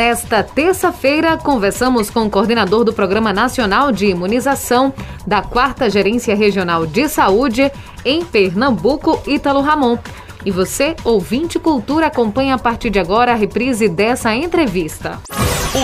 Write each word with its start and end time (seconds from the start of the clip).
Nesta 0.00 0.42
terça-feira, 0.42 1.36
conversamos 1.36 2.08
com 2.08 2.24
o 2.24 2.30
coordenador 2.30 2.84
do 2.84 2.92
Programa 2.92 3.34
Nacional 3.34 3.92
de 3.92 4.06
Imunização 4.06 4.94
da 5.26 5.42
4 5.42 5.90
Gerência 5.90 6.34
Regional 6.34 6.86
de 6.86 7.06
Saúde 7.06 7.70
em 8.02 8.24
Pernambuco, 8.24 9.22
Ítalo 9.26 9.60
Ramon. 9.60 9.98
E 10.44 10.50
você, 10.50 10.96
ouvinte 11.04 11.58
cultura, 11.58 12.06
acompanha 12.06 12.54
a 12.54 12.58
partir 12.58 12.90
de 12.90 12.98
agora 12.98 13.32
a 13.32 13.36
reprise 13.36 13.88
dessa 13.88 14.34
entrevista. 14.34 15.18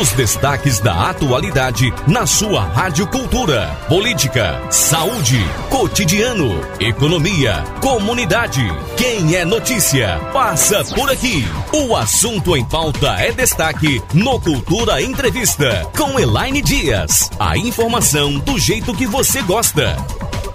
Os 0.00 0.10
destaques 0.12 0.80
da 0.80 1.10
atualidade 1.10 1.94
na 2.08 2.26
sua 2.26 2.62
Rádio 2.62 3.06
Cultura. 3.06 3.68
Política, 3.88 4.60
saúde, 4.68 5.38
cotidiano, 5.70 6.60
economia, 6.80 7.62
comunidade. 7.80 8.66
Quem 8.96 9.36
é 9.36 9.44
notícia, 9.44 10.18
passa 10.32 10.84
por 10.92 11.08
aqui. 11.08 11.44
O 11.72 11.94
assunto 11.94 12.56
em 12.56 12.64
pauta 12.64 13.12
é 13.12 13.30
destaque 13.30 14.02
no 14.12 14.40
Cultura 14.40 15.00
Entrevista 15.00 15.88
com 15.96 16.18
Elaine 16.18 16.62
Dias. 16.62 17.30
A 17.38 17.56
informação 17.56 18.40
do 18.40 18.58
jeito 18.58 18.92
que 18.92 19.06
você 19.06 19.40
gosta. 19.42 19.96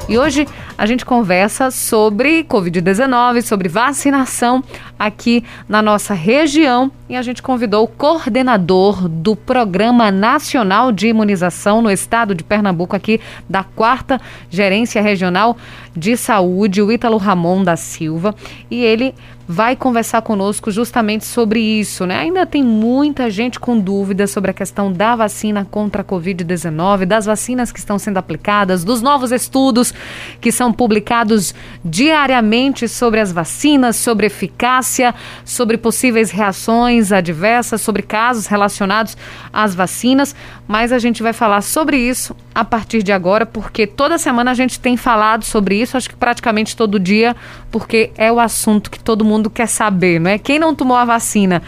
E 0.10 0.18
hoje 0.18 0.48
a 0.78 0.86
gente 0.86 1.05
conversa 1.05 1.72
sobre 1.72 2.44
Covid-19, 2.44 3.41
sobre 3.44 3.70
vacinação 3.70 4.64
aqui 4.98 5.44
na 5.70 5.82
nossa 5.82 6.14
região. 6.14 6.91
E 7.08 7.16
a 7.16 7.22
gente 7.22 7.41
convidou 7.41 7.86
o 7.86 7.88
coordenador 7.88 9.08
do 9.08 9.36
Programa 9.36 10.12
Nacional 10.12 10.91
de 10.91 11.08
Imunização 11.08 11.82
no 11.82 11.91
estado 11.91 12.36
de 12.36 12.44
Pernambuco, 12.44 12.96
aqui 12.96 13.22
da 13.50 13.64
quarta 13.64 14.20
Gerência 14.50 15.02
Regional 15.02 15.55
de 15.96 16.18
Saúde, 16.18 16.82
o 16.82 16.91
Ítalo 16.91 17.18
Ramon 17.18 17.63
da 17.63 17.76
Silva, 17.76 18.34
e 18.70 18.84
ele 18.84 19.13
vai 19.52 19.76
conversar 19.76 20.21
conosco 20.21 20.71
justamente 20.71 21.26
sobre 21.26 21.60
isso, 21.60 22.05
né? 22.05 22.20
Ainda 22.20 22.46
tem 22.46 22.63
muita 22.63 23.30
gente 23.30 23.60
com 23.60 23.77
dúvidas 23.77 24.32
sobre 24.32 24.49
a 24.49 24.54
questão 24.54 24.93
da 24.93 25.13
vacina 25.13 25.68
contra 25.70 26.04
a 26.04 26.05
Covid-19, 26.05 27.05
das 27.05 27.26
vacinas 27.26 27.70
que 27.70 27.77
estão 27.77 27.99
sendo 27.99 28.16
aplicadas, 28.16 28.85
dos 28.85 29.02
novos 29.02 29.30
estudos 29.30 29.93
que 30.40 30.54
são 30.54 30.71
publicados 30.71 31.54
diariamente 31.84 32.88
sobre 32.88 33.20
as 33.20 33.34
vacinas, 33.34 33.98
sobre 33.98 34.27
eficácia, 34.27 35.13
sobre 35.43 35.77
possíveis 35.77 36.32
reações 36.32 37.12
adversas, 37.12 37.82
sobre 37.82 38.04
casos 38.04 38.48
relacionados 38.48 39.18
às 39.52 39.76
vacinas, 39.76 40.34
mas 40.65 40.93
a 40.93 40.99
gente 40.99 41.21
vai 41.21 41.34
falar 41.34 41.62
sobre 41.62 41.98
isso 41.98 42.34
a 42.55 42.63
partir 42.63 43.04
de 43.04 43.12
agora, 43.12 43.46
porque 43.46 43.86
toda 43.86 44.18
semana 44.18 44.52
a 44.52 44.54
gente 44.54 44.80
tem 44.80 44.96
falado 44.96 45.43
sobre 45.43 45.76
isso, 45.76 45.98
acho 45.98 46.10
que 46.10 46.15
praticamente 46.15 46.76
todo 46.76 46.98
dia, 46.99 47.36
porque 47.70 48.12
é 48.15 48.32
o 48.32 48.40
assunto 48.40 48.90
que 48.90 48.99
todo 48.99 49.26
mundo 49.26 49.40
quer 49.49 49.67
saber, 49.67 50.20
não 50.20 50.29
é? 50.29 50.37
Quem 50.37 50.59
não 50.59 50.75
tomou 50.75 50.97
a 50.97 51.05
vacina 51.05 51.61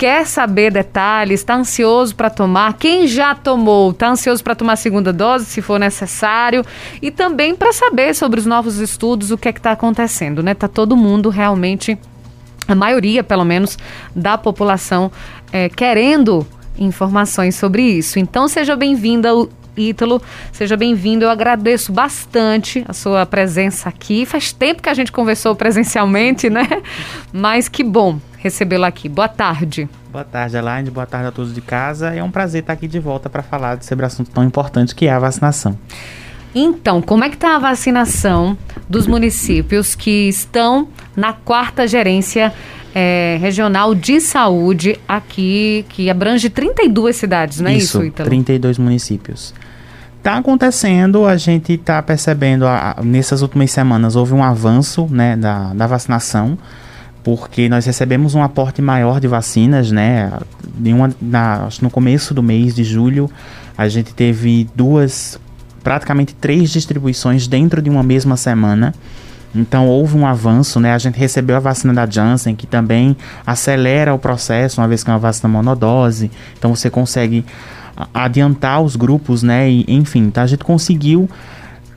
quer 0.00 0.26
saber 0.26 0.72
detalhes, 0.72 1.40
está 1.40 1.56
ansioso 1.56 2.16
para 2.16 2.30
tomar. 2.30 2.72
Quem 2.78 3.06
já 3.06 3.34
tomou, 3.34 3.90
está 3.90 4.08
ansioso 4.08 4.42
para 4.42 4.54
tomar 4.54 4.72
a 4.72 4.76
segunda 4.76 5.12
dose, 5.12 5.44
se 5.44 5.60
for 5.60 5.78
necessário, 5.78 6.64
e 7.02 7.10
também 7.10 7.54
para 7.54 7.70
saber 7.70 8.14
sobre 8.14 8.40
os 8.40 8.46
novos 8.46 8.78
estudos, 8.78 9.30
o 9.30 9.36
que 9.36 9.48
é 9.48 9.52
que 9.52 9.58
está 9.58 9.72
acontecendo, 9.72 10.42
né? 10.42 10.54
Tá 10.54 10.66
todo 10.66 10.96
mundo 10.96 11.28
realmente, 11.28 11.98
a 12.66 12.74
maioria, 12.74 13.22
pelo 13.22 13.44
menos, 13.44 13.76
da 14.16 14.38
população 14.38 15.12
é, 15.52 15.68
querendo 15.68 16.46
informações 16.78 17.54
sobre 17.56 17.82
isso. 17.82 18.18
Então 18.18 18.48
seja 18.48 18.74
bem-vinda, 18.74 19.28
Ítalo, 19.76 20.20
seja 20.52 20.76
bem-vindo. 20.76 21.24
Eu 21.24 21.30
agradeço 21.30 21.92
bastante 21.92 22.84
a 22.88 22.92
sua 22.92 23.24
presença 23.24 23.88
aqui. 23.88 24.26
Faz 24.26 24.52
tempo 24.52 24.82
que 24.82 24.88
a 24.88 24.94
gente 24.94 25.12
conversou 25.12 25.54
presencialmente, 25.54 26.50
né? 26.50 26.66
Mas 27.32 27.68
que 27.68 27.82
bom 27.82 28.20
recebê-lo 28.38 28.84
aqui. 28.84 29.08
Boa 29.08 29.28
tarde. 29.28 29.88
Boa 30.10 30.24
tarde, 30.24 30.56
Elaine. 30.56 30.90
Boa 30.90 31.06
tarde 31.06 31.28
a 31.28 31.32
todos 31.32 31.54
de 31.54 31.60
casa. 31.60 32.14
É 32.14 32.22
um 32.22 32.30
prazer 32.30 32.62
estar 32.62 32.72
aqui 32.72 32.88
de 32.88 32.98
volta 32.98 33.30
para 33.30 33.42
falar 33.42 33.82
sobre 33.82 34.04
um 34.04 34.06
assunto 34.06 34.30
tão 34.30 34.44
importante 34.44 34.94
que 34.94 35.06
é 35.06 35.12
a 35.12 35.18
vacinação. 35.18 35.78
Então, 36.54 37.00
como 37.00 37.22
é 37.22 37.28
que 37.28 37.36
está 37.36 37.54
a 37.54 37.58
vacinação 37.58 38.58
dos 38.88 39.06
municípios 39.06 39.94
que 39.94 40.28
estão 40.28 40.88
na 41.14 41.32
quarta 41.32 41.86
gerência 41.86 42.52
é, 42.92 43.38
regional 43.40 43.94
de 43.94 44.20
saúde 44.20 44.98
aqui, 45.06 45.84
que 45.88 46.10
abrange 46.10 46.50
32 46.50 47.14
cidades, 47.14 47.60
não 47.60 47.70
é 47.70 47.74
isso, 47.74 47.98
isso 47.98 48.04
Ítalo? 48.04 48.28
32 48.28 48.78
municípios. 48.78 49.54
Está 50.20 50.36
acontecendo, 50.36 51.24
a 51.24 51.34
gente 51.38 51.72
está 51.72 52.02
percebendo, 52.02 52.66
a, 52.66 52.96
nessas 53.02 53.40
últimas 53.40 53.70
semanas 53.70 54.16
houve 54.16 54.34
um 54.34 54.44
avanço 54.44 55.08
né, 55.10 55.34
da, 55.34 55.72
da 55.72 55.86
vacinação, 55.86 56.58
porque 57.24 57.70
nós 57.70 57.86
recebemos 57.86 58.34
um 58.34 58.42
aporte 58.42 58.82
maior 58.82 59.18
de 59.18 59.26
vacinas, 59.26 59.90
né? 59.90 60.30
De 60.76 60.92
uma, 60.92 61.10
na, 61.22 61.70
no 61.80 61.88
começo 61.88 62.34
do 62.34 62.42
mês 62.42 62.74
de 62.74 62.84
julho, 62.84 63.30
a 63.78 63.88
gente 63.88 64.12
teve 64.12 64.68
duas, 64.74 65.40
praticamente 65.82 66.34
três 66.34 66.68
distribuições 66.68 67.48
dentro 67.48 67.80
de 67.80 67.88
uma 67.88 68.02
mesma 68.02 68.36
semana. 68.36 68.94
Então 69.54 69.88
houve 69.88 70.18
um 70.18 70.26
avanço, 70.26 70.78
né? 70.78 70.92
A 70.92 70.98
gente 70.98 71.18
recebeu 71.18 71.56
a 71.56 71.60
vacina 71.60 71.94
da 71.94 72.04
Janssen, 72.04 72.54
que 72.54 72.66
também 72.66 73.16
acelera 73.46 74.12
o 74.12 74.18
processo, 74.18 74.82
uma 74.82 74.86
vez 74.86 75.02
que 75.02 75.08
é 75.08 75.14
uma 75.14 75.18
vacina 75.18 75.48
monodose. 75.48 76.30
Então 76.58 76.74
você 76.74 76.90
consegue 76.90 77.42
adiantar 78.12 78.80
os 78.82 78.96
grupos, 78.96 79.42
né? 79.42 79.70
E, 79.70 79.84
enfim, 79.88 80.24
então 80.24 80.42
a 80.42 80.46
gente 80.46 80.64
conseguiu 80.64 81.28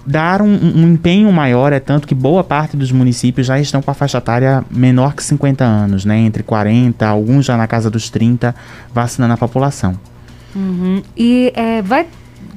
dar 0.05 0.41
um, 0.41 0.53
um, 0.53 0.93
empenho 0.93 1.31
maior, 1.31 1.71
é 1.71 1.79
tanto 1.79 2.07
que 2.07 2.13
boa 2.13 2.43
parte 2.43 2.75
dos 2.75 2.91
municípios 2.91 3.47
já 3.47 3.59
estão 3.59 3.81
com 3.81 3.89
a 3.89 3.93
faixa 3.93 4.17
etária 4.17 4.63
menor 4.69 5.13
que 5.13 5.23
50 5.23 5.63
anos, 5.63 6.03
né? 6.03 6.17
Entre 6.17 6.43
40, 6.43 7.07
alguns 7.07 7.45
já 7.45 7.55
na 7.55 7.67
casa 7.67 7.89
dos 7.89 8.09
30, 8.09 8.53
vacinando 8.93 9.33
a 9.33 9.37
população. 9.37 9.97
Uhum. 10.55 11.01
E 11.17 11.51
é, 11.55 11.81
vai 11.81 12.05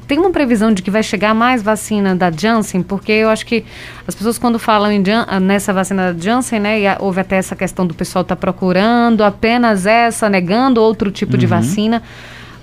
tem 0.06 0.18
uma 0.18 0.30
previsão 0.30 0.72
de 0.72 0.82
que 0.82 0.90
vai 0.90 1.02
chegar 1.02 1.34
mais 1.34 1.62
vacina 1.62 2.14
da 2.14 2.30
Janssen, 2.30 2.82
porque 2.82 3.10
eu 3.10 3.28
acho 3.28 3.44
que 3.44 3.64
as 4.06 4.14
pessoas 4.14 4.38
quando 4.38 4.58
falam 4.58 4.92
em 4.92 5.04
Jan, 5.04 5.26
nessa 5.40 5.72
vacina 5.72 6.12
da 6.12 6.18
Janssen, 6.18 6.60
né, 6.60 6.80
e 6.80 6.84
houve 7.00 7.20
até 7.20 7.36
essa 7.36 7.56
questão 7.56 7.84
do 7.86 7.92
pessoal 7.92 8.22
estar 8.22 8.36
tá 8.36 8.40
procurando 8.40 9.24
apenas 9.24 9.84
essa, 9.84 10.28
negando 10.28 10.80
outro 10.80 11.10
tipo 11.10 11.32
uhum. 11.32 11.38
de 11.38 11.46
vacina, 11.46 12.02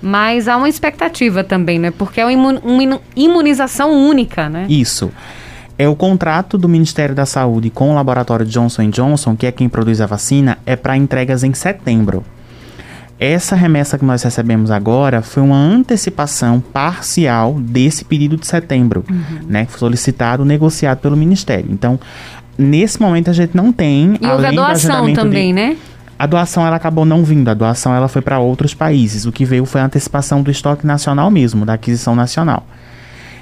mas 0.04 0.48
há 0.48 0.56
uma 0.56 0.68
expectativa 0.68 1.42
também, 1.42 1.78
né, 1.78 1.90
porque 1.90 2.20
é 2.20 2.26
uma, 2.26 3.00
imunização 3.16 3.90
única, 3.90 4.50
né? 4.50 4.66
Isso. 4.68 5.10
É 5.78 5.88
o 5.88 5.96
contrato 5.96 6.56
do 6.56 6.68
Ministério 6.68 7.14
da 7.14 7.26
Saúde 7.26 7.70
com 7.70 7.90
o 7.90 7.94
laboratório 7.94 8.46
Johnson 8.46 8.90
Johnson, 8.90 9.34
que 9.34 9.46
é 9.46 9.50
quem 9.50 9.68
produz 9.68 10.00
a 10.00 10.06
vacina, 10.06 10.58
é 10.64 10.76
para 10.76 10.96
entregas 10.96 11.42
em 11.42 11.52
setembro. 11.52 12.22
Essa 13.18 13.56
remessa 13.56 13.96
que 13.96 14.04
nós 14.04 14.22
recebemos 14.22 14.70
agora 14.70 15.22
foi 15.22 15.42
uma 15.42 15.56
antecipação 15.56 16.60
parcial 16.60 17.54
desse 17.58 18.04
pedido 18.04 18.36
de 18.36 18.46
setembro, 18.46 19.04
uhum. 19.08 19.46
né? 19.48 19.66
Solicitado, 19.76 20.44
negociado 20.44 20.98
pelo 20.98 21.16
Ministério. 21.16 21.66
Então, 21.70 21.98
nesse 22.58 23.00
momento 23.00 23.30
a 23.30 23.32
gente 23.32 23.56
não 23.56 23.72
tem. 23.72 24.18
E 24.20 24.26
houve 24.26 24.46
a 24.46 24.50
doação 24.50 25.12
também, 25.12 25.48
de, 25.48 25.52
né? 25.54 25.76
A 26.18 26.26
doação 26.26 26.66
ela 26.66 26.76
acabou 26.76 27.04
não 27.04 27.24
vindo, 27.24 27.48
a 27.48 27.54
doação 27.54 27.94
ela 27.94 28.08
foi 28.08 28.22
para 28.22 28.38
outros 28.38 28.74
países. 28.74 29.26
O 29.26 29.32
que 29.32 29.44
veio 29.44 29.64
foi 29.64 29.80
a 29.80 29.84
antecipação 29.84 30.42
do 30.42 30.50
estoque 30.50 30.86
nacional 30.86 31.30
mesmo, 31.30 31.66
da 31.66 31.74
aquisição 31.74 32.14
nacional. 32.14 32.66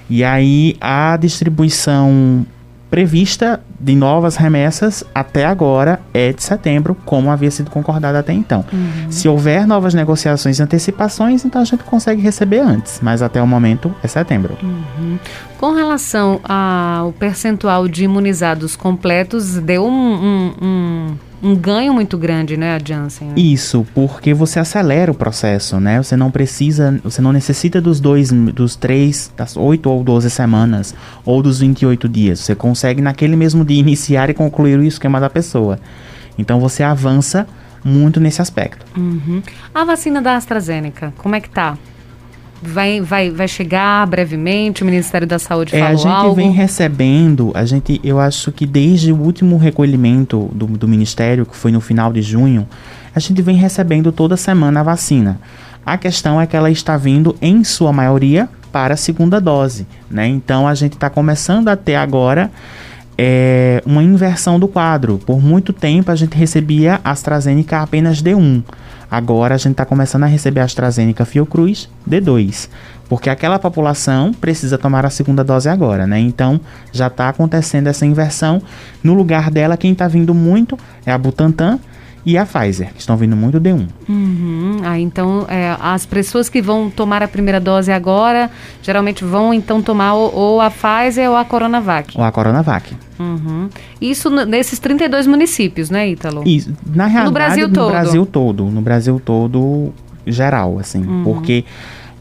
E 0.08 0.24
aí 0.24 0.76
a 0.80 1.16
distribuição 1.16 2.46
prevista 2.92 3.58
de 3.80 3.94
novas 3.94 4.36
remessas 4.36 5.02
até 5.14 5.46
agora 5.46 5.98
é 6.12 6.30
de 6.30 6.42
setembro, 6.42 6.94
como 7.06 7.30
havia 7.30 7.50
sido 7.50 7.70
concordado 7.70 8.18
até 8.18 8.34
então. 8.34 8.62
Uhum. 8.70 9.10
Se 9.10 9.26
houver 9.26 9.66
novas 9.66 9.94
negociações 9.94 10.58
e 10.58 10.62
antecipações, 10.62 11.42
então 11.42 11.62
a 11.62 11.64
gente 11.64 11.82
consegue 11.84 12.20
receber 12.20 12.58
antes, 12.58 13.00
mas 13.02 13.22
até 13.22 13.40
o 13.40 13.46
momento 13.46 13.94
é 14.02 14.08
setembro. 14.08 14.58
Uhum. 14.62 15.18
Com 15.58 15.72
relação 15.72 16.38
ao 16.44 17.12
percentual 17.12 17.88
de 17.88 18.04
imunizados 18.04 18.76
completos, 18.76 19.54
deu 19.54 19.86
um, 19.86 19.90
um, 19.90 20.54
um 20.60 21.16
um 21.42 21.56
ganho 21.56 21.92
muito 21.92 22.16
grande, 22.16 22.56
né, 22.56 22.76
a 22.76 22.78
Janssen? 22.78 23.28
Né? 23.28 23.34
Isso, 23.36 23.86
porque 23.94 24.32
você 24.32 24.60
acelera 24.60 25.10
o 25.10 25.14
processo, 25.14 25.80
né? 25.80 26.00
Você 26.00 26.16
não 26.16 26.30
precisa, 26.30 27.00
você 27.02 27.20
não 27.20 27.32
necessita 27.32 27.80
dos 27.80 27.98
dois, 28.00 28.30
dos 28.30 28.76
três, 28.76 29.32
das 29.36 29.56
oito 29.56 29.90
ou 29.90 30.04
doze 30.04 30.30
semanas, 30.30 30.94
ou 31.24 31.42
dos 31.42 31.58
28 31.58 32.08
dias. 32.08 32.40
Você 32.40 32.54
consegue 32.54 33.02
naquele 33.02 33.34
mesmo 33.34 33.64
dia 33.64 33.80
iniciar 33.80 34.30
e 34.30 34.34
concluir 34.34 34.78
o 34.78 34.84
esquema 34.84 35.20
da 35.20 35.28
pessoa. 35.28 35.80
Então 36.38 36.60
você 36.60 36.82
avança 36.82 37.46
muito 37.84 38.20
nesse 38.20 38.40
aspecto. 38.40 38.86
Uhum. 38.96 39.42
A 39.74 39.84
vacina 39.84 40.22
da 40.22 40.36
AstraZeneca, 40.36 41.12
como 41.18 41.34
é 41.34 41.40
que 41.40 41.50
tá? 41.50 41.76
Vai, 42.62 43.00
vai, 43.00 43.30
vai 43.30 43.48
chegar 43.48 44.06
brevemente? 44.06 44.82
O 44.82 44.86
Ministério 44.86 45.26
da 45.26 45.38
Saúde 45.38 45.74
é, 45.74 45.78
falou 45.80 45.94
A 45.94 45.96
gente 45.96 46.12
algo? 46.12 46.34
vem 46.34 46.52
recebendo, 46.52 47.50
a 47.54 47.64
gente, 47.64 48.00
eu 48.04 48.20
acho 48.20 48.52
que 48.52 48.64
desde 48.64 49.12
o 49.12 49.16
último 49.16 49.56
recolhimento 49.56 50.48
do, 50.54 50.66
do 50.66 50.88
Ministério, 50.88 51.44
que 51.44 51.56
foi 51.56 51.72
no 51.72 51.80
final 51.80 52.12
de 52.12 52.22
junho, 52.22 52.66
a 53.14 53.20
gente 53.20 53.42
vem 53.42 53.56
recebendo 53.56 54.12
toda 54.12 54.36
semana 54.36 54.80
a 54.80 54.82
vacina. 54.82 55.40
A 55.84 55.98
questão 55.98 56.40
é 56.40 56.46
que 56.46 56.56
ela 56.56 56.70
está 56.70 56.96
vindo, 56.96 57.36
em 57.42 57.64
sua 57.64 57.92
maioria, 57.92 58.48
para 58.70 58.94
a 58.94 58.96
segunda 58.96 59.40
dose, 59.40 59.86
né? 60.10 60.26
Então 60.26 60.66
a 60.66 60.74
gente 60.74 60.94
está 60.94 61.10
começando 61.10 61.68
a 61.68 61.76
ter 61.76 61.96
agora 61.96 62.50
é, 63.18 63.82
uma 63.84 64.02
inversão 64.02 64.58
do 64.58 64.66
quadro. 64.66 65.18
Por 65.18 65.42
muito 65.42 65.72
tempo 65.72 66.10
a 66.10 66.16
gente 66.16 66.36
recebia 66.36 67.00
AstraZeneca 67.04 67.80
apenas 67.80 68.22
D1. 68.22 68.62
Agora 69.12 69.56
a 69.56 69.58
gente 69.58 69.72
está 69.72 69.84
começando 69.84 70.22
a 70.22 70.26
receber 70.26 70.60
a 70.60 70.64
AstraZeneca 70.64 71.26
Fiocruz 71.26 71.86
D2, 72.08 72.70
porque 73.10 73.28
aquela 73.28 73.58
população 73.58 74.32
precisa 74.32 74.78
tomar 74.78 75.04
a 75.04 75.10
segunda 75.10 75.44
dose 75.44 75.68
agora, 75.68 76.06
né? 76.06 76.18
Então 76.18 76.58
já 76.90 77.08
está 77.08 77.28
acontecendo 77.28 77.88
essa 77.88 78.06
inversão. 78.06 78.62
No 79.02 79.12
lugar 79.12 79.50
dela, 79.50 79.76
quem 79.76 79.92
está 79.92 80.08
vindo 80.08 80.32
muito 80.32 80.78
é 81.04 81.12
a 81.12 81.18
Butantan 81.18 81.78
e 82.24 82.38
a 82.38 82.46
Pfizer, 82.46 82.92
que 82.94 83.00
estão 83.00 83.16
vindo 83.16 83.34
muito 83.34 83.60
D1. 83.60 83.86
Uhum. 84.08 84.76
Ah, 84.84 84.98
então 84.98 85.44
é, 85.48 85.76
as 85.80 86.06
pessoas 86.06 86.48
que 86.48 86.62
vão 86.62 86.88
tomar 86.88 87.22
a 87.22 87.28
primeira 87.28 87.58
dose 87.58 87.90
agora, 87.90 88.50
geralmente 88.82 89.24
vão 89.24 89.52
então 89.52 89.82
tomar 89.82 90.14
ou, 90.14 90.32
ou 90.34 90.60
a 90.60 90.70
Pfizer 90.70 91.28
ou 91.28 91.36
a 91.36 91.44
Coronavac. 91.44 92.16
Ou 92.16 92.22
a 92.24 92.30
Coronavac. 92.30 92.94
Uhum. 93.18 93.68
Isso 94.00 94.30
nesses 94.30 94.78
32 94.78 95.26
municípios, 95.26 95.90
né, 95.90 96.08
Ítalo? 96.08 96.42
Isso, 96.46 96.72
na 96.86 97.06
realidade, 97.06 97.26
no 97.26 97.32
Brasil 97.32 97.68
no 97.68 97.74
todo. 97.74 97.90
Brasil 97.90 98.26
todo, 98.26 98.64
no 98.66 98.80
Brasil 98.80 99.20
todo 99.24 99.92
geral, 100.26 100.78
assim, 100.78 101.04
Uhum. 101.04 101.24
porque 101.24 101.64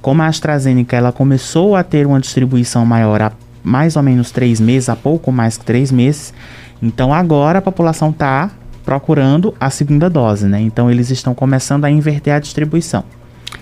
como 0.02 0.24
a 0.24 0.28
AstraZeneca 0.28 0.96
ela 0.96 1.12
começou 1.12 1.76
a 1.76 1.84
ter 1.84 2.08
uma 2.08 2.20
distribuição 2.20 2.84
maior 2.86 3.22
há 3.22 3.32
mais 3.64 3.96
ou 3.96 4.02
menos 4.02 4.32
três 4.32 4.60
meses, 4.60 4.90
há 4.90 4.96
pouco 4.96 5.32
mais 5.32 5.58
que 5.58 5.64
três 5.64 5.92
meses, 5.92 6.34
então 6.82 7.14
agora 7.14 7.60
a 7.60 7.62
população 7.62 8.10
está 8.10 8.50
procurando 8.84 9.54
a 9.60 9.70
segunda 9.70 10.10
dose, 10.10 10.48
né? 10.48 10.60
Então 10.62 10.90
eles 10.90 11.10
estão 11.10 11.34
começando 11.34 11.86
a 11.86 11.92
inverter 11.92 12.34
a 12.34 12.40
distribuição. 12.40 13.04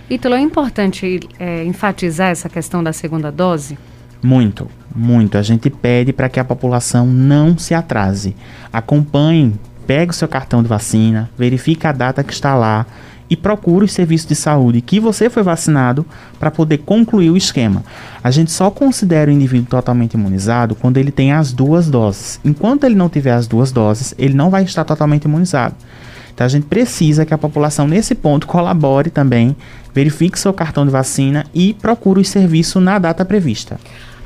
Ítalo, 0.10 0.36
é 0.36 0.40
importante 0.40 1.20
é, 1.40 1.64
enfatizar 1.64 2.30
essa 2.30 2.50
questão 2.50 2.84
da 2.84 2.94
segunda 2.94 3.32
dose? 3.32 3.78
Muito, 4.22 4.68
muito. 4.96 5.38
A 5.38 5.42
gente 5.42 5.70
pede 5.70 6.12
para 6.12 6.30
que 6.30 6.40
a 6.40 6.44
população 6.44 7.06
não 7.06 7.58
se 7.58 7.74
atrase. 7.74 8.36
Acompanhe, 8.72 9.54
pegue 9.88 10.12
o 10.12 10.14
seu 10.14 10.28
cartão 10.28 10.62
de 10.62 10.68
vacina, 10.68 11.30
verifique 11.38 11.88
a 11.88 11.92
data 11.92 12.24
que 12.24 12.34
está 12.34 12.56
lá 12.56 12.86
e 13.30 13.36
procure 13.36 13.86
os 13.86 13.92
serviços 13.92 14.28
de 14.28 14.36
saúde 14.36 14.82
que 14.82 15.00
você 15.00 15.30
foi 15.30 15.44
vacinado 15.44 16.06
para 16.40 16.50
poder 16.50 16.80
concluir 16.80 17.30
o 17.30 17.38
esquema. 17.38 17.84
A 18.24 18.32
gente 18.32 18.52
só 18.52 18.72
considera 18.72 19.30
o 19.30 19.34
indivíduo 19.34 19.68
totalmente 19.70 20.16
imunizado 20.16 20.76
quando 20.76 20.98
ele 20.98 21.12
tem 21.12 21.32
as 21.32 21.54
duas 21.54 21.90
doses. 21.90 22.40
Enquanto 22.44 22.86
ele 22.86 22.96
não 22.96 23.10
tiver 23.10 23.34
as 23.34 23.48
duas 23.48 23.72
doses, 23.72 24.16
ele 24.18 24.34
não 24.34 24.50
vai 24.50 24.64
estar 24.64 24.84
totalmente 24.84 25.26
imunizado. 25.26 25.76
Então 26.34 26.46
a 26.46 26.50
gente 26.50 26.66
precisa 26.66 27.26
que 27.26 27.34
a 27.34 27.38
população 27.38 27.88
nesse 27.88 28.16
ponto 28.16 28.48
colabore 28.48 29.10
também, 29.10 29.56
verifique 29.94 30.40
seu 30.40 30.54
cartão 30.54 30.86
de 30.86 30.92
vacina 30.92 31.46
e 31.54 31.74
procure 31.74 32.22
o 32.22 32.26
serviço 32.26 32.80
na 32.80 32.98
data 32.98 33.26
prevista. 33.26 33.80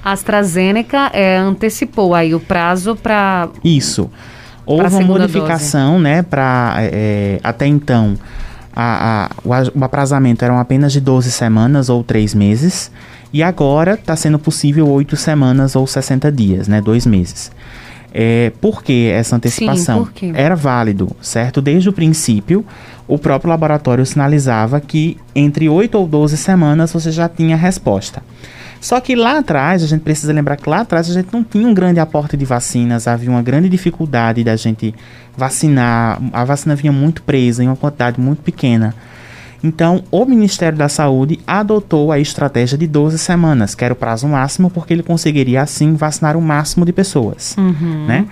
A 0.04 0.12
AstraZeneca 0.12 1.10
é, 1.14 1.38
antecipou 1.38 2.14
aí 2.14 2.36
o 2.36 2.40
prazo 2.40 2.96
para 2.96 3.50
Isso. 3.64 4.10
Pra 4.66 4.74
Houve 4.74 4.84
uma 4.84 4.90
segunda 4.92 5.20
modificação, 5.22 6.00
né, 6.00 6.22
para 6.22 6.76
até 7.44 7.66
então 7.66 8.16
a, 8.76 9.26
a- 9.26 9.30
o, 9.44 9.80
o 9.80 9.84
aprazamento 9.84 10.44
eram 10.44 10.58
apenas 10.60 10.92
de 10.92 11.00
12 11.00 11.32
semanas 11.32 11.90
ou 11.90 12.04
3 12.04 12.34
meses, 12.34 12.92
e 13.32 13.42
agora 13.42 13.94
está 13.96 14.16
sendo 14.16 14.38
possível 14.38 14.88
8 14.90 15.16
semanas 15.16 15.76
ou 15.76 15.88
60 15.88 16.32
dias, 16.32 16.68
né, 16.68 16.82
2 16.82 17.06
meses. 17.06 17.52
É, 18.16 18.52
por 18.62 18.84
que 18.84 19.08
essa 19.10 19.36
antecipação? 19.36 20.04
por 20.06 20.14
quê? 20.14 20.32
Era 20.36 20.56
válido, 20.56 21.10
certo? 21.20 21.60
Desde 21.62 21.90
o 21.90 21.94
princípio, 21.94 22.64
o 23.08 23.18
próprio 23.18 23.50
laboratório 23.50 24.06
sinalizava 24.06 24.80
que 24.80 25.18
entre 25.36 25.68
8 25.68 25.98
ou 25.98 26.06
12 26.08 26.38
semanas 26.38 26.94
você 26.94 27.12
já 27.12 27.28
tinha 27.28 27.56
a 27.56 27.58
resposta. 27.58 28.22
Só 28.84 29.00
que 29.00 29.16
lá 29.16 29.38
atrás, 29.38 29.82
a 29.82 29.88
gente 29.88 30.02
precisa 30.02 30.34
lembrar 30.34 30.58
que 30.58 30.70
lá 30.70 30.82
atrás 30.82 31.10
a 31.10 31.14
gente 31.14 31.30
não 31.32 31.42
tinha 31.42 31.66
um 31.66 31.74
grande 31.74 32.02
aporte 32.02 32.36
de 32.36 32.44
vacinas, 32.44 33.08
havia 33.08 33.30
uma 33.30 33.42
grande 33.42 33.70
dificuldade 33.70 34.44
da 34.44 34.58
gente 34.58 34.94
vacinar, 35.38 36.22
a 36.34 36.44
vacina 36.44 36.76
vinha 36.76 36.92
muito 36.92 37.24
presa 37.24 37.64
em 37.64 37.68
uma 37.68 37.78
quantidade 37.78 38.20
muito 38.20 38.42
pequena. 38.42 38.94
Então, 39.64 40.04
o 40.12 40.26
Ministério 40.26 40.78
da 40.78 40.90
Saúde 40.90 41.40
adotou 41.48 42.12
a 42.12 42.20
estratégia 42.20 42.78
de 42.78 42.86
12 42.86 43.18
semanas, 43.20 43.74
que 43.74 43.86
era 43.86 43.94
o 43.94 43.96
prazo 43.96 44.28
máximo, 44.28 44.70
porque 44.70 44.92
ele 44.92 45.02
conseguiria 45.02 45.62
assim 45.62 45.96
vacinar 45.96 46.36
o 46.36 46.42
máximo 46.42 46.86
de 46.86 46.92
pessoas, 46.92 47.56
né? 48.06 48.26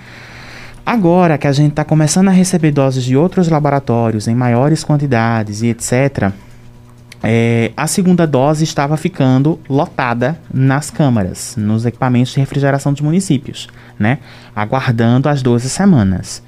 Agora 0.86 1.38
que 1.38 1.48
a 1.48 1.54
gente 1.54 1.70
está 1.70 1.86
começando 1.86 2.28
a 2.28 2.32
receber 2.32 2.72
doses 2.72 3.06
de 3.06 3.16
outros 3.16 3.48
laboratórios 3.48 4.28
em 4.28 4.36
maiores 4.36 4.84
quantidades 4.84 5.62
e 5.62 5.68
etc., 5.68 6.34
é, 7.24 7.72
a 7.78 7.86
segunda 7.86 8.26
dose 8.26 8.64
estava 8.64 8.98
ficando 8.98 9.60
lotada 9.70 10.40
nas 10.52 10.90
câmaras, 10.90 11.56
nos 11.58 11.86
equipamentos 11.86 12.34
de 12.34 12.40
refrigeração 12.40 12.92
dos 12.92 13.02
municípios, 13.02 13.68
né? 14.00 14.20
Aguardando 14.56 15.30
as 15.30 15.42
12 15.42 15.70
semanas. 15.70 16.44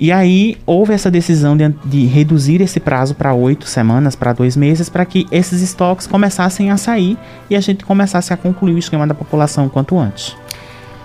E 0.00 0.10
aí 0.10 0.56
houve 0.66 0.94
essa 0.94 1.10
decisão 1.10 1.56
de, 1.56 1.68
de 1.84 2.06
reduzir 2.06 2.60
esse 2.60 2.80
prazo 2.80 3.14
para 3.14 3.34
oito 3.34 3.66
semanas, 3.66 4.16
para 4.16 4.32
dois 4.32 4.56
meses, 4.56 4.88
para 4.88 5.04
que 5.04 5.26
esses 5.30 5.60
estoques 5.60 6.06
começassem 6.06 6.70
a 6.70 6.76
sair 6.76 7.16
e 7.48 7.54
a 7.54 7.60
gente 7.60 7.84
começasse 7.84 8.32
a 8.32 8.36
concluir 8.36 8.74
o 8.74 8.78
esquema 8.78 9.06
da 9.06 9.14
população 9.14 9.68
quanto 9.68 9.98
antes. 9.98 10.34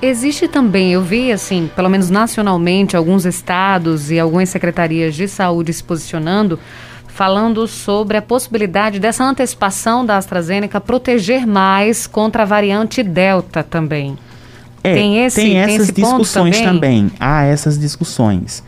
Existe 0.02 0.48
também, 0.48 0.94
eu 0.94 1.02
vi 1.02 1.32
assim, 1.32 1.70
pelo 1.76 1.90
menos 1.90 2.10
nacionalmente, 2.10 2.96
alguns 2.96 3.26
estados 3.26 4.12
e 4.12 4.20
algumas 4.20 4.50
secretarias 4.50 5.16
de 5.16 5.28
saúde 5.28 5.74
se 5.74 5.84
posicionando, 5.84 6.60
falando 7.18 7.68
sobre 7.68 8.16
a 8.16 8.22
possibilidade 8.22 9.00
dessa 9.00 9.24
antecipação 9.24 10.06
da 10.06 10.18
AstraZeneca 10.18 10.80
proteger 10.80 11.48
mais 11.48 12.06
contra 12.06 12.44
a 12.44 12.46
variante 12.46 13.02
Delta 13.02 13.64
também. 13.64 14.16
É, 14.84 14.94
Tem 14.94 15.26
esse- 15.26 15.42
tem 15.42 15.50
tem 15.54 15.58
essas 15.58 15.90
ponto 15.90 16.04
discussões 16.22 16.58
também? 16.62 17.08
também. 17.08 17.12
Há 17.20 17.44
essas 17.46 17.80
discussões. 17.80 18.64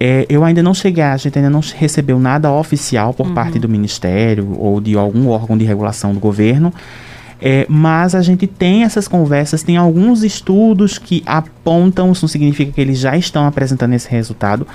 É, 0.00 0.24
eu 0.26 0.42
ainda 0.42 0.62
não 0.62 0.72
cheguei, 0.72 1.04
a 1.04 1.16
gente 1.18 1.38
ainda 1.38 1.50
não 1.50 1.60
recebeu 1.76 2.18
nada 2.18 2.50
oficial 2.50 3.12
por 3.12 3.30
parte 3.34 3.58
do 3.58 3.68
Ministério 3.68 4.56
ou 4.58 4.80
de 4.80 4.96
algum 4.96 5.28
órgão 5.28 5.56
de 5.58 5.64
regulação 5.66 6.14
do 6.14 6.18
governo. 6.18 6.72
É, 7.44 7.66
mas 7.68 8.14
a 8.14 8.22
gente 8.22 8.46
tem 8.46 8.84
essas 8.84 9.06
conversas, 9.06 9.62
tem 9.62 9.76
alguns 9.76 10.22
estudos 10.24 10.96
que 10.96 11.22
apontam, 11.26 12.10
isso 12.10 12.24
não 12.24 12.28
significa 12.28 12.72
que 12.72 12.80
eles 12.80 12.98
já 12.98 13.16
estão 13.16 13.46
apresentando 13.46 13.92
esse 13.92 14.08
resultado, 14.08 14.66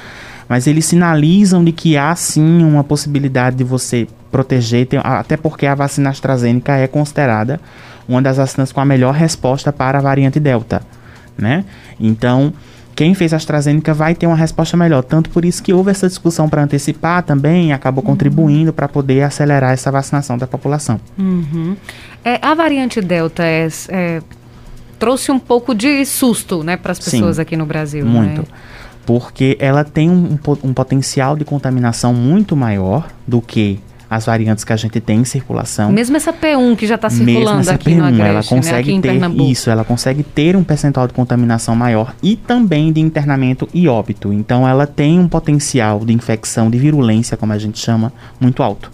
mas 0.50 0.68
eles 0.68 0.86
sinalizam 0.86 1.64
de 1.64 1.72
que 1.72 1.98
há 1.98 2.16
sim 2.16 2.64
uma 2.64 2.84
possibilidade 2.84 3.56
de 3.58 3.64
você 3.64 4.08
proteger, 4.32 4.86
tem- 4.88 5.00
até 5.04 5.38
porque 5.38 5.66
a 5.66 5.76
vacina 5.76 6.10
AstraZeneca 6.10 6.74
é 6.78 6.88
considerada 6.88 7.60
uma 8.08 8.22
das 8.22 8.38
vacinas 8.38 8.72
com 8.72 8.80
a 8.80 8.86
melhor 8.86 9.14
resposta 9.14 9.72
para 9.74 10.00
a 10.00 10.02
variante 10.02 10.40
Delta, 10.40 10.82
né? 11.38 11.66
Então, 12.00 12.54
quem 12.96 13.14
fez 13.14 13.32
a 13.34 13.36
AstraZeneca 13.38 13.94
vai 13.94 14.16
ter 14.16 14.26
uma 14.26 14.36
resposta 14.36 14.76
melhor. 14.76 15.04
Tanto 15.04 15.30
por 15.30 15.46
isso 15.46 15.62
que 15.62 15.72
houve 15.72 15.92
essa 15.92 16.08
discussão 16.08 16.50
para 16.50 16.64
antecipar 16.64 17.22
também, 17.24 17.72
acabou 17.72 18.04
contribuindo 18.04 18.74
para 18.74 18.88
poder 18.88 19.22
acelerar 19.24 19.72
essa 19.72 19.92
vacinação 19.92 20.38
da 20.38 20.48
população. 20.48 21.00
Uhum. 21.18 21.76
É, 22.24 22.40
a 22.42 22.56
variante 22.56 23.00
Delta 23.02 23.44
é, 23.44 23.68
é, 23.90 24.22
trouxe 24.98 25.32
um 25.32 25.38
pouco 25.38 25.76
de 25.76 26.04
susto 26.06 26.64
né, 26.64 26.76
para 26.76 26.92
as 26.94 26.98
Sim, 26.98 27.12
pessoas 27.12 27.38
aqui 27.38 27.56
no 27.56 27.66
Brasil. 27.66 28.06
Muito. 28.06 28.42
Né? 28.42 28.48
Porque 29.08 29.58
ela 29.58 29.86
tem 29.86 30.10
um, 30.10 30.38
um 30.64 30.74
potencial 30.74 31.38
de 31.38 31.46
contaminação 31.46 32.14
muito 32.14 32.58
maior 32.58 33.08
do 33.26 33.42
que 33.42 33.80
as 34.10 34.26
variantes 34.26 34.66
que 34.66 34.74
a 34.74 34.76
gente 34.76 35.00
tem 35.00 35.20
em 35.20 35.26
circulação. 35.26 35.94
Mesmo 35.94 36.18
essa 36.18 36.34
P1 36.34 36.76
que 36.76 36.86
já 36.86 36.96
está 36.96 37.10
Mesmo 37.10 37.26
circulando 37.26 37.62
essa 37.62 37.74
aqui 37.74 37.96
no 37.96 38.04
P1, 38.04 38.08
Agreste, 38.08 38.22
ela 38.22 38.40
né, 38.42 38.48
consegue 38.50 38.92
em 38.92 39.02
ter 39.02 39.42
isso, 39.42 39.70
ela 39.70 39.86
consegue 39.86 40.24
ter 40.24 40.58
um 40.58 40.64
percentual 40.64 41.08
de 41.08 41.14
contaminação 41.14 41.74
maior 41.74 42.14
e 42.22 42.36
também 42.36 42.92
de 42.92 43.00
internamento 43.00 43.68
e 43.74 43.88
óbito. 43.88 44.34
Então 44.34 44.68
ela 44.68 44.86
tem 44.86 45.18
um 45.18 45.28
potencial 45.30 46.04
de 46.04 46.12
infecção, 46.12 46.70
de 46.70 46.78
virulência, 46.78 47.38
como 47.38 47.54
a 47.54 47.58
gente 47.58 47.80
chama, 47.80 48.12
muito 48.42 48.62
alto. 48.62 48.92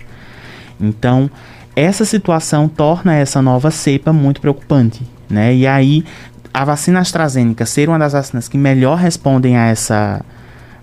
Então, 0.79 1.27
essa 1.75 2.05
situação 2.05 2.67
torna 2.67 3.15
essa 3.15 3.41
nova 3.41 3.71
cepa 3.71 4.13
muito 4.13 4.39
preocupante, 4.39 5.01
né? 5.27 5.55
E 5.55 5.65
aí 5.65 6.05
a 6.53 6.63
vacina 6.63 6.99
AstraZeneca 6.99 7.65
ser 7.65 7.89
uma 7.89 7.97
das 7.97 8.13
vacinas 8.13 8.47
que 8.47 8.57
melhor 8.57 8.97
respondem 8.97 9.57
a 9.57 9.65
essa 9.67 10.21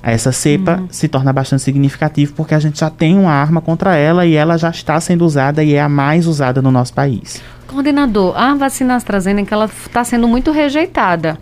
a 0.02 0.10
essa 0.10 0.32
cepa 0.32 0.78
Uhum. 0.78 0.88
se 0.90 1.08
torna 1.08 1.30
bastante 1.32 1.62
significativo 1.62 2.32
porque 2.32 2.54
a 2.54 2.58
gente 2.58 2.80
já 2.80 2.88
tem 2.88 3.18
uma 3.18 3.32
arma 3.32 3.60
contra 3.60 3.96
ela 3.96 4.24
e 4.24 4.34
ela 4.34 4.56
já 4.56 4.70
está 4.70 4.98
sendo 4.98 5.26
usada 5.26 5.62
e 5.62 5.74
é 5.74 5.80
a 5.82 5.90
mais 5.90 6.26
usada 6.26 6.62
no 6.62 6.70
nosso 6.70 6.94
país. 6.94 7.40
Coordenador, 7.66 8.34
a 8.36 8.54
vacina 8.54 8.96
AstraZeneca 8.96 9.54
ela 9.54 9.66
está 9.66 10.02
sendo 10.02 10.26
muito 10.26 10.50
rejeitada, 10.50 11.38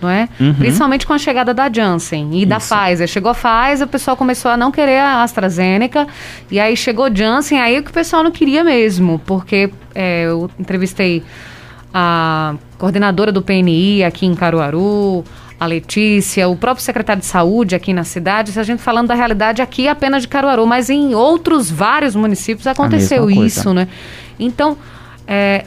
não 0.00 0.10
é? 0.10 0.28
Uhum. 0.40 0.52
Principalmente 0.54 1.06
com 1.06 1.12
a 1.12 1.18
chegada 1.18 1.54
da 1.54 1.70
Janssen 1.72 2.42
e 2.42 2.44
da 2.44 2.56
Isso. 2.56 2.74
Pfizer. 2.74 3.06
Chegou 3.06 3.30
a 3.30 3.34
Pfizer, 3.34 3.86
o 3.86 3.90
pessoal 3.90 4.16
começou 4.16 4.50
a 4.50 4.56
não 4.56 4.72
querer 4.72 4.98
a 4.98 5.22
AstraZeneca 5.22 6.08
e 6.50 6.58
aí 6.58 6.76
chegou 6.76 7.08
Janssen, 7.14 7.60
aí 7.60 7.78
o 7.78 7.84
que 7.84 7.90
o 7.90 7.94
pessoal 7.94 8.24
não 8.24 8.32
queria 8.32 8.64
mesmo, 8.64 9.20
porque 9.24 9.70
é, 9.94 10.24
eu 10.24 10.50
entrevistei 10.58 11.22
a 11.92 12.54
coordenadora 12.78 13.30
do 13.30 13.42
PNI 13.42 14.04
aqui 14.04 14.26
em 14.26 14.34
Caruaru, 14.34 15.24
a 15.58 15.66
Letícia, 15.66 16.48
o 16.48 16.56
próprio 16.56 16.84
secretário 16.84 17.20
de 17.20 17.26
saúde 17.26 17.74
aqui 17.74 17.92
na 17.92 18.02
cidade, 18.02 18.58
a 18.58 18.62
gente 18.62 18.82
falando 18.82 19.08
da 19.08 19.14
realidade 19.14 19.62
aqui 19.62 19.86
apenas 19.86 20.22
de 20.22 20.28
Caruaru, 20.28 20.66
mas 20.66 20.90
em 20.90 21.14
outros 21.14 21.70
vários 21.70 22.16
municípios 22.16 22.66
aconteceu 22.66 23.30
isso, 23.30 23.72
né? 23.72 23.86
Então, 24.40 24.76
é, 25.26 25.64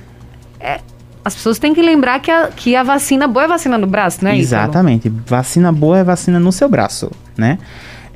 é, 0.60 0.82
as 1.24 1.34
pessoas 1.34 1.58
têm 1.58 1.74
que 1.74 1.82
lembrar 1.82 2.20
que 2.20 2.30
a, 2.30 2.48
que 2.48 2.76
a 2.76 2.84
vacina 2.84 3.28
boa 3.28 3.46
é 3.46 3.48
vacina 3.48 3.78
no 3.78 3.88
braço, 3.88 4.24
né? 4.24 4.38
Exatamente. 4.38 5.10
Vacina 5.26 5.72
boa 5.72 6.00
é 6.00 6.04
vacina 6.04 6.40
no 6.40 6.52
seu 6.52 6.68
braço, 6.68 7.10
né? 7.38 7.58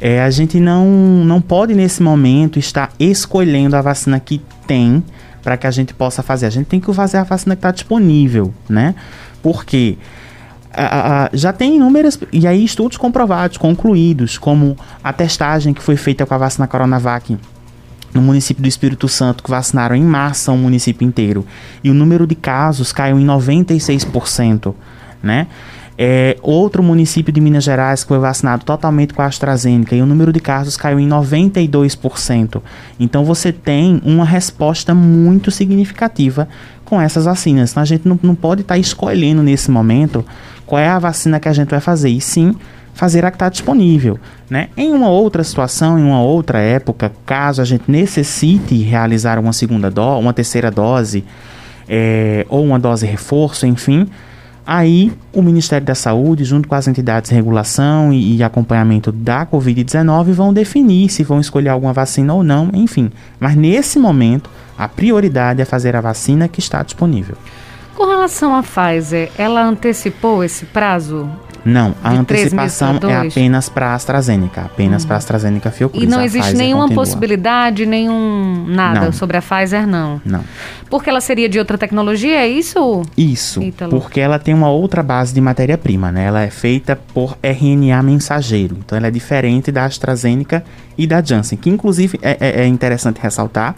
É, 0.01 0.21
a 0.21 0.29
gente 0.29 0.59
não, 0.59 0.85
não 0.85 1.41
pode, 1.41 1.73
nesse 1.73 2.01
momento, 2.03 2.59
estar 2.59 2.91
escolhendo 2.99 3.75
a 3.75 3.81
vacina 3.81 4.19
que 4.19 4.41
tem 4.67 5.03
para 5.49 5.57
que 5.57 5.65
a 5.65 5.71
gente 5.71 5.95
possa 5.95 6.21
fazer. 6.21 6.45
A 6.45 6.49
gente 6.51 6.67
tem 6.67 6.79
que 6.79 6.93
fazer 6.93 7.17
a 7.17 7.23
vacina 7.23 7.55
que 7.55 7.61
está 7.61 7.71
disponível, 7.71 8.53
né? 8.69 8.93
Porque 9.41 9.97
a, 10.71 11.23
a, 11.23 11.29
já 11.33 11.51
tem 11.51 11.77
inúmeras, 11.77 12.19
e 12.31 12.45
aí 12.45 12.63
estudos 12.63 12.97
comprovados, 12.97 13.57
concluídos, 13.57 14.37
como 14.37 14.77
a 15.03 15.11
testagem 15.11 15.73
que 15.73 15.81
foi 15.81 15.97
feita 15.97 16.23
com 16.23 16.35
a 16.35 16.37
vacina 16.37 16.67
Coronavac 16.67 17.35
no 18.13 18.21
município 18.21 18.61
do 18.61 18.69
Espírito 18.69 19.07
Santo, 19.07 19.43
que 19.43 19.49
vacinaram 19.49 19.95
em 19.95 20.03
massa 20.03 20.51
o 20.51 20.57
município 20.57 21.03
inteiro, 21.03 21.43
e 21.83 21.89
o 21.89 21.95
número 21.95 22.27
de 22.27 22.35
casos 22.35 22.93
caiu 22.93 23.19
em 23.19 23.25
96%, 23.25 24.75
né? 25.23 25.47
É, 26.01 26.37
outro 26.41 26.81
município 26.81 27.33
de 27.33 27.41
Minas 27.41 27.65
Gerais 27.65 28.03
que 28.03 28.07
foi 28.07 28.19
vacinado 28.19 28.63
totalmente 28.63 29.13
com 29.13 29.21
a 29.21 29.25
AstraZeneca 29.25 29.93
e 29.93 30.01
o 30.01 30.05
número 30.05 30.31
de 30.31 30.39
casos 30.39 30.77
caiu 30.77 30.97
em 30.97 31.09
92%. 31.09 32.61
Então 32.97 33.25
você 33.25 33.51
tem 33.51 34.01
uma 34.05 34.23
resposta 34.23 34.95
muito 34.95 35.51
significativa 35.51 36.47
com 36.85 37.01
essas 37.01 37.25
vacinas. 37.25 37.71
Então 37.71 37.83
a 37.83 37.85
gente 37.85 38.07
não, 38.07 38.17
não 38.23 38.33
pode 38.33 38.61
estar 38.61 38.75
tá 38.75 38.79
escolhendo 38.79 39.43
nesse 39.43 39.69
momento 39.69 40.25
qual 40.65 40.79
é 40.79 40.87
a 40.87 40.97
vacina 40.99 41.37
que 41.37 41.49
a 41.49 41.53
gente 41.53 41.67
vai 41.67 41.81
fazer, 41.81 42.07
e 42.07 42.21
sim 42.21 42.55
fazer 42.93 43.25
a 43.25 43.29
que 43.29 43.35
está 43.35 43.49
disponível. 43.49 44.17
Né? 44.49 44.69
Em 44.77 44.93
uma 44.93 45.09
outra 45.09 45.43
situação, 45.43 45.99
em 45.99 46.03
uma 46.03 46.21
outra 46.21 46.59
época, 46.59 47.11
caso 47.25 47.61
a 47.61 47.65
gente 47.65 47.91
necessite 47.91 48.81
realizar 48.83 49.37
uma 49.37 49.51
segunda 49.51 49.91
dose, 49.91 50.21
uma 50.21 50.31
terceira 50.31 50.71
dose, 50.71 51.25
é, 51.89 52.45
ou 52.47 52.63
uma 52.63 52.79
dose 52.79 53.05
reforço, 53.05 53.65
enfim, 53.65 54.07
Aí, 54.71 55.11
o 55.33 55.41
Ministério 55.41 55.87
da 55.87 55.95
Saúde, 55.95 56.43
junto 56.43 56.67
com 56.67 56.75
as 56.75 56.87
entidades 56.87 57.31
de 57.31 57.35
regulação 57.35 58.13
e, 58.13 58.35
e 58.35 58.43
acompanhamento 58.43 59.11
da 59.11 59.43
Covid-19, 59.43 60.25
vão 60.25 60.53
definir 60.53 61.09
se 61.09 61.23
vão 61.23 61.39
escolher 61.39 61.69
alguma 61.69 61.91
vacina 61.91 62.35
ou 62.35 62.43
não, 62.43 62.69
enfim. 62.71 63.11
Mas 63.39 63.55
nesse 63.55 63.97
momento, 63.97 64.47
a 64.77 64.87
prioridade 64.87 65.59
é 65.59 65.65
fazer 65.65 65.95
a 65.95 66.01
vacina 66.01 66.47
que 66.47 66.59
está 66.59 66.83
disponível. 66.83 67.35
Com 67.95 68.05
relação 68.05 68.55
à 68.55 68.61
Pfizer, 68.61 69.31
ela 69.39 69.63
antecipou 69.63 70.43
esse 70.43 70.67
prazo 70.67 71.27
não, 71.65 71.95
a 72.03 72.11
antecipação 72.11 72.99
é 73.03 73.27
apenas 73.27 73.69
para 73.69 73.87
a 73.87 73.93
AstraZeneca, 73.95 74.61
apenas 74.61 75.03
uhum. 75.03 75.07
para 75.07 75.15
a 75.15 75.19
AstraZeneca 75.19 75.71
Fiocruz. 75.71 76.03
E 76.03 76.07
não 76.07 76.21
existe 76.21 76.53
nenhuma 76.55 76.83
continua. 76.83 77.03
possibilidade, 77.03 77.85
nenhum 77.85 78.65
nada 78.67 79.05
não. 79.05 79.11
sobre 79.11 79.37
a 79.37 79.41
Pfizer, 79.41 79.87
não? 79.87 80.21
Não. 80.25 80.43
Porque 80.89 81.09
ela 81.09 81.21
seria 81.21 81.49
de 81.49 81.59
outra 81.59 81.77
tecnologia, 81.77 82.37
é 82.37 82.47
isso? 82.47 83.03
Isso, 83.17 83.61
Ítalo? 83.61 83.91
porque 83.91 84.19
ela 84.19 84.39
tem 84.39 84.53
uma 84.53 84.69
outra 84.69 85.03
base 85.03 85.33
de 85.33 85.41
matéria-prima, 85.41 86.11
né? 86.11 86.25
Ela 86.25 86.41
é 86.41 86.49
feita 86.49 86.95
por 87.13 87.37
RNA 87.43 88.01
mensageiro, 88.03 88.77
então 88.79 88.97
ela 88.97 89.07
é 89.07 89.11
diferente 89.11 89.71
da 89.71 89.85
AstraZeneca 89.85 90.63
e 90.97 91.05
da 91.05 91.21
Janssen, 91.21 91.57
que 91.57 91.69
inclusive 91.69 92.19
é, 92.21 92.37
é, 92.39 92.61
é 92.61 92.67
interessante 92.67 93.19
ressaltar 93.21 93.75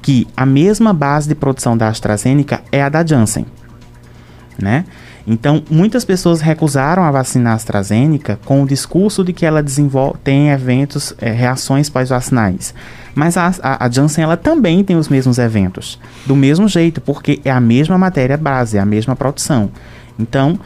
que 0.00 0.28
a 0.36 0.44
mesma 0.44 0.92
base 0.92 1.28
de 1.28 1.34
produção 1.34 1.76
da 1.76 1.88
AstraZeneca 1.88 2.62
é 2.70 2.82
a 2.82 2.88
da 2.88 3.04
Janssen, 3.04 3.46
né? 4.58 4.84
Então, 5.26 5.62
muitas 5.70 6.04
pessoas 6.04 6.40
recusaram 6.40 7.02
a 7.02 7.10
vacina 7.10 7.54
AstraZeneca 7.54 8.38
com 8.44 8.62
o 8.62 8.66
discurso 8.66 9.24
de 9.24 9.32
que 9.32 9.46
ela 9.46 9.62
desenvolve, 9.62 10.18
tem 10.22 10.50
eventos, 10.50 11.14
é, 11.18 11.30
reações 11.30 11.88
pós-vacinais. 11.88 12.74
Mas 13.14 13.36
a, 13.36 13.52
a, 13.62 13.86
a, 13.86 13.90
Janssen 13.90 14.24
ela 14.24 14.36
também 14.36 14.84
tem 14.84 14.96
os 14.96 15.08
mesmos 15.08 15.38
eventos, 15.38 15.98
do 16.26 16.36
mesmo 16.36 16.68
jeito, 16.68 17.00
porque 17.00 17.40
é 17.44 17.50
a 17.50 17.60
mesma 17.60 17.96
matéria 17.96 18.36
base, 18.36 18.76
é 18.76 18.80
a 18.80 18.84
mesma 18.84 19.16
produção. 19.16 19.70
Então, 20.18 20.58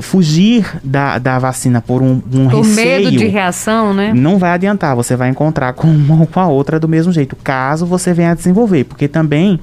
fugir 0.00 0.78
da, 0.82 1.18
da 1.18 1.38
vacina 1.38 1.80
por 1.80 2.02
um, 2.02 2.22
um 2.32 2.48
por 2.48 2.62
receio... 2.62 3.04
medo 3.04 3.16
de 3.16 3.26
reação, 3.26 3.92
né? 3.92 4.12
Não 4.14 4.38
vai 4.38 4.50
adiantar, 4.50 4.94
você 4.94 5.16
vai 5.16 5.28
encontrar 5.28 5.72
com 5.72 5.88
uma 5.88 6.20
ou 6.20 6.26
com 6.26 6.40
a 6.40 6.46
outra 6.46 6.78
do 6.78 6.88
mesmo 6.88 7.12
jeito, 7.12 7.36
caso 7.36 7.84
você 7.84 8.14
venha 8.14 8.30
a 8.30 8.34
desenvolver. 8.34 8.84
Porque 8.84 9.08
também 9.08 9.60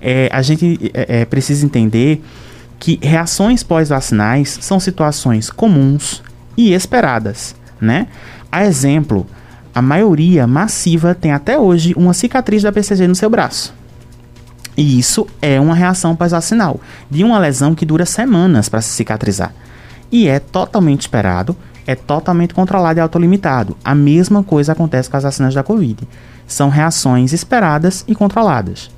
é, 0.00 0.28
a 0.32 0.42
gente 0.42 0.90
é, 0.92 1.20
é 1.20 1.24
precisa 1.24 1.64
entender 1.64 2.22
que 2.78 2.98
reações 3.02 3.62
pós-vacinais 3.62 4.58
são 4.60 4.78
situações 4.78 5.50
comuns 5.50 6.22
e 6.56 6.72
esperadas, 6.72 7.54
né? 7.80 8.06
A 8.50 8.64
exemplo, 8.64 9.26
a 9.74 9.82
maioria 9.82 10.46
massiva 10.46 11.14
tem 11.14 11.32
até 11.32 11.58
hoje 11.58 11.94
uma 11.96 12.14
cicatriz 12.14 12.62
da 12.62 12.70
BCG 12.70 13.06
no 13.06 13.14
seu 13.14 13.28
braço. 13.28 13.74
E 14.76 14.98
isso 14.98 15.26
é 15.40 15.58
uma 15.58 15.74
reação 15.74 16.14
pós-vacinal 16.14 16.80
de 17.10 17.24
uma 17.24 17.38
lesão 17.38 17.74
que 17.74 17.86
dura 17.86 18.04
semanas 18.04 18.68
para 18.68 18.82
se 18.82 18.90
cicatrizar. 18.90 19.52
E 20.12 20.28
é 20.28 20.38
totalmente 20.38 21.02
esperado, 21.02 21.56
é 21.86 21.94
totalmente 21.94 22.54
controlado 22.54 22.98
e 22.98 23.02
autolimitado. 23.02 23.76
A 23.84 23.94
mesma 23.94 24.42
coisa 24.42 24.72
acontece 24.72 25.08
com 25.08 25.16
as 25.16 25.22
vacinas 25.22 25.54
da 25.54 25.62
Covid. 25.62 26.06
São 26.46 26.68
reações 26.68 27.32
esperadas 27.32 28.04
e 28.06 28.14
controladas. 28.14 28.90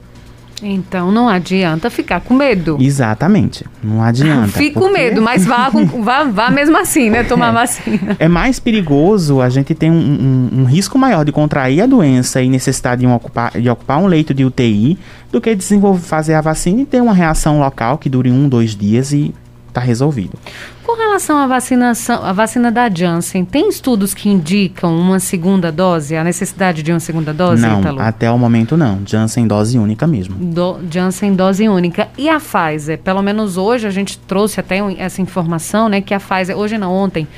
Então 0.62 1.11
não 1.11 1.29
adianta 1.29 1.91
ficar 1.91 2.21
com 2.21 2.35
medo. 2.35 2.77
Exatamente. 2.81 3.65
Não 3.83 4.03
adianta. 4.03 4.49
Fique 4.59 4.75
com 4.75 4.91
medo, 4.91 5.23
mas 5.23 5.45
vá, 5.45 5.71
com, 5.71 5.87
vá, 6.03 6.25
vá 6.25 6.50
mesmo 6.50 6.77
assim, 6.77 7.11
né? 7.11 7.25
Tomar 7.25 7.50
é. 7.50 7.53
vacina. 7.53 8.17
É 8.19 8.29
mais 8.29 8.59
perigoso, 8.59 9.41
a 9.41 9.49
gente 9.49 9.75
tem 9.75 9.91
um, 9.91 9.95
um, 9.95 10.61
um, 10.61 10.65
risco 10.65 10.99
maior 10.99 11.25
de 11.25 11.33
contrair 11.33 11.83
a 11.83 11.87
doença 11.87 12.43
e 12.43 12.49
necessidade 12.49 13.00
de, 13.00 13.07
um 13.07 13.15
ocupar, 13.15 13.53
de 13.53 13.69
ocupar 13.69 13.99
um 13.99 14.07
leito 14.07 14.35
de 14.35 14.45
UTI 14.45 14.99
do 15.31 15.41
que 15.41 15.55
desenvolver, 15.55 16.00
fazer 16.00 16.35
a 16.35 16.41
vacina 16.41 16.83
e 16.83 16.87
ter 16.87 17.00
uma 17.00 17.15
reação 17.15 17.61
local 17.61 17.99
que 17.99 18.09
dure 18.09 18.31
um, 18.31 18.49
dois 18.49 18.75
dias 18.75 19.12
e 19.12 19.35
está 19.68 19.80
resolvido. 19.80 20.38
Com 20.84 20.96
relação 20.96 21.37
à 21.38 21.46
vacinação, 21.46 22.25
a 22.25 22.32
vacina 22.32 22.72
da 22.72 22.88
Janssen, 22.88 23.44
tem 23.44 23.68
estudos 23.68 24.14
que 24.14 24.28
indicam 24.28 24.96
uma 24.96 25.20
segunda 25.20 25.70
dose, 25.70 26.16
a 26.16 26.25
necessidade 26.25 26.82
de 26.82 26.90
uma 26.90 27.00
segunda 27.00 27.32
dose, 27.32 27.62
Não, 27.62 27.80
Italo? 27.80 28.00
até 28.00 28.30
o 28.30 28.38
momento 28.38 28.76
não. 28.76 29.00
Janssen 29.04 29.46
dose 29.46 29.78
única 29.78 30.06
mesmo. 30.06 30.34
Do, 30.34 30.78
Janssen 30.90 31.34
dose 31.34 31.68
única. 31.68 32.08
E 32.16 32.28
a 32.28 32.40
Pfizer? 32.40 32.98
Pelo 32.98 33.22
menos 33.22 33.56
hoje 33.56 33.87
a 33.87 33.90
gente 33.90 34.18
trouxe 34.18 34.60
até 34.60 34.78
essa 34.98 35.20
informação, 35.20 35.88
né, 35.88 36.00
que 36.00 36.14
a 36.14 36.18
Pfizer, 36.20 36.56
hoje 36.56 36.78
não, 36.78 36.92
ontem, 36.92 37.28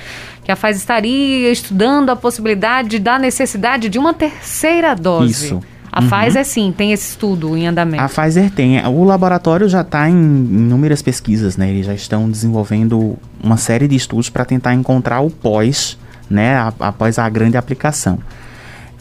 que 0.44 0.52
a 0.52 0.56
Pfizer 0.56 0.76
estaria 0.76 1.50
estudando 1.50 2.10
a 2.10 2.16
possibilidade 2.16 2.98
da 2.98 3.18
necessidade 3.18 3.88
de 3.88 3.98
uma 3.98 4.14
terceira 4.14 4.94
dose. 4.94 5.46
Isso. 5.46 5.62
A 5.92 6.00
uhum. 6.00 6.08
Pfizer, 6.08 6.44
sim, 6.44 6.74
tem 6.76 6.92
esse 6.92 7.10
estudo 7.10 7.56
em 7.56 7.66
andamento. 7.66 8.02
A 8.02 8.08
Pfizer 8.08 8.50
tem. 8.50 8.84
O 8.86 9.04
laboratório 9.04 9.68
já 9.68 9.80
está 9.80 10.08
em 10.08 10.14
inúmeras 10.14 11.02
pesquisas, 11.02 11.56
né? 11.56 11.70
Eles 11.70 11.86
já 11.86 11.94
estão 11.94 12.30
desenvolvendo 12.30 13.18
uma 13.42 13.56
série 13.56 13.88
de 13.88 13.96
estudos 13.96 14.30
para 14.30 14.44
tentar 14.44 14.72
encontrar 14.74 15.20
o 15.20 15.30
pós, 15.30 15.98
né? 16.28 16.56
Após 16.78 17.18
a 17.18 17.28
grande 17.28 17.56
aplicação. 17.56 18.18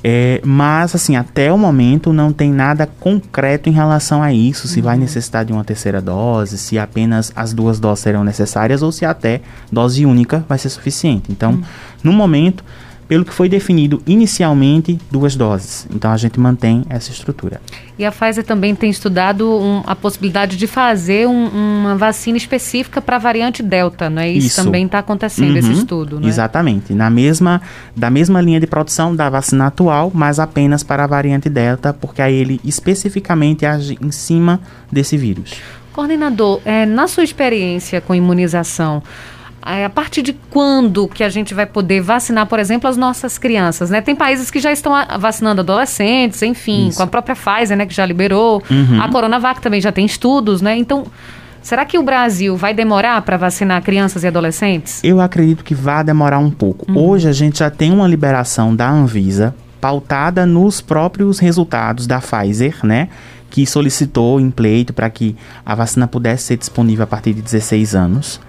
É, 0.04 0.42
mas, 0.46 0.96
assim, 0.96 1.16
até 1.16 1.52
o 1.52 1.58
momento 1.58 2.14
não 2.14 2.32
tem 2.32 2.52
nada 2.52 2.88
concreto 3.00 3.70
em 3.70 3.74
relação 3.74 4.24
a 4.24 4.34
isso. 4.34 4.68
Se 4.68 4.80
uhum. 4.80 4.86
vai 4.86 4.98
necessitar 4.98 5.44
de 5.44 5.52
uma 5.52 5.64
terceira 5.64 6.02
dose, 6.02 6.58
se 6.58 6.80
apenas 6.80 7.32
as 7.36 7.54
duas 7.54 7.80
doses 7.80 8.04
serão 8.04 8.24
necessárias 8.24 8.82
ou 8.82 8.92
se 8.92 9.06
até 9.06 9.42
dose 9.72 10.06
única 10.06 10.44
vai 10.48 10.58
ser 10.58 10.70
suficiente. 10.70 11.32
Então, 11.32 11.52
uhum. 11.52 11.64
no 12.04 12.14
momento 12.14 12.64
pelo 13.10 13.26
que 13.26 13.34
foi 13.34 13.50
definido 13.50 14.04
inicialmente 14.06 15.00
duas 15.10 15.36
doses. 15.36 15.88
Então 15.90 16.12
a 16.12 16.16
gente 16.16 16.40
mantém 16.40 16.86
essa 16.88 17.12
estrutura. 17.12 17.60
E 17.98 18.06
a 18.06 18.12
Pfizer 18.12 18.46
também 18.46 18.76
tem 18.76 18.92
estudado 18.92 19.50
um, 19.52 19.82
a 19.86 19.96
possibilidade 19.96 20.56
de 20.56 20.68
fazer 20.68 21.28
um, 21.28 21.48
uma 21.48 21.96
vacina 21.96 22.38
específica 22.38 23.02
para 23.02 23.16
a 23.16 23.20
variante 23.20 23.64
Delta, 23.64 24.12
não 24.12 24.22
é? 24.22 24.30
Isso, 24.30 24.48
Isso. 24.48 24.64
também 24.64 24.86
está 24.86 25.00
acontecendo, 25.00 25.54
uhum, 25.54 25.58
esse 25.58 25.72
estudo, 25.72 26.20
né? 26.20 26.28
Exatamente. 26.28 26.94
Na 26.94 27.10
mesma, 27.10 27.60
da 27.98 28.12
mesma 28.12 28.40
linha 28.42 28.60
de 28.60 28.68
produção 28.68 29.16
da 29.16 29.28
vacina 29.28 29.66
atual, 29.66 30.12
mas 30.14 30.40
apenas 30.40 30.84
para 30.84 31.04
a 31.04 31.08
variante 31.08 31.50
Delta, 31.50 31.92
porque 31.92 32.22
aí 32.22 32.36
ele 32.36 32.62
especificamente 32.64 33.66
age 33.66 33.98
em 34.00 34.12
cima 34.12 34.62
desse 34.92 35.18
vírus. 35.18 35.56
Coordenador, 35.92 36.62
é, 36.64 36.86
na 36.86 37.08
sua 37.08 37.24
experiência 37.24 38.00
com 38.00 38.14
imunização, 38.14 39.02
a 39.62 39.90
partir 39.90 40.22
de 40.22 40.34
quando 40.34 41.08
que 41.08 41.24
a 41.24 41.30
gente 41.30 41.54
vai 41.54 41.66
poder 41.66 42.02
vacinar, 42.02 42.46
por 42.48 42.60
exemplo, 42.60 42.90
as 42.90 42.98
nossas 42.98 43.38
crianças, 43.38 43.90
né? 43.90 44.02
Tem 44.02 44.16
países 44.16 44.50
que 44.50 44.60
já 44.60 44.72
estão 44.72 44.94
vacinando 45.20 45.62
adolescentes, 45.62 46.42
enfim, 46.42 46.88
Isso. 46.88 46.98
com 46.98 47.04
a 47.04 47.08
própria 47.08 47.36
Pfizer, 47.36 47.78
né, 47.78 47.86
que 47.86 47.94
já 47.94 48.06
liberou. 48.06 48.64
Uhum. 48.70 49.02
A 49.02 49.10
Coronavac 49.10 49.62
também 49.62 49.82
já 49.82 49.92
tem 49.92 50.06
estudos, 50.06 50.62
né? 50.62 50.78
Então, 50.78 51.06
será 51.62 51.86
que 51.86 51.98
o 51.98 52.04
Brasil 52.04 52.56
vai 52.56 52.74
demorar 52.74 53.22
para 53.22 53.38
vacinar 53.38 53.82
crianças 53.82 54.24
e 54.24 54.28
adolescentes? 54.28 55.04
Eu 55.04 55.20
acredito 55.20 55.64
que 55.64 55.76
vai 55.76 56.04
demorar 56.04 56.40
um 56.40 56.52
pouco. 56.52 56.90
Uhum. 56.90 57.10
Hoje 57.10 57.28
a 57.28 57.34
gente 57.34 57.60
já 57.60 57.70
tem 57.70 57.92
uma 57.92 58.08
liberação 58.08 58.76
da 58.76 58.90
Anvisa 58.90 59.54
pautada 59.82 60.46
nos 60.46 60.82
próprios 60.82 61.40
resultados 61.40 62.08
da 62.08 62.20
Pfizer, 62.20 62.78
né? 62.84 63.10
Que 63.50 63.66
solicitou 63.66 64.40
em 64.40 64.52
pleito 64.52 64.94
para 64.94 65.10
que 65.10 65.36
a 65.66 65.74
vacina 65.76 66.08
pudesse 66.08 66.44
ser 66.44 66.58
disponível 66.58 67.04
a 67.04 67.08
partir 67.08 67.34
de 67.34 67.42
16 67.42 67.96
anos. 67.96 68.40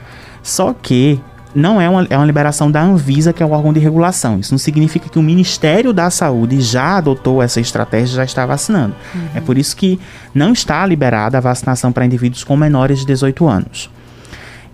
Só 0.42 0.72
que 0.72 1.20
não 1.54 1.80
é 1.80 1.88
uma, 1.88 2.06
é 2.08 2.16
uma 2.16 2.26
liberação 2.26 2.70
da 2.70 2.80
Anvisa, 2.80 3.32
que 3.32 3.42
é 3.42 3.46
o 3.46 3.50
órgão 3.50 3.72
de 3.72 3.80
regulação. 3.80 4.38
Isso 4.38 4.52
não 4.52 4.58
significa 4.58 5.08
que 5.08 5.18
o 5.18 5.22
Ministério 5.22 5.92
da 5.92 6.10
Saúde 6.10 6.60
já 6.60 6.98
adotou 6.98 7.42
essa 7.42 7.60
estratégia 7.60 8.12
e 8.12 8.16
já 8.16 8.24
está 8.24 8.46
vacinando. 8.46 8.94
Uhum. 9.14 9.28
É 9.34 9.40
por 9.40 9.58
isso 9.58 9.76
que 9.76 9.98
não 10.34 10.52
está 10.52 10.84
liberada 10.86 11.38
a 11.38 11.40
vacinação 11.40 11.92
para 11.92 12.06
indivíduos 12.06 12.44
com 12.44 12.56
menores 12.56 13.00
de 13.00 13.06
18 13.06 13.46
anos. 13.48 13.90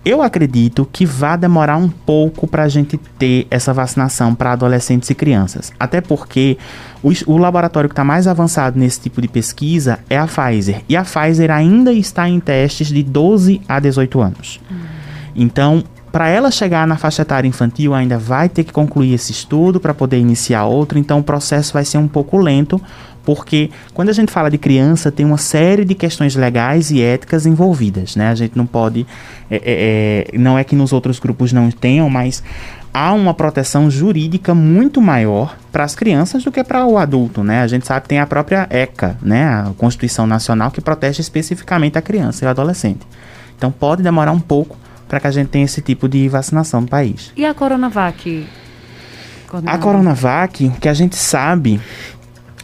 Eu 0.05 0.21
acredito 0.21 0.87
que 0.89 1.05
vai 1.05 1.37
demorar 1.37 1.75
um 1.75 1.89
pouco 1.89 2.47
para 2.47 2.63
a 2.63 2.69
gente 2.69 2.97
ter 3.19 3.45
essa 3.51 3.73
vacinação 3.73 4.33
para 4.33 4.53
adolescentes 4.53 5.09
e 5.09 5.15
crianças. 5.15 5.73
Até 5.77 5.99
porque 5.99 6.57
o, 7.03 7.09
o 7.25 7.37
laboratório 7.37 7.89
que 7.89 7.93
está 7.93 8.05
mais 8.05 8.25
avançado 8.25 8.79
nesse 8.79 9.01
tipo 9.01 9.21
de 9.21 9.27
pesquisa 9.27 9.99
é 10.09 10.17
a 10.17 10.25
Pfizer. 10.25 10.81
E 10.87 10.95
a 10.95 11.03
Pfizer 11.03 11.51
ainda 11.51 11.91
está 11.91 12.29
em 12.29 12.39
testes 12.39 12.87
de 12.87 13.03
12 13.03 13.59
a 13.67 13.81
18 13.81 14.21
anos. 14.21 14.61
Uhum. 14.71 14.96
Então, 15.37 15.83
para 16.11 16.29
ela 16.29 16.49
chegar 16.49 16.87
na 16.87 16.97
faixa 16.97 17.21
etária 17.21 17.47
infantil, 17.47 17.93
ainda 17.93 18.17
vai 18.17 18.49
ter 18.49 18.63
que 18.63 18.73
concluir 18.73 19.13
esse 19.13 19.31
estudo 19.31 19.79
para 19.79 19.93
poder 19.93 20.17
iniciar 20.17 20.65
outro. 20.65 20.97
Então, 20.97 21.19
o 21.19 21.23
processo 21.23 21.71
vai 21.73 21.85
ser 21.85 21.99
um 21.99 22.07
pouco 22.07 22.37
lento, 22.37 22.81
porque 23.23 23.69
quando 23.93 24.09
a 24.09 24.13
gente 24.13 24.31
fala 24.31 24.49
de 24.49 24.57
criança, 24.57 25.11
tem 25.11 25.25
uma 25.25 25.37
série 25.37 25.85
de 25.85 25.93
questões 25.93 26.35
legais 26.35 26.89
e 26.89 27.01
éticas 27.01 27.45
envolvidas, 27.45 28.15
né? 28.15 28.29
A 28.29 28.35
gente 28.35 28.57
não 28.57 28.65
pode. 28.65 29.05
É, 29.51 29.55
é, 29.57 29.61
é, 30.33 30.37
não 30.37 30.57
é 30.57 30.63
que 30.63 30.75
nos 30.75 30.91
outros 30.91 31.19
grupos 31.19 31.53
não 31.53 31.69
tenham, 31.69 32.09
mas 32.09 32.41
há 32.93 33.13
uma 33.13 33.33
proteção 33.33 33.91
jurídica 33.91 34.55
muito 34.55 34.99
maior 34.99 35.55
para 35.71 35.83
as 35.83 35.93
crianças 35.93 36.43
do 36.43 36.51
que 36.51 36.63
para 36.63 36.85
o 36.85 36.97
adulto, 36.97 37.43
né? 37.43 37.61
A 37.61 37.67
gente 37.67 37.85
sabe 37.85 38.01
que 38.01 38.09
tem 38.09 38.19
a 38.19 38.25
própria 38.25 38.65
ECA, 38.71 39.17
né? 39.21 39.45
A 39.45 39.71
Constituição 39.77 40.25
Nacional 40.25 40.71
que 40.71 40.81
protege 40.81 41.21
especificamente 41.21 41.97
a 41.97 42.01
criança 42.01 42.43
e 42.43 42.47
o 42.47 42.49
adolescente. 42.49 43.05
Então 43.57 43.71
pode 43.71 44.01
demorar 44.01 44.31
um 44.31 44.39
pouco 44.39 44.77
para 45.07 45.19
que 45.19 45.27
a 45.27 45.31
gente 45.31 45.47
tenha 45.47 45.65
esse 45.65 45.81
tipo 45.81 46.07
de 46.07 46.27
vacinação 46.27 46.81
no 46.81 46.87
país. 46.87 47.31
E 47.35 47.45
a 47.45 47.53
Coronavac? 47.53 48.47
A 49.65 49.77
Coronavac, 49.77 50.65
o 50.65 50.71
que 50.71 50.89
a 50.89 50.93
gente 50.93 51.15
sabe 51.15 51.79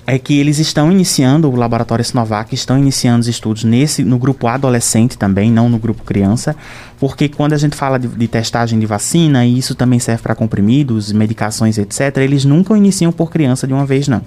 é 0.05 0.19
que 0.19 0.38
eles 0.38 0.59
estão 0.59 0.91
iniciando, 0.91 1.50
o 1.50 1.55
laboratório 1.55 2.03
Sinovac 2.03 2.53
estão 2.53 2.77
iniciando 2.77 3.21
os 3.21 3.27
estudos 3.27 3.63
nesse, 3.63 4.03
no 4.03 4.17
grupo 4.17 4.47
adolescente 4.47 5.17
também, 5.17 5.50
não 5.50 5.69
no 5.69 5.77
grupo 5.79 6.03
criança, 6.03 6.55
porque 7.00 7.29
quando 7.29 7.53
a 7.53 7.57
gente 7.57 7.75
fala 7.75 7.97
de, 7.97 8.07
de 8.07 8.27
testagem 8.27 8.77
de 8.77 8.85
vacina, 8.85 9.45
e 9.45 9.57
isso 9.57 9.75
também 9.75 10.00
serve 10.00 10.21
para 10.21 10.35
comprimidos, 10.35 11.12
medicações, 11.13 11.77
etc., 11.77 12.17
eles 12.17 12.43
nunca 12.43 12.75
iniciam 12.75 13.12
por 13.12 13.31
criança 13.31 13.65
de 13.65 13.73
uma 13.73 13.85
vez, 13.85 14.07
não. 14.07 14.21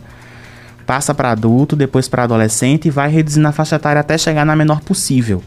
Passa 0.86 1.12
para 1.12 1.32
adulto, 1.32 1.76
depois 1.76 2.08
para 2.08 2.22
adolescente 2.22 2.86
e 2.86 2.90
vai 2.90 3.10
reduzindo 3.10 3.46
a 3.48 3.52
faixa 3.52 3.76
etária 3.76 4.00
até 4.00 4.16
chegar 4.16 4.46
na 4.46 4.56
menor 4.56 4.80
possível. 4.80 5.42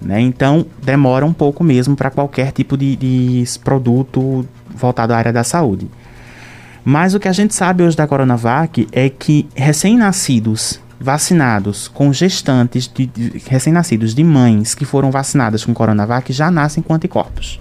Né? 0.00 0.20
Então, 0.20 0.64
demora 0.82 1.26
um 1.26 1.32
pouco 1.32 1.64
mesmo 1.64 1.96
para 1.96 2.10
qualquer 2.10 2.52
tipo 2.52 2.76
de, 2.76 2.96
de 2.96 3.44
produto 3.64 4.46
voltado 4.70 5.12
à 5.12 5.16
área 5.16 5.32
da 5.32 5.42
saúde. 5.42 5.88
Mas 6.84 7.14
o 7.14 7.20
que 7.20 7.28
a 7.28 7.32
gente 7.32 7.54
sabe 7.54 7.82
hoje 7.82 7.96
da 7.96 8.06
Coronavac 8.06 8.88
é 8.92 9.08
que 9.08 9.48
recém-nascidos 9.54 10.80
vacinados 11.00 11.86
com 11.86 12.12
gestantes 12.12 12.90
de, 12.92 13.06
de 13.06 13.42
recém-nascidos 13.46 14.14
de 14.14 14.24
mães 14.24 14.74
que 14.74 14.84
foram 14.84 15.10
vacinadas 15.10 15.64
com 15.64 15.72
Coronavac 15.72 16.32
já 16.32 16.50
nascem 16.50 16.82
com 16.82 16.94
anticorpos. 16.94 17.60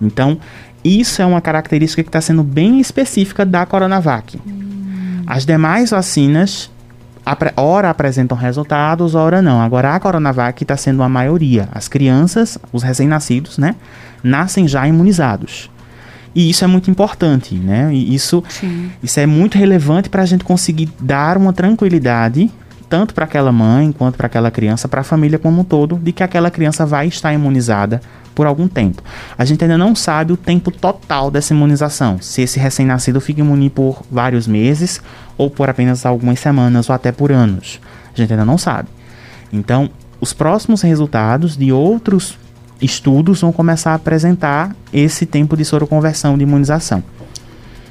Então, 0.00 0.38
isso 0.82 1.20
é 1.20 1.26
uma 1.26 1.40
característica 1.40 2.02
que 2.02 2.08
está 2.08 2.20
sendo 2.20 2.42
bem 2.42 2.80
específica 2.80 3.44
da 3.44 3.66
Coronavac. 3.66 4.40
Hum. 4.46 5.22
As 5.26 5.44
demais 5.44 5.90
vacinas, 5.90 6.70
ora 7.56 7.90
apresentam 7.90 8.36
resultados, 8.36 9.14
ora 9.14 9.42
não. 9.42 9.60
Agora, 9.60 9.94
a 9.94 10.00
Coronavac 10.00 10.62
está 10.62 10.76
sendo 10.76 11.02
a 11.02 11.08
maioria. 11.08 11.68
As 11.72 11.88
crianças, 11.88 12.58
os 12.72 12.82
recém-nascidos, 12.82 13.58
né, 13.58 13.76
nascem 14.22 14.66
já 14.66 14.86
imunizados. 14.86 15.70
E 16.34 16.48
isso 16.48 16.64
é 16.64 16.66
muito 16.66 16.90
importante, 16.90 17.54
né? 17.56 17.92
E 17.92 18.14
isso, 18.14 18.42
isso 19.02 19.18
é 19.18 19.26
muito 19.26 19.58
relevante 19.58 20.08
para 20.08 20.22
a 20.22 20.26
gente 20.26 20.44
conseguir 20.44 20.88
dar 21.00 21.36
uma 21.36 21.52
tranquilidade 21.52 22.50
tanto 22.88 23.14
para 23.14 23.24
aquela 23.24 23.52
mãe 23.52 23.92
quanto 23.92 24.16
para 24.16 24.26
aquela 24.26 24.50
criança, 24.50 24.88
para 24.88 25.02
a 25.02 25.04
família 25.04 25.38
como 25.38 25.60
um 25.60 25.64
todo, 25.64 25.96
de 25.96 26.10
que 26.10 26.24
aquela 26.24 26.50
criança 26.50 26.84
vai 26.84 27.06
estar 27.06 27.32
imunizada 27.32 28.02
por 28.34 28.46
algum 28.46 28.68
tempo. 28.68 29.02
A 29.36 29.44
gente 29.44 29.62
ainda 29.62 29.76
não 29.76 29.94
sabe 29.94 30.32
o 30.32 30.36
tempo 30.36 30.70
total 30.70 31.30
dessa 31.30 31.52
imunização, 31.52 32.18
se 32.20 32.42
esse 32.42 32.58
recém-nascido 32.58 33.20
fica 33.20 33.40
imune 33.40 33.70
por 33.70 34.02
vários 34.10 34.46
meses 34.46 35.00
ou 35.36 35.50
por 35.50 35.68
apenas 35.68 36.04
algumas 36.06 36.38
semanas 36.38 36.88
ou 36.88 36.94
até 36.94 37.12
por 37.12 37.32
anos. 37.32 37.80
A 38.14 38.16
gente 38.16 38.32
ainda 38.32 38.44
não 38.44 38.58
sabe. 38.58 38.88
Então, 39.52 39.90
os 40.20 40.32
próximos 40.32 40.82
resultados 40.82 41.56
de 41.56 41.72
outros 41.72 42.38
estudos 42.80 43.40
vão 43.40 43.52
começar 43.52 43.92
a 43.92 43.94
apresentar 43.94 44.74
esse 44.92 45.26
tempo 45.26 45.56
de 45.56 45.64
soroconversão 45.64 46.36
de 46.36 46.44
imunização. 46.44 47.02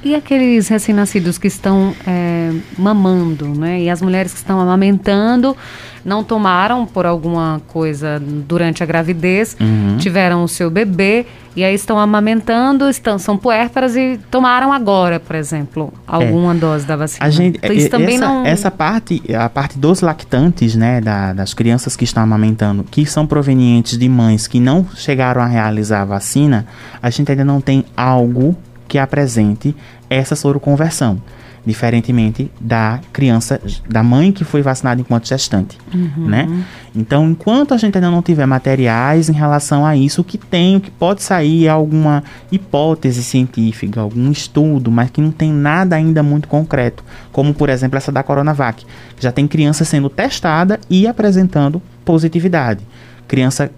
E 0.02 0.14
aqueles 0.14 0.68
recém-nascidos 0.68 1.36
que 1.36 1.46
estão 1.46 1.94
é, 2.06 2.52
mamando, 2.78 3.48
né? 3.48 3.82
E 3.82 3.90
as 3.90 4.00
mulheres 4.00 4.32
que 4.32 4.38
estão 4.38 4.58
amamentando 4.58 5.54
não 6.02 6.24
tomaram 6.24 6.86
por 6.86 7.04
alguma 7.04 7.60
coisa 7.68 8.18
durante 8.18 8.82
a 8.82 8.86
gravidez, 8.86 9.56
uhum. 9.60 9.98
tiveram 9.98 10.42
o 10.42 10.48
seu 10.48 10.70
bebê 10.70 11.26
e 11.54 11.62
aí 11.62 11.74
estão 11.74 11.98
amamentando, 11.98 12.88
estão, 12.88 13.18
são 13.18 13.36
puérperas 13.36 13.96
e 13.96 14.18
tomaram 14.30 14.72
agora, 14.72 15.20
por 15.20 15.36
exemplo, 15.36 15.92
alguma 16.06 16.54
é. 16.54 16.56
dose 16.56 16.86
da 16.86 16.96
vacina. 16.96 17.26
A 17.26 17.28
gente, 17.28 17.58
então, 17.58 17.72
isso 17.72 17.90
também 17.90 18.16
essa, 18.16 18.26
não... 18.26 18.46
essa 18.46 18.70
parte, 18.70 19.22
a 19.34 19.48
parte 19.48 19.78
dos 19.78 20.00
lactantes, 20.00 20.74
né, 20.74 21.00
da, 21.00 21.32
das 21.34 21.52
crianças 21.52 21.96
que 21.96 22.04
estão 22.04 22.22
amamentando, 22.22 22.84
que 22.84 23.04
são 23.04 23.26
provenientes 23.26 23.98
de 23.98 24.08
mães 24.08 24.46
que 24.46 24.60
não 24.60 24.86
chegaram 24.94 25.42
a 25.42 25.46
realizar 25.46 26.02
a 26.02 26.04
vacina, 26.06 26.66
a 27.02 27.10
gente 27.10 27.30
ainda 27.30 27.44
não 27.44 27.60
tem 27.60 27.84
algo 27.94 28.56
que 28.90 28.98
apresente 28.98 29.74
essa 30.10 30.34
soroconversão, 30.34 31.22
diferentemente 31.64 32.50
da 32.60 32.98
criança, 33.12 33.60
da 33.88 34.02
mãe 34.02 34.32
que 34.32 34.42
foi 34.42 34.62
vacinada 34.62 35.00
enquanto 35.00 35.28
gestante, 35.28 35.78
uhum. 35.94 36.26
né? 36.26 36.64
Então, 36.92 37.30
enquanto 37.30 37.72
a 37.72 37.76
gente 37.76 37.96
ainda 37.96 38.10
não 38.10 38.20
tiver 38.20 38.46
materiais 38.46 39.28
em 39.28 39.32
relação 39.32 39.86
a 39.86 39.96
isso, 39.96 40.22
o 40.22 40.24
que 40.24 40.36
tem, 40.36 40.76
o 40.76 40.80
que 40.80 40.90
pode 40.90 41.22
sair 41.22 41.66
é 41.66 41.68
alguma 41.68 42.24
hipótese 42.50 43.22
científica, 43.22 44.00
algum 44.00 44.28
estudo, 44.32 44.90
mas 44.90 45.08
que 45.10 45.20
não 45.20 45.30
tem 45.30 45.52
nada 45.52 45.94
ainda 45.94 46.20
muito 46.20 46.48
concreto, 46.48 47.04
como 47.30 47.54
por 47.54 47.68
exemplo 47.68 47.96
essa 47.96 48.10
da 48.10 48.24
Coronavac, 48.24 48.84
já 49.20 49.30
tem 49.30 49.46
criança 49.46 49.84
sendo 49.84 50.10
testada 50.10 50.80
e 50.90 51.06
apresentando 51.06 51.80
positividade. 52.04 52.80
Criança 53.28 53.70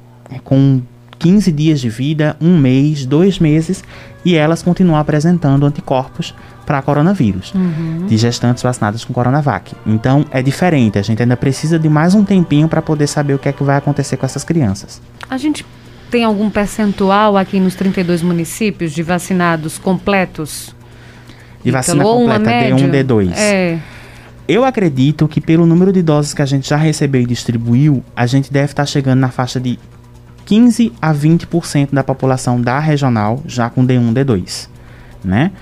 com 0.42 0.81
15 1.22 1.52
dias 1.52 1.80
de 1.80 1.88
vida, 1.88 2.37
um 2.40 2.58
mês, 2.58 3.06
dois 3.06 3.38
meses, 3.38 3.85
e 4.24 4.35
elas 4.35 4.61
continuam 4.61 4.98
apresentando 4.98 5.64
anticorpos 5.64 6.35
para 6.66 6.82
coronavírus, 6.82 7.54
uhum. 7.54 8.06
de 8.08 8.16
gestantes 8.16 8.61
vacinadas 8.61 9.04
com 9.04 9.14
Coronavac. 9.14 9.72
Então 9.87 10.26
é 10.32 10.42
diferente, 10.42 10.98
a 10.98 11.02
gente 11.02 11.22
ainda 11.22 11.37
precisa 11.37 11.78
de 11.78 11.88
mais 11.88 12.16
um 12.16 12.24
tempinho 12.24 12.66
para 12.66 12.82
poder 12.82 13.06
saber 13.06 13.35
o 13.35 13.38
que 13.38 13.48
é 13.48 13.52
que 13.52 13.62
vai 13.62 13.76
acontecer 13.76 14.16
com 14.16 14.26
essas 14.26 14.42
crianças. 14.42 15.00
A 15.30 15.38
gente 15.38 15.64
tem 16.11 16.24
algum 16.24 16.50
percentual 16.50 17.37
aqui 17.37 17.61
nos 17.61 17.76
32 17.76 18.20
municípios 18.20 18.90
de 18.92 19.04
vacinados 19.04 19.78
completos? 19.78 20.74
De 21.64 21.70
vacina 21.70 22.02
completa, 22.02 22.50
D1, 22.50 22.90
D2. 22.90 23.32
É. 23.37 23.78
Eu 24.48 24.64
acredito 24.64 25.28
que 25.28 25.40
pelo 25.40 25.64
número 25.64 25.92
de 25.92 26.02
doses 26.02 26.35
que 26.35 26.42
a 26.42 26.46
gente 26.46 26.68
já 26.68 26.76
recebeu 26.76 27.22
e 27.22 27.26
distribuiu, 27.26 28.02
a 28.14 28.26
gente 28.26 28.52
deve 28.52 28.72
estar 28.72 28.82
tá 28.82 28.87
chegando 28.87 29.20
na 29.20 29.30
faixa 29.30 29.61
de 29.61 29.78
15 30.44 30.92
a 31.00 31.14
20% 31.14 31.90
da 31.92 32.05
população 32.05 32.61
da 32.61 32.78
regional 32.78 33.42
já 33.46 33.70
com 33.70 33.87
D1, 33.87 34.12
D2, 34.12 34.68
né? 35.24 35.52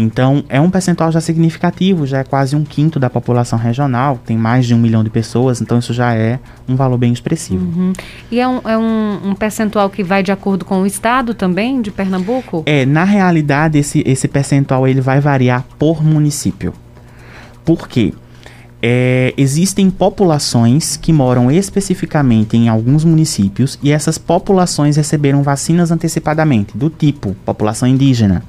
Então 0.00 0.44
é 0.48 0.60
um 0.60 0.70
percentual 0.70 1.10
já 1.10 1.20
significativo, 1.20 2.06
já 2.06 2.18
é 2.18 2.24
quase 2.24 2.54
um 2.54 2.62
quinto 2.62 3.00
da 3.00 3.10
população 3.10 3.58
regional, 3.58 4.16
tem 4.24 4.36
mais 4.36 4.64
de 4.64 4.72
um 4.72 4.78
milhão 4.78 5.02
de 5.02 5.10
pessoas, 5.10 5.60
então 5.60 5.78
isso 5.78 5.92
já 5.92 6.14
é 6.14 6.38
um 6.68 6.76
valor 6.76 6.96
bem 6.98 7.12
expressivo. 7.12 7.64
Uhum. 7.64 7.92
E 8.30 8.38
é, 8.38 8.46
um, 8.46 8.60
é 8.64 8.78
um, 8.78 9.30
um, 9.30 9.34
percentual 9.34 9.90
que 9.90 10.04
vai 10.04 10.22
de 10.22 10.30
acordo 10.30 10.64
com 10.64 10.82
o 10.82 10.86
estado 10.86 11.34
também 11.34 11.82
de 11.82 11.90
Pernambuco? 11.90 12.62
É, 12.64 12.86
na 12.86 13.02
realidade 13.02 13.76
esse, 13.76 14.04
esse 14.06 14.28
percentual 14.28 14.86
ele 14.86 15.00
vai 15.00 15.20
variar 15.20 15.64
por 15.76 16.00
município. 16.00 16.72
Por 17.64 17.88
quê? 17.88 18.14
É, 18.80 19.34
existem 19.36 19.90
populações 19.90 20.96
que 20.96 21.12
moram 21.12 21.50
especificamente 21.50 22.56
em 22.56 22.68
alguns 22.68 23.04
municípios 23.04 23.78
e 23.82 23.90
essas 23.90 24.18
populações 24.18 24.96
receberam 24.96 25.42
vacinas 25.42 25.90
antecipadamente, 25.90 26.76
do 26.76 26.88
tipo 26.88 27.34
população 27.44 27.88
indígena, 27.88 28.42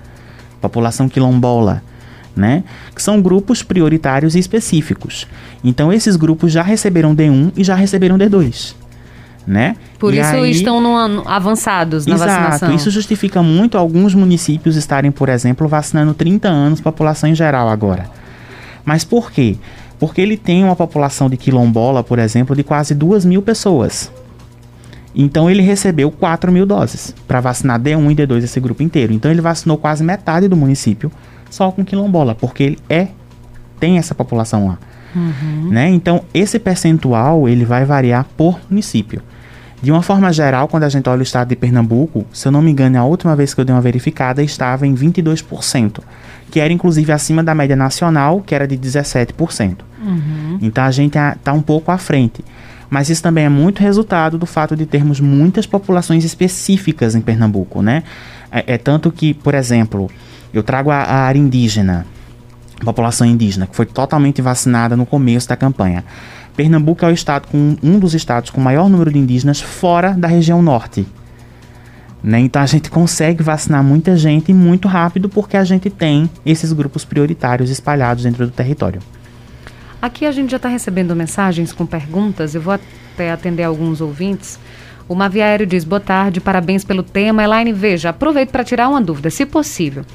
população 0.62 1.10
quilombola, 1.10 1.82
né? 2.36 2.64
Que 2.94 3.02
são 3.02 3.22
grupos 3.22 3.64
prioritários 3.64 4.36
e 4.36 4.40
específicos. 4.40 5.28
Então 5.64 5.92
esses 5.92 6.16
grupos 6.16 6.52
já 6.52 6.62
receberam 6.62 7.16
D1 7.16 7.54
e 7.58 7.64
já 7.64 7.74
receberam 7.74 8.18
D2. 8.18 8.76
Né? 9.48 9.78
Por 9.98 10.14
e 10.14 10.20
isso 10.20 10.36
aí, 10.36 10.52
estão 10.52 10.80
no, 10.80 11.28
avançados 11.28 12.06
na 12.06 12.14
exato, 12.14 12.30
vacinação. 12.32 12.76
Isso 12.76 12.92
justifica 12.92 13.42
muito 13.42 13.80
alguns 13.80 14.14
municípios 14.14 14.76
estarem, 14.76 15.10
por 15.10 15.28
exemplo, 15.28 15.68
vacinando 15.68 16.14
30 16.14 16.48
anos 16.48 16.80
população 16.80 17.28
em 17.28 17.34
geral 17.34 17.68
agora. 17.68 18.08
Mas 18.86 19.04
por 19.04 19.32
quê? 19.32 19.58
Porque 20.00 20.22
ele 20.22 20.38
tem 20.38 20.64
uma 20.64 20.76
população 20.76 21.30
de 21.30 21.36
quilombola, 21.36 22.04
por 22.04 22.20
exemplo, 22.20 22.56
de 22.56 22.64
quase 22.64 22.96
2 22.96 23.26
mil 23.26 23.42
pessoas. 23.42 24.12
Então 25.14 25.50
ele 25.50 25.62
recebeu 25.62 26.10
4 26.12 26.52
mil 26.52 26.66
doses 26.66 27.14
para 27.28 27.42
vacinar 27.42 27.80
D1 27.80 28.12
e 28.12 28.16
D2 28.16 28.44
esse 28.44 28.60
grupo 28.60 28.82
inteiro. 28.82 29.12
Então 29.12 29.30
ele 29.30 29.42
vacinou 29.42 29.78
quase 29.78 30.04
metade 30.04 30.48
do 30.48 30.56
município 30.56 31.12
só 31.50 31.72
com 31.72 31.84
quilombola, 31.84 32.36
porque 32.36 32.64
ele 32.64 32.80
é 32.88 33.08
tem 33.80 33.98
essa 33.98 34.14
população 34.14 34.68
lá. 34.68 34.78
Uhum. 35.16 35.70
Né? 35.70 35.90
Então 35.90 36.22
esse 36.34 36.60
percentual 36.60 37.50
ele 37.50 37.66
vai 37.66 37.86
variar 37.86 38.26
por 38.38 38.60
município. 38.70 39.22
De 39.82 39.92
uma 39.92 40.02
forma 40.02 40.32
geral, 40.34 40.68
quando 40.68 40.84
a 40.84 40.90
gente 40.90 41.08
olha 41.08 41.20
o 41.20 41.24
estado 41.24 41.50
de 41.50 41.56
Pernambuco, 41.56 42.26
se 42.34 42.48
eu 42.48 42.52
não 42.52 42.62
me 42.62 42.72
engano, 42.72 42.98
a 42.98 43.06
última 43.06 43.36
vez 43.36 43.54
que 43.54 43.62
eu 43.62 43.66
dei 43.66 43.74
uma 43.74 43.82
verificada 43.82 44.44
estava 44.44 44.86
em 44.86 44.94
22%, 44.94 46.02
que 46.52 46.60
era 46.60 46.74
inclusive 46.74 47.12
acima 47.12 47.42
da 47.42 47.56
média 47.56 47.76
nacional, 47.76 48.42
que 48.42 48.54
era 48.54 48.68
de 48.68 48.78
17%. 48.78 49.78
Uhum. 50.02 50.60
Então 50.62 50.84
a 50.84 50.92
gente 50.92 51.18
está 51.18 51.54
um 51.54 51.62
pouco 51.62 51.92
à 51.92 51.98
frente. 51.98 52.44
Mas 52.90 53.10
isso 53.10 53.22
também 53.22 53.46
é 53.46 53.50
muito 53.50 53.82
resultado 53.82 54.38
do 54.38 54.46
fato 54.46 54.76
de 54.76 54.86
termos 54.86 55.20
muitas 55.20 55.66
populações 55.66 56.26
específicas 56.26 57.14
em 57.14 57.22
Pernambuco, 57.22 57.82
né? 57.82 58.04
É, 58.52 58.74
é 58.74 58.78
tanto 58.78 59.12
que, 59.12 59.34
por 59.34 59.54
exemplo, 59.54 60.10
eu 60.52 60.64
trago 60.64 60.90
a, 60.90 60.98
a 60.98 61.16
área 61.26 61.38
indígena, 61.38 62.06
população 62.84 63.28
indígena, 63.28 63.68
que 63.68 63.76
foi 63.76 63.86
totalmente 63.86 64.42
vacinada 64.42 64.98
no 64.98 65.06
começo 65.06 65.48
da 65.48 65.56
campanha. 65.56 66.04
Pernambuco 66.60 67.06
é 67.06 67.08
o 67.08 67.14
estado 67.14 67.48
com 67.48 67.78
um 67.82 67.98
dos 67.98 68.14
estados 68.14 68.50
com 68.50 68.60
maior 68.60 68.90
número 68.90 69.14
de 69.14 69.18
indígenas 69.18 69.62
fora 69.62 70.12
da 70.12 70.28
região 70.28 70.62
norte. 70.62 71.08
Né? 72.22 72.42
Então 72.42 72.62
a 72.62 72.66
gente 72.66 72.90
consegue 72.90 73.42
vacinar 73.42 73.82
muita 73.82 74.18
gente 74.18 74.52
muito 74.52 74.86
rápido 74.86 75.30
porque 75.30 75.56
a 75.56 75.64
gente 75.64 75.90
tem 75.90 76.30
esses 76.46 76.74
grupos 76.74 77.06
prioritários 77.06 77.70
espalhados 77.70 78.26
dentro 78.26 78.46
do 78.46 78.52
território. 78.52 79.02
Aqui 80.02 80.26
a 80.26 80.34
gente 80.34 80.52
já 80.52 80.58
está 80.58 80.68
recebendo 80.68 81.16
mensagens 81.16 81.72
com 81.72 81.86
perguntas, 81.86 82.54
eu 82.54 82.60
vou 82.60 82.74
até 82.74 83.32
atender 83.32 83.64
alguns 83.64 84.02
ouvintes. 84.02 84.60
O 85.10 85.16
Maviário 85.16 85.66
diz: 85.66 85.84
boa 85.84 86.00
tarde, 86.00 86.40
parabéns 86.40 86.84
pelo 86.86 87.02
tema. 87.02 87.44
Elaine, 87.44 87.74
veja, 87.74 88.10
aproveito 88.10 88.52
para 88.52 88.64
tirar 88.64 88.88
uma 88.88 89.02
dúvida, 89.02 89.32
se 89.32 89.44
possível. 89.44 90.06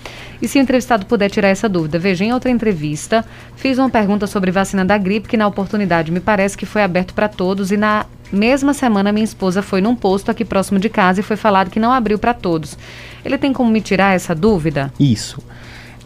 E 0.41 0.47
se 0.47 0.57
o 0.57 0.63
entrevistado 0.63 1.05
puder 1.05 1.29
tirar 1.29 1.49
essa 1.49 1.69
dúvida, 1.69 1.99
veja, 1.99 2.25
em 2.25 2.33
outra 2.33 2.49
entrevista, 2.49 3.25
fiz 3.57 3.77
uma 3.77 3.91
pergunta 3.91 4.29
sobre 4.29 4.53
vacina 4.53 4.85
da 4.85 4.97
gripe, 4.97 5.29
que 5.29 5.37
na 5.37 5.49
oportunidade 5.49 6.13
me 6.13 6.21
parece 6.21 6.57
que 6.57 6.65
foi 6.65 6.85
aberto 6.85 7.13
para 7.13 7.29
todos, 7.29 7.73
e 7.73 7.77
na 7.77 8.07
mesma 8.33 8.73
semana 8.73 9.11
minha 9.11 9.25
esposa 9.25 9.63
foi 9.63 9.81
num 9.81 9.97
posto 9.97 10.31
aqui 10.31 10.45
próximo 10.45 10.79
de 10.79 10.89
casa 10.89 11.21
e 11.21 11.23
foi 11.25 11.37
falado 11.37 11.71
que 11.71 11.81
não 11.81 11.93
abriu 11.93 12.19
para 12.19 12.33
todos. 12.33 12.79
Ele 13.25 13.37
tem 13.37 13.53
como 13.53 13.71
me 13.71 13.81
tirar 13.81 14.15
essa 14.15 14.33
dúvida? 14.33 14.93
Isso. 14.99 15.43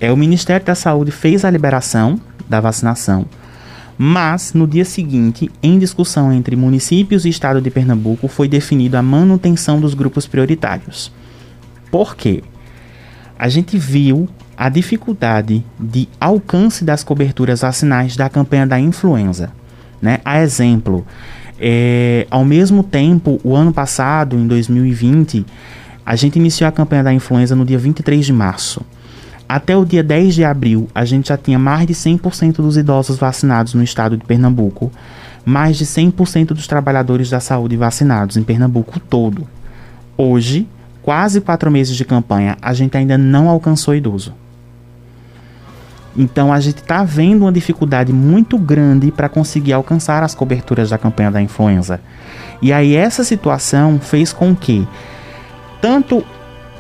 É, 0.01 0.11
o 0.11 0.16
Ministério 0.16 0.64
da 0.64 0.74
Saúde 0.74 1.11
fez 1.11 1.44
a 1.44 1.51
liberação 1.51 2.18
da 2.48 2.59
vacinação 2.59 3.27
mas, 3.98 4.52
no 4.54 4.64
dia 4.64 4.84
seguinte, 4.84 5.50
em 5.61 5.76
discussão 5.76 6.32
entre 6.32 6.54
municípios 6.54 7.24
e 7.24 7.28
Estado 7.28 7.61
de 7.61 7.68
Pernambuco, 7.68 8.28
foi 8.28 8.46
definido 8.46 8.96
a 8.96 9.02
manutenção 9.02 9.80
dos 9.80 9.92
grupos 9.92 10.24
prioritários. 10.24 11.12
Por 11.90 12.14
quê? 12.14 12.44
A 13.37 13.48
gente 13.48 13.76
viu 13.76 14.28
a 14.56 14.68
dificuldade 14.68 15.64
de 15.78 16.08
alcance 16.20 16.84
das 16.84 17.02
coberturas 17.02 17.62
vacinais 17.62 18.16
da 18.16 18.28
campanha 18.28 18.66
da 18.66 18.78
influenza. 18.78 19.52
Né? 20.00 20.20
A 20.24 20.40
exemplo, 20.40 21.04
é, 21.58 22.24
ao 22.30 22.44
mesmo 22.44 22.84
tempo, 22.84 23.40
o 23.42 23.56
ano 23.56 23.72
passado, 23.72 24.37
em 24.37 24.46
2020, 24.46 25.44
a 26.06 26.14
gente 26.14 26.37
iniciou 26.37 26.68
a 26.68 26.72
campanha 26.72 27.02
da 27.02 27.12
influenza 27.12 27.56
no 27.56 27.64
dia 27.64 27.78
23 27.78 28.24
de 28.24 28.32
março. 28.32 28.80
Até 29.48 29.74
o 29.74 29.84
dia 29.84 30.02
10 30.02 30.34
de 30.34 30.44
abril, 30.44 30.90
a 30.94 31.06
gente 31.06 31.28
já 31.28 31.37
tinha 31.38 31.58
mais 31.58 31.87
de 31.87 31.94
100% 31.94 32.56
dos 32.56 32.76
idosos 32.76 33.16
vacinados 33.16 33.72
no 33.72 33.82
estado 33.82 34.16
de 34.16 34.24
Pernambuco, 34.24 34.92
mais 35.42 35.78
de 35.78 35.87
100% 35.87 36.48
dos 36.48 36.66
trabalhadores 36.66 37.30
da 37.30 37.40
saúde 37.40 37.74
vacinados 37.74 38.37
em 38.37 38.42
Pernambuco 38.42 39.00
todo. 39.00 39.48
Hoje, 40.18 40.68
quase 41.02 41.40
quatro 41.40 41.70
meses 41.70 41.96
de 41.96 42.04
campanha, 42.04 42.58
a 42.61 42.74
gente 42.74 42.96
ainda 42.98 43.16
não 43.16 43.48
alcançou 43.48 43.94
idoso. 43.94 44.34
Então 46.14 46.52
a 46.52 46.61
gente 46.61 46.78
está 46.78 47.02
vendo 47.02 47.42
uma 47.42 47.52
dificuldade 47.52 48.12
muito 48.12 48.58
grande 48.58 49.11
para 49.11 49.28
conseguir 49.28 49.72
alcançar 49.72 50.22
as 50.22 50.34
coberturas 50.34 50.90
da 50.90 50.98
campanha 50.98 51.30
da 51.30 51.40
influenza. 51.40 52.00
E 52.61 52.72
aí 52.72 52.94
essa 52.94 53.24
situação 53.24 53.98
fez 53.98 54.32
com 54.32 54.54
que 54.54 54.87
tanto 55.80 56.22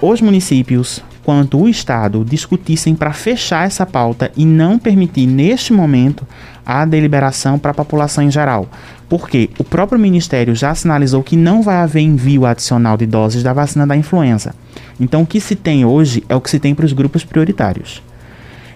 os 0.02 0.20
municípios 0.20 1.02
quanto 1.28 1.60
o 1.60 1.68
Estado 1.68 2.24
discutissem 2.24 2.94
para 2.94 3.12
fechar 3.12 3.66
essa 3.66 3.84
pauta 3.84 4.32
e 4.34 4.46
não 4.46 4.78
permitir, 4.78 5.26
neste 5.26 5.74
momento, 5.74 6.26
a 6.64 6.86
deliberação 6.86 7.58
para 7.58 7.70
a 7.70 7.74
população 7.74 8.24
em 8.24 8.30
geral. 8.30 8.66
Porque 9.10 9.50
o 9.58 9.62
próprio 9.62 10.00
Ministério 10.00 10.54
já 10.54 10.74
sinalizou 10.74 11.22
que 11.22 11.36
não 11.36 11.60
vai 11.60 11.76
haver 11.76 12.00
envio 12.00 12.46
adicional 12.46 12.96
de 12.96 13.04
doses 13.04 13.42
da 13.42 13.52
vacina 13.52 13.86
da 13.86 13.94
influenza. 13.94 14.54
Então, 14.98 15.20
o 15.20 15.26
que 15.26 15.38
se 15.38 15.54
tem 15.54 15.84
hoje 15.84 16.24
é 16.30 16.34
o 16.34 16.40
que 16.40 16.48
se 16.48 16.58
tem 16.58 16.74
para 16.74 16.86
os 16.86 16.94
grupos 16.94 17.24
prioritários. 17.24 18.02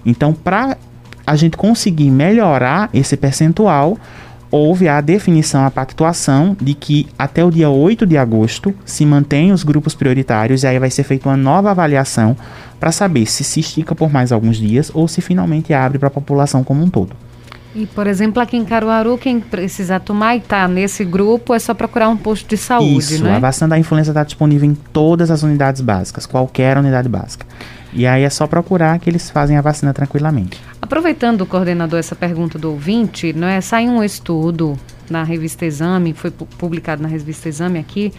Então, 0.05 0.35
para 0.35 0.77
a 1.27 1.35
gente 1.35 1.57
conseguir 1.57 2.11
melhorar 2.11 2.91
esse 2.93 3.17
percentual, 3.17 3.97
houve 4.53 4.87
a 4.87 5.01
definição, 5.01 5.65
a 5.65 5.71
pactuação 5.71 6.55
de 6.61 6.75
que 6.75 7.09
até 7.19 7.43
o 7.43 7.51
dia 7.51 7.71
8 7.71 8.07
de 8.07 8.19
agosto 8.19 8.75
se 8.85 9.07
mantém 9.07 9.51
os 9.51 9.65
grupos 9.65 9.95
prioritários 9.95 10.63
e 10.63 10.67
aí 10.67 10.79
vai 10.79 10.91
ser 10.91 11.05
feita 11.05 11.31
uma 11.31 11.37
nova 11.39 11.71
avaliação 11.71 12.37
para 12.79 12.93
saber 12.93 13.25
se 13.27 13.43
se 13.43 13.61
estica 13.61 13.95
por 13.95 14.13
mais 14.13 14.31
alguns 14.31 14.59
dias 14.59 14.91
ou 14.93 15.09
se 15.09 15.23
finalmente 15.23 15.73
abre 15.73 15.99
para 15.99 16.09
a 16.09 16.11
população 16.11 16.63
como 16.63 16.85
um 16.85 16.91
todo. 16.91 17.17
E, 17.75 17.87
por 17.87 18.07
exemplo, 18.07 18.43
aqui 18.43 18.55
em 18.55 18.67
Caruaru, 18.67 19.17
quem 19.17 19.41
precisar 19.41 20.01
tomar 20.01 20.35
e 20.35 20.39
está 20.39 20.69
nesse 20.69 21.05
grupo, 21.07 21.55
é 21.55 21.59
só 21.59 21.73
procurar 21.73 22.11
um 22.11 22.17
posto 22.19 22.47
de 22.47 22.59
saúde, 22.59 22.99
Isso, 22.99 23.25
né? 23.25 23.37
a 23.37 23.39
vacina 23.39 23.69
da 23.69 23.79
influenza 23.79 24.11
está 24.11 24.23
disponível 24.23 24.69
em 24.69 24.75
todas 24.75 25.31
as 25.31 25.43
unidades 25.43 25.81
básicas, 25.81 26.27
qualquer 26.27 26.77
unidade 26.77 27.09
básica. 27.09 27.47
E 27.93 28.07
aí 28.07 28.23
é 28.23 28.31
só 28.31 28.47
procurar 28.47 28.99
que 28.99 29.11
eles 29.11 29.31
fazem 29.31 29.57
a 29.57 29.61
vacina 29.61 29.93
tranquilamente. 29.93 30.59
Aproveitando, 30.81 31.45
coordenador, 31.45 31.99
essa 31.99 32.17
pergunta 32.17 32.59
do 32.59 32.71
ouvinte, 32.71 33.33
não 33.33 33.47
é? 33.47 33.61
Sai 33.61 33.87
um 33.87 34.03
estudo 34.03 34.79
na 35.11 35.23
revista 35.23 35.67
Exame, 35.67 36.15
foi 36.15 36.31
publicado 36.31 37.03
na 37.03 37.09
revista 37.09 37.49
Exame 37.49 37.79
aqui, 37.79 38.13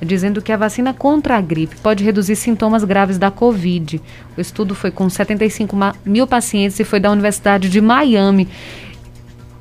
dizendo 0.00 0.40
que 0.40 0.52
a 0.52 0.56
vacina 0.56 0.94
contra 0.94 1.36
a 1.36 1.40
gripe 1.40 1.74
pode 1.82 2.04
reduzir 2.04 2.36
sintomas 2.36 2.84
graves 2.84 3.18
da 3.18 3.30
Covid. 3.30 4.00
O 4.36 4.40
estudo 4.40 4.74
foi 4.74 4.92
com 4.92 5.10
75 5.10 5.76
mil 6.04 6.26
pacientes 6.26 6.78
e 6.78 6.84
foi 6.84 7.00
da 7.00 7.10
Universidade 7.10 7.68
de 7.68 7.80
Miami. 7.80 8.48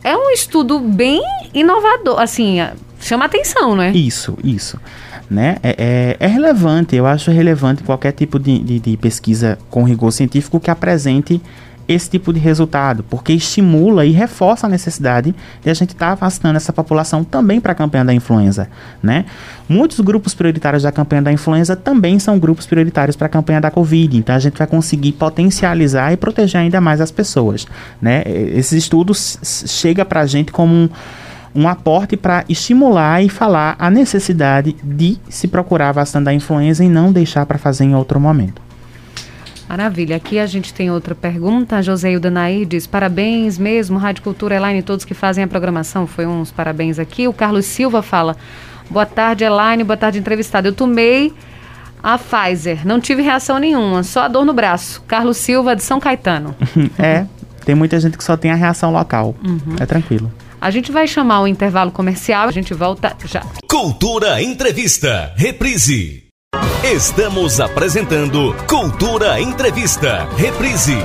É 0.04 0.15
um 0.15 0.30
estudo 0.30 0.80
bem 0.80 1.23
inovador, 1.51 2.21
assim, 2.21 2.58
chama 2.99 3.25
atenção, 3.25 3.75
né? 3.75 3.91
Isso, 3.91 4.38
isso 4.43 4.80
né? 5.29 5.57
É, 5.63 5.75
é, 5.77 6.17
é, 6.19 6.27
relevante, 6.27 6.95
eu 6.95 7.05
acho 7.05 7.31
relevante 7.31 7.83
qualquer 7.83 8.11
tipo 8.11 8.39
de, 8.39 8.59
de, 8.59 8.79
de, 8.79 8.97
pesquisa 8.97 9.57
com 9.69 9.83
rigor 9.83 10.11
científico 10.11 10.59
que 10.59 10.69
apresente 10.69 11.41
esse 11.88 12.09
tipo 12.09 12.33
de 12.33 12.39
resultado, 12.39 13.03
porque 13.03 13.31
estimula 13.31 14.05
e 14.05 14.11
reforça 14.11 14.65
a 14.65 14.69
necessidade 14.69 15.35
de 15.63 15.69
a 15.69 15.73
gente 15.73 15.93
estar 15.93 16.09
tá 16.09 16.15
vacinando 16.15 16.57
essa 16.57 16.73
população 16.73 17.23
também 17.23 17.61
para 17.61 17.73
a 17.73 17.75
campanha 17.75 18.03
da 18.03 18.13
influenza, 18.13 18.67
né? 19.03 19.25
Muitos 19.69 19.99
grupos 19.99 20.33
prioritários 20.33 20.83
da 20.83 20.91
campanha 20.91 21.21
da 21.21 21.31
influenza 21.31 21.75
também 21.75 22.17
são 22.17 22.39
grupos 22.39 22.65
prioritários 22.65 23.15
para 23.15 23.27
a 23.27 23.29
campanha 23.29 23.61
da 23.61 23.69
Covid, 23.69 24.17
então 24.17 24.35
a 24.35 24.39
gente 24.39 24.57
vai 24.57 24.67
conseguir 24.67 25.11
potencializar 25.11 26.11
e 26.11 26.17
proteger 26.17 26.61
ainda 26.61 26.81
mais 26.81 27.01
as 27.01 27.11
pessoas, 27.11 27.67
né? 28.01 28.23
Esses 28.25 28.73
estudos 28.83 29.38
chega 29.67 30.03
para 30.03 30.21
a 30.21 30.25
gente 30.25 30.51
como 30.51 30.73
um 30.73 30.89
um 31.56 31.68
aporte 31.68 32.18
para 32.18 32.44
estimular 32.50 33.24
e 33.24 33.30
falar 33.30 33.76
a 33.80 33.89
necessidade 33.89 34.76
de 34.84 35.18
se 35.30 35.48
procurar 35.48 35.89
a 35.89 35.94
vacina 35.94 36.26
da 36.26 36.34
influenza 36.34 36.84
e 36.84 36.89
não 36.89 37.12
deixar 37.12 37.46
para 37.46 37.58
fazer 37.58 37.86
em 37.86 37.96
outro 37.96 38.20
momento. 38.20 38.62
Maravilha. 39.68 40.15
Aqui 40.18 40.38
a 40.38 40.46
gente 40.46 40.74
tem 40.74 40.91
outra 40.91 41.15
pergunta. 41.15 41.78
A 41.78 41.82
Joseilda 41.82 42.30
Nair 42.30 42.65
diz: 42.65 42.86
parabéns 42.86 43.58
mesmo, 43.58 43.98
Rádio 43.98 44.22
Cultura 44.22 44.56
Elaine, 44.56 44.84
todos 44.84 45.06
que 45.06 45.13
fazem 45.13 45.44
a 45.44 45.48
programação. 45.48 46.06
Foi 46.06 46.28
uns 46.28 46.52
parabéns 46.52 47.00
aqui. 47.00 47.28
O 47.28 47.34
Carlos 47.34 47.65
Silva 47.65 48.04
fala: 48.04 48.36
boa 48.89 49.06
tarde, 49.06 49.44
Elaine, 49.44 49.84
boa 49.84 49.98
tarde, 49.98 50.20
entrevistado. 50.20 50.68
Eu 50.68 50.74
tomei 50.74 51.34
a 52.04 52.20
Pfizer, 52.20 52.86
não 52.86 53.00
tive 53.00 53.24
reação 53.24 53.58
nenhuma, 53.58 54.04
só 54.04 54.26
a 54.26 54.28
dor 54.28 54.46
no 54.46 54.54
braço. 54.54 55.02
Carlos 55.08 55.38
Silva, 55.38 55.76
de 55.76 55.82
São 55.82 56.00
Caetano. 56.00 56.56
é, 57.00 57.26
tem 57.65 57.74
muita 57.74 58.00
gente 58.00 58.15
que 58.15 58.24
só 58.24 58.38
tem 58.38 58.52
a 58.52 58.56
reação 58.56 58.94
local. 58.94 59.36
Uhum. 59.44 59.76
É 59.80 59.86
tranquilo. 59.88 60.32
A 60.65 60.71
gente 60.71 60.91
vai 60.91 61.06
chamar 61.06 61.41
o 61.41 61.47
intervalo 61.47 61.91
comercial, 61.91 62.47
a 62.47 62.51
gente 62.51 62.73
volta 62.73 63.15
já. 63.25 63.43
Cultura 63.69 64.41
Entrevista, 64.41 65.32
reprise. 65.36 66.23
Estamos 66.84 67.60
apresentando 67.60 68.56
Cultura 68.67 69.39
Entrevista, 69.39 70.28
reprise. 70.36 70.95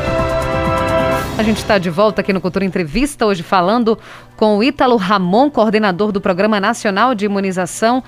A 1.37 1.43
gente 1.43 1.59
está 1.59 1.77
de 1.77 1.91
volta 1.91 2.23
aqui 2.23 2.33
no 2.33 2.41
Cultura 2.41 2.65
Entrevista, 2.65 3.27
hoje 3.27 3.43
falando 3.43 3.99
com 4.35 4.57
o 4.57 4.65
Ítalo 4.65 4.97
Ramon, 4.97 5.51
coordenador 5.51 6.11
do 6.11 6.23
Programa 6.23 6.59
Nacional 6.59 7.15
de 7.15 7.27
Imunização 7.27 8.03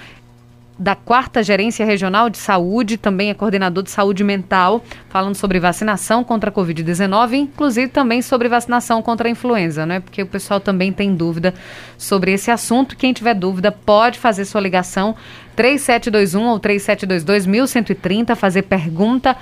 da 0.79 0.95
quarta 0.95 1.43
Gerência 1.43 1.85
Regional 1.85 2.31
de 2.31 2.39
Saúde, 2.39 2.97
também 2.97 3.31
é 3.31 3.35
coordenador 3.35 3.83
de 3.83 3.91
saúde 3.91 4.25
mental, 4.25 4.83
falando 5.09 5.35
sobre 5.35 5.61
vacinação 5.61 6.25
contra 6.25 6.51
a 6.51 6.53
Covid-19, 6.53 7.35
inclusive 7.35 7.89
também 7.89 8.23
sobre 8.23 8.49
vacinação 8.49 9.03
contra 9.03 9.29
a 9.29 9.31
influenza, 9.31 9.85
né? 9.85 10.01
Porque 10.01 10.23
o 10.23 10.27
pessoal 10.27 10.59
também 10.59 10.93
tem 10.93 11.15
dúvida 11.15 11.55
sobre 11.99 12.33
esse 12.33 12.51
assunto. 12.51 12.97
Quem 12.97 13.13
tiver 13.13 13.35
dúvida 13.35 13.71
pode 13.71 14.19
fazer 14.19 14.45
sua 14.45 14.61
ligação 14.61 15.15
3721 15.55 16.49
ou 16.49 16.59
3722 16.59 17.47
1130, 17.47 18.35
fazer 18.35 18.63
pergunta 18.63 19.37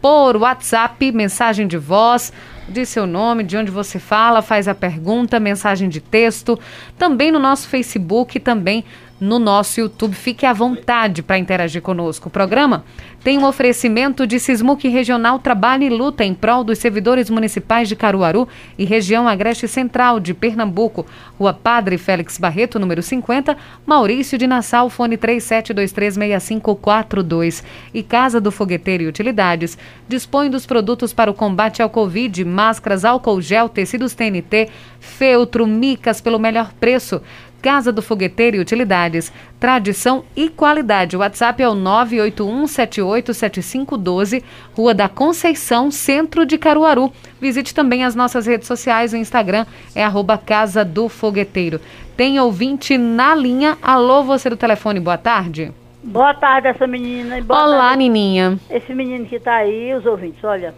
por 0.00 0.36
WhatsApp, 0.36 1.10
mensagem 1.10 1.66
de 1.66 1.78
voz, 1.78 2.32
diz 2.68 2.88
seu 2.88 3.06
nome, 3.06 3.42
de 3.42 3.56
onde 3.56 3.70
você 3.70 3.98
fala, 3.98 4.42
faz 4.42 4.68
a 4.68 4.74
pergunta, 4.74 5.40
mensagem 5.40 5.88
de 5.88 6.00
texto, 6.00 6.58
também 6.98 7.32
no 7.32 7.38
nosso 7.38 7.68
Facebook, 7.68 8.38
também 8.38 8.84
no 9.20 9.38
nosso 9.38 9.80
YouTube. 9.80 10.14
Fique 10.14 10.46
à 10.46 10.52
vontade 10.52 11.22
para 11.22 11.38
interagir 11.38 11.82
conosco. 11.82 12.28
O 12.28 12.30
programa 12.30 12.84
tem 13.22 13.38
um 13.38 13.44
oferecimento 13.44 14.26
de 14.26 14.38
Sismuc 14.38 14.86
Regional 14.88 15.38
Trabalho 15.38 15.82
e 15.82 15.90
Luta 15.90 16.24
em 16.24 16.32
prol 16.32 16.62
dos 16.62 16.78
servidores 16.78 17.28
municipais 17.28 17.88
de 17.88 17.96
Caruaru 17.96 18.46
e 18.78 18.84
região 18.84 19.26
Agreste 19.26 19.66
Central 19.66 20.20
de 20.20 20.32
Pernambuco. 20.32 21.04
Rua 21.38 21.52
Padre 21.52 21.98
Félix 21.98 22.38
Barreto, 22.38 22.78
número 22.78 23.02
50, 23.02 23.56
Maurício 23.84 24.38
de 24.38 24.46
Nassau, 24.46 24.88
fone 24.88 25.18
37236542. 25.18 27.64
E 27.92 28.02
Casa 28.02 28.40
do 28.40 28.52
Fogueteiro 28.52 29.02
e 29.02 29.08
Utilidades 29.08 29.76
dispõe 30.08 30.48
dos 30.48 30.64
produtos 30.64 31.12
para 31.12 31.30
o 31.30 31.34
combate 31.34 31.82
ao 31.82 31.90
Covid, 31.90 32.44
máscaras, 32.44 33.04
álcool 33.04 33.40
gel, 33.40 33.68
tecidos 33.68 34.14
TNT, 34.14 34.68
feltro, 35.00 35.66
micas 35.66 36.20
pelo 36.20 36.38
melhor 36.38 36.72
preço. 36.78 37.20
Casa 37.62 37.92
do 37.92 38.02
Fogueteiro 38.02 38.56
e 38.56 38.60
Utilidades. 38.60 39.32
Tradição 39.58 40.24
e 40.36 40.48
qualidade. 40.48 41.16
O 41.16 41.20
WhatsApp 41.20 41.62
é 41.62 41.68
o 41.68 41.74
981787512, 41.74 44.42
Rua 44.74 44.94
da 44.94 45.08
Conceição, 45.08 45.90
Centro 45.90 46.46
de 46.46 46.56
Caruaru. 46.58 47.12
Visite 47.40 47.74
também 47.74 48.04
as 48.04 48.14
nossas 48.14 48.46
redes 48.46 48.68
sociais. 48.68 49.12
O 49.12 49.16
Instagram 49.16 49.66
é 49.94 50.04
arroba 50.04 50.38
Casa 50.38 50.84
do 50.84 51.08
Fogueteiro. 51.08 51.80
Tem 52.16 52.38
ouvinte 52.40 52.96
na 52.96 53.34
linha. 53.34 53.76
Alô, 53.82 54.22
você 54.22 54.48
do 54.48 54.56
telefone, 54.56 55.00
boa 55.00 55.18
tarde. 55.18 55.72
Boa 56.02 56.32
tarde, 56.34 56.68
essa 56.68 56.86
menina. 56.86 57.42
Boa 57.42 57.64
Olá, 57.64 57.88
tarde. 57.88 58.04
Nininha. 58.04 58.58
Esse 58.70 58.94
menino 58.94 59.26
que 59.26 59.34
está 59.36 59.56
aí, 59.56 59.92
os 59.92 60.06
ouvintes, 60.06 60.42
olha. 60.44 60.72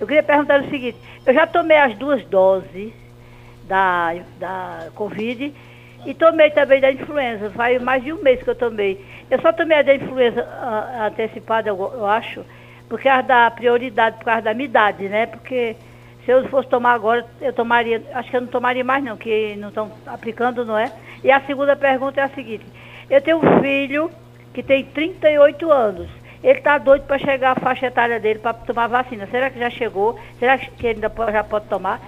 Eu 0.00 0.06
queria 0.06 0.22
perguntar 0.22 0.60
o 0.60 0.68
seguinte: 0.68 0.98
eu 1.24 1.32
já 1.32 1.46
tomei 1.46 1.78
as 1.78 1.96
duas 1.96 2.22
doses 2.26 2.92
da, 3.68 4.14
da 4.38 4.88
Covid 4.94 5.52
e 6.06 6.14
tomei 6.14 6.50
também 6.50 6.80
da 6.80 6.90
influenza. 6.90 7.50
Faz 7.50 7.82
mais 7.82 8.02
de 8.02 8.12
um 8.12 8.22
mês 8.22 8.42
que 8.42 8.48
eu 8.48 8.54
tomei. 8.54 9.04
Eu 9.28 9.40
só 9.40 9.52
tomei 9.52 9.78
a 9.78 9.82
da 9.82 9.94
influenza 9.94 10.46
antecipada, 11.04 11.68
eu, 11.68 11.76
eu, 11.76 12.06
acho, 12.06 12.44
por 12.88 13.02
causa 13.02 13.22
da 13.24 13.50
prioridade, 13.50 14.16
por 14.16 14.24
causa 14.24 14.42
da 14.42 14.54
minha 14.54 14.66
idade, 14.66 15.08
né? 15.08 15.26
Porque 15.26 15.76
se 16.24 16.30
eu 16.30 16.48
fosse 16.48 16.68
tomar 16.68 16.92
agora, 16.92 17.26
eu 17.40 17.52
tomaria, 17.52 18.02
acho 18.14 18.30
que 18.30 18.36
eu 18.36 18.40
não 18.40 18.48
tomaria 18.48 18.84
mais 18.84 19.02
não, 19.02 19.16
que 19.16 19.56
não 19.56 19.68
estão 19.68 19.90
aplicando, 20.06 20.64
não 20.64 20.78
é? 20.78 20.92
E 21.24 21.30
a 21.30 21.40
segunda 21.40 21.74
pergunta 21.74 22.20
é 22.20 22.24
a 22.24 22.28
seguinte, 22.28 22.64
eu 23.10 23.20
tenho 23.20 23.38
um 23.38 23.60
filho 23.60 24.10
que 24.54 24.62
tem 24.62 24.84
38 24.84 25.70
anos. 25.70 26.08
Ele 26.42 26.58
está 26.58 26.78
doido 26.78 27.02
para 27.06 27.18
chegar 27.18 27.52
a 27.52 27.60
faixa 27.60 27.86
etária 27.86 28.20
dele 28.20 28.38
para 28.38 28.54
tomar 28.54 28.86
vacina. 28.86 29.26
Será 29.26 29.50
que 29.50 29.58
já 29.58 29.70
chegou? 29.70 30.18
Será 30.38 30.56
que 30.56 30.86
ele 30.86 31.04
ainda 31.04 31.32
já 31.32 31.42
pode 31.42 31.66
tomar? 31.66 32.00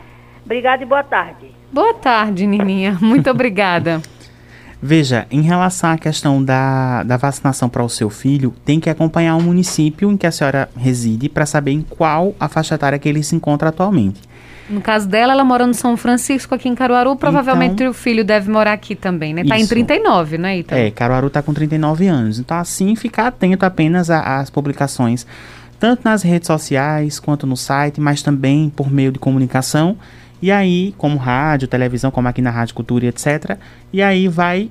Obrigada 0.49 0.83
e 0.83 0.87
boa 0.87 1.05
tarde. 1.05 1.51
Boa 1.71 1.93
tarde, 1.93 2.47
Nininha. 2.47 2.97
Muito 3.03 3.29
obrigada. 3.29 4.01
Veja, 4.81 5.27
em 5.31 5.43
relação 5.43 5.91
à 5.91 5.99
questão 5.99 6.43
da, 6.43 7.03
da 7.03 7.19
vacinação 7.19 7.69
para 7.69 7.85
o 7.85 7.89
seu 7.91 8.09
filho, 8.09 8.55
tem 8.65 8.81
que 8.81 8.89
acompanhar 8.89 9.37
o 9.37 9.43
município 9.43 10.11
em 10.11 10.17
que 10.17 10.27
a 10.27 10.33
senhora 10.33 10.71
reside 10.75 11.29
para 11.29 11.45
saber 11.45 11.73
em 11.73 11.83
qual 11.83 12.35
a 12.41 12.49
faixa 12.49 12.77
etária 12.77 12.99
que 12.99 13.07
ele 13.07 13.23
se 13.23 13.37
encontra 13.37 13.69
atualmente. 13.69 14.23
No 14.71 14.81
caso 14.81 15.07
dela, 15.07 15.35
ela 15.35 15.45
mora 15.45 15.67
no 15.67 15.75
São 15.75 15.99
Francisco, 15.99 16.55
aqui 16.55 16.67
em 16.67 16.75
Caruaru. 16.75 17.15
Provavelmente 17.15 17.75
então, 17.75 17.91
o 17.91 17.93
filho 17.93 18.25
deve 18.25 18.51
morar 18.51 18.73
aqui 18.73 18.95
também, 18.95 19.35
né? 19.35 19.45
Tá 19.45 19.57
isso. 19.59 19.67
em 19.67 19.69
39, 19.69 20.39
né, 20.39 20.61
Ita? 20.61 20.79
É, 20.79 20.91
Caruaru 20.91 21.29
tá 21.29 21.43
com 21.43 21.53
39 21.53 22.07
anos. 22.07 22.39
Então, 22.39 22.57
assim, 22.57 22.97
ficar 22.97 23.27
atento 23.27 23.67
apenas 23.67 24.09
às 24.09 24.49
publicações, 24.49 25.27
tanto 25.79 26.01
nas 26.07 26.23
redes 26.23 26.47
sociais 26.47 27.21
quanto 27.21 27.47
no 27.47 27.57
site, 27.57 28.01
mas 28.01 28.23
também 28.23 28.73
por 28.75 28.91
meio 28.91 29.13
de 29.13 29.19
comunicação 29.19 29.95
e 30.40 30.51
aí, 30.51 30.94
como 30.96 31.18
rádio, 31.18 31.66
televisão, 31.68 32.11
como 32.11 32.29
aqui 32.29 32.40
na 32.40 32.51
Rádio 32.51 32.74
Cultura 32.74 33.05
e 33.05 33.09
etc. 33.09 33.57
E 33.92 34.01
aí 34.03 34.29
vai, 34.29 34.70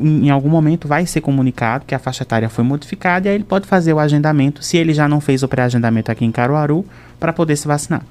em 0.00 0.30
algum 0.30 0.48
momento, 0.48 0.88
vai 0.88 1.04
ser 1.06 1.20
comunicado 1.20 1.84
que 1.86 1.94
a 1.94 1.98
faixa 1.98 2.22
etária 2.22 2.48
foi 2.48 2.64
modificada 2.64 3.26
e 3.26 3.30
aí 3.30 3.34
ele 3.34 3.44
pode 3.44 3.66
fazer 3.66 3.92
o 3.92 3.98
agendamento, 3.98 4.62
se 4.62 4.76
ele 4.76 4.94
já 4.94 5.08
não 5.08 5.20
fez 5.20 5.42
o 5.42 5.48
pré-agendamento 5.48 6.10
aqui 6.10 6.24
em 6.24 6.32
Caruaru, 6.32 6.84
para 7.20 7.32
poder 7.32 7.56
se 7.56 7.68
vacinar. 7.68 8.02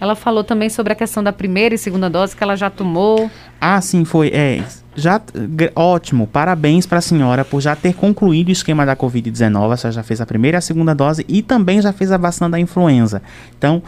Ela 0.00 0.14
falou 0.14 0.42
também 0.42 0.70
sobre 0.70 0.94
a 0.94 0.96
questão 0.96 1.22
da 1.22 1.32
primeira 1.32 1.74
e 1.74 1.78
segunda 1.78 2.08
dose 2.08 2.34
que 2.34 2.42
ela 2.42 2.56
já 2.56 2.70
tomou. 2.70 3.30
Ah, 3.60 3.78
sim, 3.82 4.06
foi. 4.06 4.28
É, 4.28 4.64
já 4.96 5.20
ótimo. 5.74 6.26
Parabéns 6.26 6.86
para 6.86 6.98
a 6.98 7.02
senhora 7.02 7.44
por 7.44 7.60
já 7.60 7.76
ter 7.76 7.92
concluído 7.92 8.48
o 8.48 8.52
esquema 8.52 8.86
da 8.86 8.96
COVID-19. 8.96 9.68
Você 9.68 9.92
já 9.92 10.02
fez 10.02 10.20
a 10.22 10.26
primeira 10.26 10.56
e 10.56 10.58
a 10.58 10.62
segunda 10.62 10.94
dose 10.94 11.26
e 11.28 11.42
também 11.42 11.82
já 11.82 11.92
fez 11.92 12.10
a 12.10 12.16
vacina 12.16 12.48
da 12.48 12.58
influenza. 12.58 13.20
Então, 13.58 13.82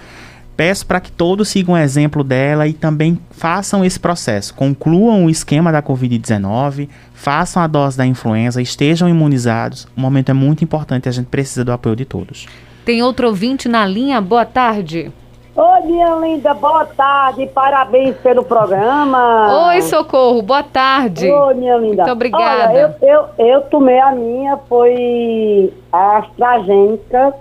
Peço 0.56 0.86
para 0.86 1.00
que 1.00 1.10
todos 1.10 1.48
sigam 1.48 1.74
o 1.74 1.78
exemplo 1.78 2.22
dela 2.22 2.66
e 2.66 2.72
também 2.72 3.18
façam 3.30 3.84
esse 3.84 3.98
processo. 3.98 4.54
Concluam 4.54 5.24
o 5.24 5.30
esquema 5.30 5.72
da 5.72 5.82
Covid-19, 5.82 6.88
façam 7.14 7.62
a 7.62 7.66
dose 7.66 7.96
da 7.96 8.06
influenza, 8.06 8.60
estejam 8.60 9.08
imunizados. 9.08 9.88
O 9.96 10.00
momento 10.00 10.30
é 10.30 10.34
muito 10.34 10.62
importante 10.62 11.06
e 11.06 11.08
a 11.08 11.12
gente 11.12 11.26
precisa 11.26 11.64
do 11.64 11.72
apoio 11.72 11.96
de 11.96 12.04
todos. 12.04 12.46
Tem 12.84 13.02
outro 13.02 13.28
ouvinte 13.28 13.68
na 13.68 13.86
linha. 13.86 14.20
Boa 14.20 14.44
tarde. 14.44 15.10
Oi, 15.54 15.80
minha 15.82 16.16
linda, 16.16 16.54
boa 16.54 16.86
tarde, 16.86 17.46
parabéns 17.48 18.16
pelo 18.22 18.42
programa. 18.42 19.66
Oi, 19.66 19.82
Socorro, 19.82 20.40
boa 20.40 20.62
tarde. 20.62 21.30
Oi, 21.30 21.54
minha 21.54 21.76
linda. 21.76 22.04
Muito 22.04 22.12
obrigada. 22.12 22.70
Olha, 22.70 22.96
eu, 23.02 23.08
eu, 23.38 23.46
eu 23.46 23.60
tomei 23.62 24.00
a 24.00 24.12
minha, 24.12 24.56
foi 24.66 25.70
a 25.92 26.18
AstraZeneca, 26.20 27.34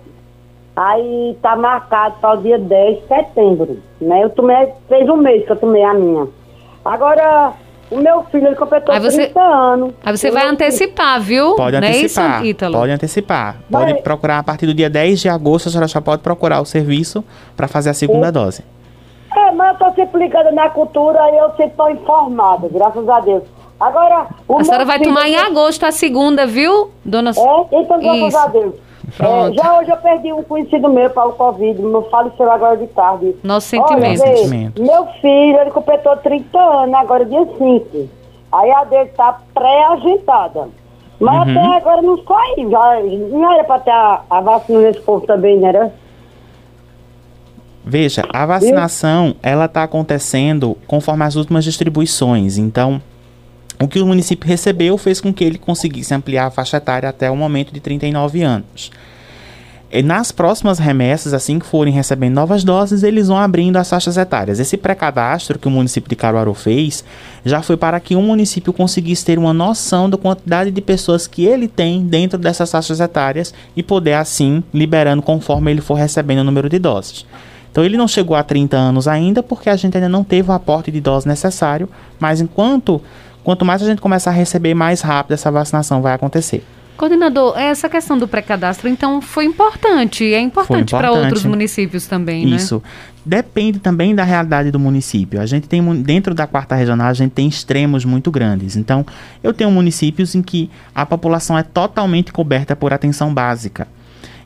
Aí 0.75 1.37
tá 1.41 1.55
marcado 1.55 2.15
para 2.21 2.39
o 2.39 2.41
dia 2.41 2.57
10 2.57 3.01
de 3.01 3.07
setembro. 3.07 3.79
Né? 3.99 4.23
Eu 4.23 4.29
tomei, 4.29 4.69
fez 4.87 5.07
um 5.09 5.17
mês 5.17 5.45
que 5.45 5.51
eu 5.51 5.57
tomei 5.57 5.83
a 5.83 5.93
minha. 5.93 6.27
Agora, 6.83 7.53
o 7.91 7.97
meu 7.97 8.23
filho, 8.31 8.47
ele 8.47 8.55
completou 8.55 8.95
aí 8.95 9.01
você, 9.01 9.25
30 9.25 9.41
anos. 9.41 9.93
Aí 10.03 10.17
você 10.17 10.31
vai 10.31 10.47
antecipar, 10.47 11.19
viu? 11.19 11.55
Pode 11.55 11.79
Não 11.79 11.87
antecipar. 11.87 12.41
É 12.41 12.47
isso, 12.47 12.71
pode 12.71 12.91
antecipar. 12.91 13.57
Pode 13.69 13.93
Mas, 13.93 14.01
procurar 14.01 14.39
a 14.39 14.43
partir 14.43 14.65
do 14.65 14.73
dia 14.73 14.89
10 14.89 15.19
de 15.19 15.29
agosto, 15.29 15.67
a 15.67 15.71
senhora 15.71 15.87
já 15.87 16.01
pode 16.01 16.21
procurar 16.21 16.61
o 16.61 16.65
serviço 16.65 17.23
para 17.55 17.67
fazer 17.67 17.89
a 17.89 17.93
segunda 17.93 18.29
é, 18.29 18.31
dose. 18.31 18.63
É, 19.35 19.51
mas 19.51 19.73
eu 19.73 19.87
tô 19.87 19.93
sempre 19.93 20.23
ligada 20.23 20.51
na 20.51 20.69
cultura 20.69 21.19
e 21.31 21.37
eu 21.37 21.49
sempre 21.49 21.65
estou 21.65 21.91
informada, 21.91 22.69
graças 22.69 23.07
a 23.09 23.19
Deus. 23.19 23.43
Agora, 23.77 24.27
A 24.47 24.63
senhora 24.63 24.85
vai 24.85 24.99
tomar 24.99 25.27
em 25.27 25.35
agosto 25.35 25.83
a 25.85 25.91
segunda, 25.91 26.45
viu, 26.45 26.91
dona 27.03 27.31
É, 27.31 27.79
então 27.81 27.99
graças 27.99 28.27
isso. 28.27 28.37
a 28.37 28.47
Deus. 28.47 28.90
É, 29.19 29.53
já 29.53 29.79
hoje 29.79 29.89
eu 29.89 29.97
perdi 29.97 30.31
um 30.31 30.43
conhecido 30.43 30.87
meu 30.89 31.09
para 31.09 31.27
o 31.27 31.33
Covid, 31.33 31.81
meu 31.81 32.03
faleceu 32.03 32.51
agora 32.51 32.77
de 32.77 32.87
tarde. 32.87 33.35
Nosso 33.43 33.67
sentimento. 33.67 34.21
Olha, 34.21 34.35
sentimento. 34.35 34.81
Meu 34.81 35.05
filho, 35.21 35.59
ele 35.59 35.71
completou 35.71 36.15
30 36.17 36.57
anos, 36.59 36.95
agora 36.95 37.25
dia 37.25 37.45
5. 37.45 38.09
Aí 38.51 38.71
a 38.71 38.83
dele 38.83 39.09
tá 39.15 39.39
pré-agitada. 39.53 40.69
Mas 41.19 41.47
uhum. 41.47 41.51
até 41.51 41.77
agora 41.77 42.01
não 42.01 42.17
foi. 42.17 42.69
Já, 42.69 42.99
não 43.29 43.53
era 43.53 43.63
para 43.63 43.79
ter 43.79 43.91
a, 43.91 44.21
a 44.29 44.41
vacina 44.41 44.81
nesse 44.81 44.99
povo 45.01 45.25
também, 45.25 45.57
né? 45.57 45.69
Era? 45.69 45.93
Veja, 47.83 48.23
a 48.31 48.45
vacinação, 48.45 49.35
ela 49.41 49.65
está 49.65 49.83
acontecendo 49.83 50.77
conforme 50.87 51.23
as 51.23 51.35
últimas 51.35 51.63
distribuições. 51.63 52.57
Então, 52.57 53.01
o 53.81 53.87
que 53.87 53.99
o 53.99 54.05
município 54.05 54.47
recebeu 54.47 54.97
fez 54.97 55.19
com 55.19 55.33
que 55.33 55.43
ele 55.43 55.57
conseguisse 55.57 56.13
ampliar 56.13 56.47
a 56.47 56.51
faixa 56.51 56.77
etária 56.77 57.09
até 57.09 57.29
o 57.29 57.35
momento 57.35 57.73
de 57.73 57.79
39 57.79 58.41
anos. 58.43 58.91
E 59.93 60.01
nas 60.01 60.31
próximas 60.31 60.79
remessas, 60.79 61.33
assim 61.33 61.59
que 61.59 61.65
forem 61.65 61.93
recebendo 61.93 62.33
novas 62.33 62.63
doses, 62.63 63.03
eles 63.03 63.27
vão 63.27 63.37
abrindo 63.37 63.75
as 63.75 63.89
faixas 63.89 64.15
etárias. 64.15 64.57
Esse 64.57 64.77
pré-cadastro 64.77 65.59
que 65.59 65.67
o 65.67 65.71
município 65.71 66.09
de 66.09 66.15
Caruaru 66.15 66.53
fez 66.53 67.03
já 67.43 67.61
foi 67.61 67.75
para 67.75 67.99
que 67.99 68.15
o 68.15 68.21
município 68.21 68.71
conseguisse 68.71 69.25
ter 69.25 69.37
uma 69.37 69.53
noção 69.53 70.09
da 70.09 70.17
quantidade 70.17 70.71
de 70.71 70.79
pessoas 70.79 71.27
que 71.27 71.45
ele 71.45 71.67
tem 71.67 72.05
dentro 72.05 72.39
dessas 72.39 72.71
faixas 72.71 73.01
etárias 73.01 73.53
e 73.75 73.83
poder 73.83 74.13
assim 74.13 74.63
liberando 74.73 75.21
conforme 75.21 75.71
ele 75.71 75.81
for 75.81 75.95
recebendo 75.95 76.39
o 76.39 76.45
número 76.45 76.69
de 76.69 76.79
doses. 76.79 77.25
Então 77.69 77.83
ele 77.83 77.97
não 77.97 78.07
chegou 78.07 78.37
a 78.37 78.43
30 78.43 78.77
anos 78.77 79.09
ainda 79.09 79.43
porque 79.43 79.69
a 79.69 79.75
gente 79.75 79.97
ainda 79.97 80.09
não 80.09 80.23
teve 80.23 80.49
o 80.49 80.53
aporte 80.53 80.89
de 80.89 81.01
dose 81.01 81.27
necessário, 81.27 81.89
mas 82.17 82.39
enquanto 82.39 83.01
Quanto 83.43 83.65
mais 83.65 83.81
a 83.81 83.85
gente 83.85 84.01
começar 84.01 84.31
a 84.31 84.33
receber, 84.33 84.73
mais 84.73 85.01
rápido 85.01 85.33
essa 85.33 85.51
vacinação 85.51 86.01
vai 86.01 86.13
acontecer. 86.13 86.63
Coordenador, 86.95 87.57
essa 87.57 87.89
questão 87.89 88.15
do 88.15 88.27
pré-cadastro, 88.27 88.87
então, 88.87 89.21
foi 89.21 89.45
importante. 89.45 90.23
É 90.23 90.39
importante, 90.39 90.93
importante. 90.93 90.99
para 90.99 91.11
outros 91.11 91.43
municípios 91.43 92.05
também, 92.05 92.45
né? 92.45 92.55
Isso. 92.55 92.81
Depende 93.25 93.79
também 93.79 94.13
da 94.13 94.23
realidade 94.23 94.69
do 94.69 94.79
município. 94.79 95.41
A 95.41 95.45
gente 95.47 95.67
tem, 95.67 95.83
dentro 96.03 96.35
da 96.35 96.45
quarta 96.45 96.75
regional, 96.75 97.07
a 97.07 97.13
gente 97.13 97.31
tem 97.31 97.47
extremos 97.47 98.05
muito 98.05 98.29
grandes. 98.29 98.75
Então, 98.75 99.03
eu 99.43 99.51
tenho 99.51 99.71
municípios 99.71 100.35
em 100.35 100.43
que 100.43 100.69
a 100.93 101.03
população 101.03 101.57
é 101.57 101.63
totalmente 101.63 102.31
coberta 102.31 102.75
por 102.75 102.93
atenção 102.93 103.33
básica. 103.33 103.87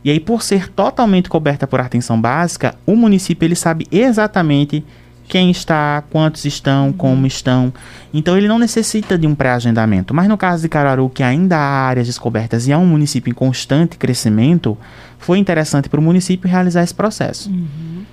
E 0.02 0.10
aí, 0.10 0.20
por 0.20 0.42
ser 0.42 0.70
totalmente 0.70 1.28
coberta 1.28 1.66
por 1.68 1.82
atenção 1.82 2.22
básica, 2.22 2.76
o 2.86 2.96
município 2.96 3.46
ele 3.46 3.56
sabe 3.56 3.88
exatamente 3.92 4.82
quem 5.28 5.52
está, 5.52 6.04
quantos 6.10 6.46
estão, 6.46 6.94
como 6.94 7.26
estão. 7.26 7.74
Então 8.14 8.38
ele 8.38 8.48
não 8.48 8.60
necessita 8.60 9.18
de 9.18 9.28
um 9.28 9.36
pré-agendamento. 9.36 10.14
Mas 10.14 10.28
no 10.28 10.38
caso 10.38 10.62
de 10.62 10.70
Caruaru, 10.70 11.10
que 11.10 11.24
ainda 11.24 11.58
há 11.58 11.88
áreas 11.88 12.08
descobertas 12.08 12.68
e 12.68 12.72
é 12.72 12.78
um 12.78 12.86
município 12.86 13.32
em 13.32 13.34
constante 13.34 13.98
crescimento, 13.98 14.78
foi 15.18 15.38
interessante 15.38 15.90
para 15.90 16.00
o 16.00 16.04
município 16.04 16.50
realizar 16.50 16.84
esse 16.84 16.94
processo. 16.94 17.50
Uhum. 17.50 18.04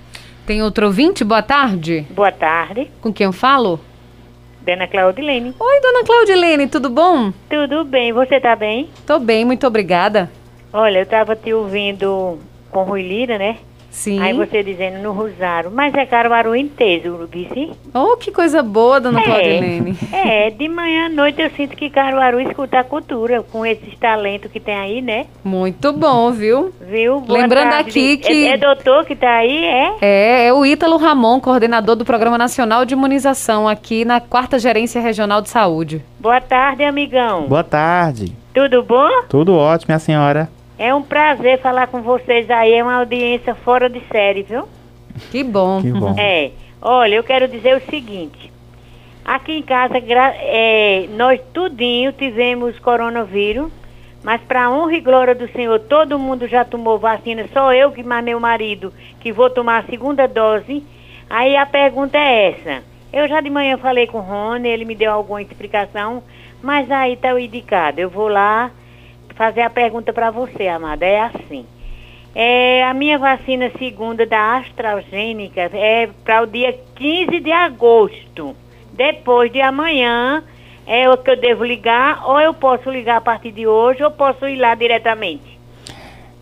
Tem 0.45 0.61
outro 0.61 0.87
ouvinte? 0.87 1.23
Boa 1.23 1.41
tarde. 1.41 2.05
Boa 2.09 2.31
tarde. 2.31 2.91
Com 2.99 3.13
quem 3.13 3.25
eu 3.25 3.33
falo? 3.33 3.79
Dona 4.65 4.87
Claudilene. 4.87 5.53
Oi, 5.59 5.81
dona 5.81 6.03
Claudilene, 6.05 6.67
tudo 6.67 6.89
bom? 6.89 7.33
Tudo 7.49 7.83
bem, 7.83 8.13
você 8.13 8.39
tá 8.39 8.55
bem? 8.55 8.89
Tô 9.05 9.19
bem, 9.19 9.43
muito 9.43 9.67
obrigada. 9.67 10.31
Olha, 10.71 10.99
eu 10.99 11.05
tava 11.05 11.35
te 11.35 11.53
ouvindo 11.53 12.39
com 12.71 12.83
Rui 12.83 13.01
Lira, 13.01 13.37
né? 13.37 13.57
Sim. 13.93 14.19
Aí 14.19 14.33
você 14.33 14.63
dizendo 14.63 15.03
no 15.03 15.11
Rosário, 15.11 15.69
mas 15.71 15.93
é 15.93 16.03
Caruaru 16.03 16.55
inteiro, 16.55 17.29
vice? 17.31 17.69
Oh, 17.93 18.17
que 18.17 18.31
coisa 18.31 18.63
boa, 18.63 18.99
dona 18.99 19.21
Claudilene. 19.21 19.95
É, 20.11 20.49
de 20.49 20.67
manhã 20.67 21.05
à 21.05 21.09
noite 21.09 21.39
eu 21.39 21.49
sinto 21.51 21.75
que 21.77 21.91
Caruaru 21.91 22.39
escuta 22.41 22.79
a 22.79 22.83
cultura, 22.83 23.43
com 23.43 23.63
esses 23.63 23.95
talentos 23.99 24.51
que 24.51 24.59
tem 24.59 24.75
aí, 24.75 24.99
né? 24.99 25.27
Muito 25.43 25.93
bom, 25.93 26.31
viu? 26.31 26.73
Viu? 26.81 27.21
Boa 27.21 27.39
Lembrando 27.41 27.69
tarde. 27.69 27.89
aqui 27.91 28.17
que- 28.17 28.47
É, 28.47 28.53
é 28.53 28.57
doutor 28.57 29.05
que 29.05 29.15
tá 29.15 29.29
aí, 29.35 29.63
é? 29.63 29.93
É, 30.01 30.47
é 30.47 30.53
o 30.53 30.65
Ítalo 30.65 30.97
Ramon, 30.97 31.39
coordenador 31.39 31.95
do 31.95 32.03
Programa 32.03 32.37
Nacional 32.37 32.85
de 32.85 32.95
Imunização 32.95 33.67
aqui 33.69 34.03
na 34.03 34.19
Quarta 34.19 34.57
Gerência 34.57 34.99
Regional 35.01 35.39
de 35.39 35.49
Saúde. 35.49 36.01
Boa 36.19 36.41
tarde, 36.41 36.83
amigão. 36.83 37.43
Boa 37.47 37.63
tarde. 37.63 38.33
Tudo 38.55 38.81
bom? 38.81 39.07
Tudo 39.29 39.53
ótimo, 39.55 39.89
minha 39.89 39.99
senhora. 39.99 40.49
É 40.77 40.93
um 40.93 41.03
prazer 41.03 41.59
falar 41.59 41.87
com 41.87 42.01
vocês 42.01 42.49
aí, 42.49 42.73
é 42.73 42.83
uma 42.83 42.95
audiência 42.95 43.53
fora 43.53 43.89
de 43.89 44.01
série, 44.11 44.43
viu? 44.43 44.67
Que 45.31 45.43
bom. 45.43 45.81
Que 45.81 45.91
bom. 45.91 46.15
É, 46.17 46.51
olha, 46.81 47.15
eu 47.15 47.23
quero 47.23 47.47
dizer 47.47 47.77
o 47.77 47.89
seguinte. 47.89 48.51
Aqui 49.23 49.53
em 49.53 49.61
casa, 49.61 49.93
é, 49.97 51.07
nós 51.15 51.39
tudinho 51.53 52.11
tivemos 52.11 52.77
coronavírus, 52.79 53.71
mas 54.23 54.41
para 54.41 54.69
honra 54.71 54.95
e 54.95 55.01
glória 55.01 55.35
do 55.35 55.47
Senhor, 55.51 55.79
todo 55.79 56.19
mundo 56.19 56.47
já 56.47 56.65
tomou 56.65 56.97
vacina, 56.97 57.45
só 57.53 57.73
eu 57.73 57.91
que 57.91 58.03
mais 58.03 58.25
meu 58.25 58.39
marido, 58.39 58.91
que 59.19 59.31
vou 59.31 59.49
tomar 59.49 59.83
a 59.83 59.85
segunda 59.85 60.27
dose. 60.27 60.83
Aí 61.29 61.55
a 61.55 61.65
pergunta 61.65 62.17
é 62.17 62.51
essa. 62.51 62.83
Eu 63.13 63.27
já 63.27 63.39
de 63.39 63.49
manhã 63.49 63.77
falei 63.77 64.07
com 64.07 64.17
o 64.17 64.21
Rony, 64.21 64.67
ele 64.67 64.85
me 64.85 64.95
deu 64.95 65.11
alguma 65.11 65.41
explicação, 65.41 66.23
mas 66.61 66.89
aí 66.89 67.15
tá 67.15 67.33
o 67.33 67.39
indicado. 67.39 67.99
Eu 68.01 68.09
vou 68.09 68.27
lá 68.27 68.71
fazer 69.35 69.61
a 69.61 69.69
pergunta 69.69 70.11
para 70.13 70.31
você, 70.31 70.67
amada. 70.67 71.05
É 71.05 71.21
assim. 71.21 71.65
É, 72.35 72.83
a 72.83 72.93
minha 72.93 73.19
vacina 73.19 73.71
segunda 73.77 74.25
da 74.25 74.57
AstraZeneca 74.57 75.69
é 75.73 76.09
para 76.23 76.41
o 76.41 76.47
dia 76.47 76.75
15 76.95 77.39
de 77.39 77.51
agosto. 77.51 78.55
Depois 78.91 79.51
de 79.51 79.61
amanhã 79.61 80.43
é 80.85 81.09
o 81.09 81.17
que 81.17 81.31
eu 81.31 81.39
devo 81.39 81.63
ligar, 81.63 82.27
ou 82.27 82.39
eu 82.39 82.53
posso 82.53 82.89
ligar 82.89 83.17
a 83.17 83.21
partir 83.21 83.51
de 83.51 83.67
hoje, 83.67 84.03
ou 84.03 84.11
posso 84.11 84.47
ir 84.47 84.57
lá 84.57 84.75
diretamente. 84.75 85.59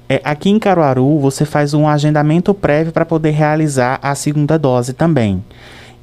É, 0.09 0.19
aqui 0.23 0.49
em 0.49 0.59
Caruaru, 0.59 1.19
você 1.19 1.45
faz 1.45 1.73
um 1.73 1.87
agendamento 1.87 2.53
prévio 2.53 2.91
para 2.91 3.05
poder 3.05 3.31
realizar 3.31 3.99
a 4.01 4.13
segunda 4.15 4.57
dose 4.57 4.93
também. 4.93 5.43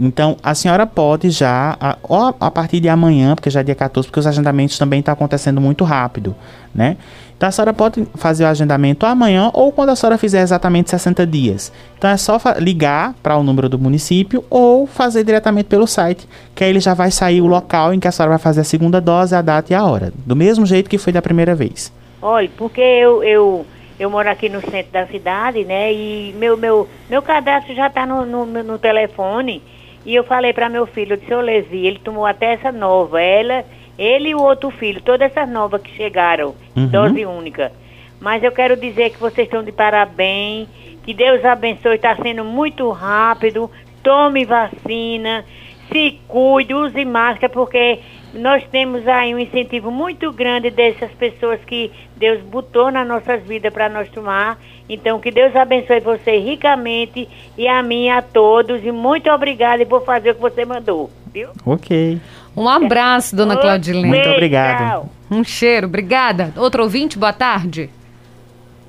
Então, 0.01 0.37
a 0.43 0.55
senhora 0.55 0.87
pode 0.87 1.29
já, 1.31 1.77
a, 1.81 1.97
a 2.41 2.51
partir 2.51 2.79
de 2.79 2.89
amanhã, 2.89 3.35
porque 3.35 3.51
já 3.51 3.61
é 3.61 3.63
dia 3.65 3.75
14, 3.75 4.07
porque 4.07 4.21
os 4.21 4.27
agendamentos 4.29 4.79
também 4.79 5.01
estão 5.01 5.13
acontecendo 5.13 5.61
muito 5.61 5.83
rápido, 5.83 6.37
né? 6.73 6.97
Então, 7.37 7.49
a 7.49 7.53
senhora 7.53 7.73
pode 7.73 8.05
fazer 8.15 8.45
o 8.45 8.47
agendamento 8.49 9.07
amanhã 9.07 9.51
ou 9.55 9.73
quando 9.73 9.91
a 9.91 9.97
senhora 9.97 10.19
fizer 10.19 10.41
exatamente 10.41 10.91
60 10.91 11.27
dias. 11.27 11.73
Então, 11.97 12.11
é 12.11 12.17
só 12.17 12.37
ligar 12.59 13.15
para 13.23 13.37
o 13.37 13.43
número 13.43 13.69
do 13.69 13.79
município 13.79 14.45
ou 14.49 14.87
fazer 14.87 15.25
diretamente 15.25 15.67
pelo 15.67 15.87
site, 15.87 16.29
que 16.55 16.63
aí 16.63 16.71
ele 16.71 16.81
já 16.81 16.95
vai 16.95 17.11
sair 17.11 17.41
o 17.41 17.47
local 17.47 17.93
em 17.93 18.01
que 18.01 18.09
a 18.09 18.13
senhora 18.13 18.31
vai 18.31 18.39
fazer 18.39 18.61
a 18.61 18.65
segunda 18.65 19.01
dose, 19.01 19.35
a 19.35 19.43
data 19.43 19.73
e 19.73 19.77
a 19.77 19.85
hora. 19.85 20.13
Do 20.27 20.35
mesmo 20.35 20.67
jeito 20.67 20.91
que 20.91 20.99
foi 20.99 21.13
da 21.13 21.23
primeira 21.23 21.55
vez. 21.55 21.93
Olha, 22.21 22.51
porque 22.57 22.81
eu, 22.81 23.23
eu, 23.23 23.67
eu 23.99 24.11
moro 24.11 24.29
aqui 24.29 24.49
no 24.49 24.61
centro 24.61 24.93
da 24.93 25.07
cidade, 25.07 25.65
né? 25.65 25.93
E 25.93 26.35
meu, 26.37 26.57
meu, 26.57 26.89
meu 27.09 27.23
cadastro 27.23 27.75
já 27.75 27.87
está 27.87 28.05
no, 28.05 28.27
no, 28.27 28.47
no 28.47 28.79
telefone. 28.79 29.63
E 30.09 30.15
eu 30.15 30.25
falei 30.25 30.55
para 30.55 30.71
meu 30.71 30.87
filho, 30.87 31.13
eu 31.13 31.17
disse, 31.19 31.35
ô 31.35 31.41
Levi, 31.43 31.87
ele 31.87 31.99
tomou 31.99 32.25
até 32.25 32.55
essa 32.55 32.73
nova. 32.73 33.21
Ela, 33.21 33.63
ele 33.99 34.31
e 34.31 34.35
o 34.35 34.41
outro 34.41 34.71
filho, 34.71 35.03
todas 35.03 35.31
essas 35.31 35.47
novas 35.47 35.83
que 35.83 35.95
chegaram, 35.95 36.55
Uhum. 36.75 36.87
dose 36.87 37.27
única. 37.27 37.71
Mas 38.19 38.43
eu 38.43 38.51
quero 38.51 38.75
dizer 38.75 39.11
que 39.11 39.21
vocês 39.21 39.47
estão 39.47 39.63
de 39.63 39.71
parabéns, 39.71 40.67
que 41.03 41.13
Deus 41.13 41.45
abençoe, 41.45 41.97
está 41.97 42.17
sendo 42.17 42.43
muito 42.43 42.91
rápido. 42.91 43.71
Tome 44.03 44.47
vacina, 44.47 45.45
se 45.93 46.19
cuide, 46.27 46.73
use 46.73 47.05
máscara, 47.05 47.53
porque 47.53 47.99
nós 48.33 48.65
temos 48.69 49.07
aí 49.07 49.35
um 49.35 49.39
incentivo 49.39 49.91
muito 49.91 50.33
grande 50.33 50.71
dessas 50.71 51.11
pessoas 51.13 51.61
que 51.67 51.93
Deus 52.17 52.41
botou 52.41 52.91
nas 52.91 53.07
nossas 53.07 53.43
vidas 53.43 53.71
para 53.75 53.91
nós 53.91 54.09
tomar. 54.09 54.59
Então, 54.89 55.21
que 55.21 55.31
Deus 55.31 55.55
abençoe 55.55 56.01
você 56.01 56.39
ricamente 56.39 57.29
e 57.57 57.69
a 57.69 57.83
mim, 57.83 58.09
a 58.09 58.23
todos. 58.23 58.83
E 58.85 58.91
muito 58.91 59.31
obrigada 59.31 59.83
e 59.83 59.85
vou 59.85 60.01
fazer 60.01 60.31
o 60.31 60.35
que 60.35 60.41
você 60.41 60.65
mandou, 60.65 61.11
viu? 61.33 61.51
Ok. 61.67 62.19
Um 62.57 62.69
abraço, 62.69 63.37
dona 63.37 63.57
Claudilene. 63.57 64.09
Muito 64.09 64.29
obrigado. 64.31 64.79
tchau. 64.79 65.09
Um 65.31 65.45
cheiro, 65.45 65.87
obrigada. 65.87 66.53
Outro 66.57 66.83
ouvinte, 66.83 67.19
boa 67.19 67.33
tarde. 67.33 67.91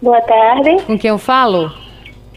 Boa 0.01 0.21
tarde. 0.21 0.81
Com 0.85 0.97
quem 0.97 1.09
eu 1.09 1.17
falo? 1.17 1.71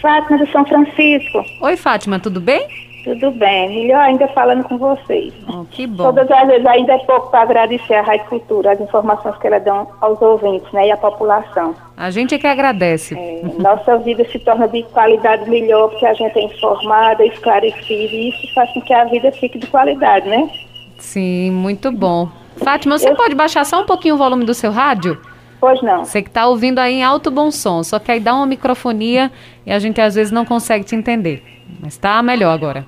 Fátima 0.00 0.38
do 0.38 0.50
São 0.50 0.64
Francisco. 0.66 1.44
Oi, 1.60 1.76
Fátima, 1.76 2.18
tudo 2.18 2.40
bem? 2.40 2.66
Tudo 3.04 3.32
bem? 3.32 3.68
Melhor 3.68 4.00
ainda 4.00 4.28
falando 4.28 4.64
com 4.64 4.78
vocês. 4.78 5.32
Oh, 5.48 5.64
que 5.64 5.86
bom. 5.86 6.04
Todas 6.04 6.30
as 6.30 6.46
vezes 6.46 6.66
ainda 6.66 6.92
é 6.92 6.98
pouco 6.98 7.30
para 7.30 7.42
agradecer 7.42 7.94
a 7.94 8.02
Rádio 8.02 8.26
Cultura, 8.26 8.72
as 8.72 8.80
informações 8.80 9.36
que 9.38 9.46
ela 9.46 9.58
dão 9.58 9.88
aos 10.00 10.20
ouvintes 10.22 10.70
né, 10.72 10.86
e 10.86 10.92
à 10.92 10.96
população. 10.96 11.74
A 11.96 12.10
gente 12.10 12.34
é 12.34 12.38
que 12.38 12.46
agradece. 12.46 13.16
É, 13.18 13.42
nossa 13.60 13.98
vida 13.98 14.24
se 14.30 14.38
torna 14.38 14.68
de 14.68 14.82
qualidade 14.84 15.48
melhor 15.50 15.88
porque 15.88 16.06
a 16.06 16.14
gente 16.14 16.38
é 16.38 16.44
informada, 16.44 17.24
esclarecida 17.24 18.14
e 18.14 18.28
isso 18.28 18.54
faz 18.54 18.72
com 18.72 18.80
que 18.80 18.92
a 18.92 19.04
vida 19.04 19.32
fique 19.32 19.58
de 19.58 19.66
qualidade, 19.66 20.28
né? 20.28 20.48
Sim, 20.98 21.50
muito 21.50 21.90
bom. 21.90 22.28
Fátima, 22.58 22.98
você 22.98 23.12
pode 23.14 23.34
baixar 23.34 23.64
só 23.64 23.82
um 23.82 23.86
pouquinho 23.86 24.14
o 24.14 24.18
volume 24.18 24.44
do 24.44 24.54
seu 24.54 24.70
rádio? 24.70 25.20
Pois 25.62 25.80
não. 25.80 26.04
Você 26.04 26.20
que 26.20 26.28
está 26.28 26.48
ouvindo 26.48 26.80
aí 26.80 26.94
em 26.94 27.04
alto 27.04 27.30
bom 27.30 27.48
som, 27.52 27.84
só 27.84 28.00
que 28.00 28.10
aí 28.10 28.18
dá 28.18 28.34
uma 28.34 28.46
microfonia 28.46 29.30
e 29.64 29.70
a 29.70 29.78
gente 29.78 30.00
às 30.00 30.16
vezes 30.16 30.32
não 30.32 30.44
consegue 30.44 30.84
te 30.84 30.96
entender. 30.96 31.40
Mas 31.80 31.96
tá 31.96 32.20
melhor 32.20 32.50
agora. 32.50 32.84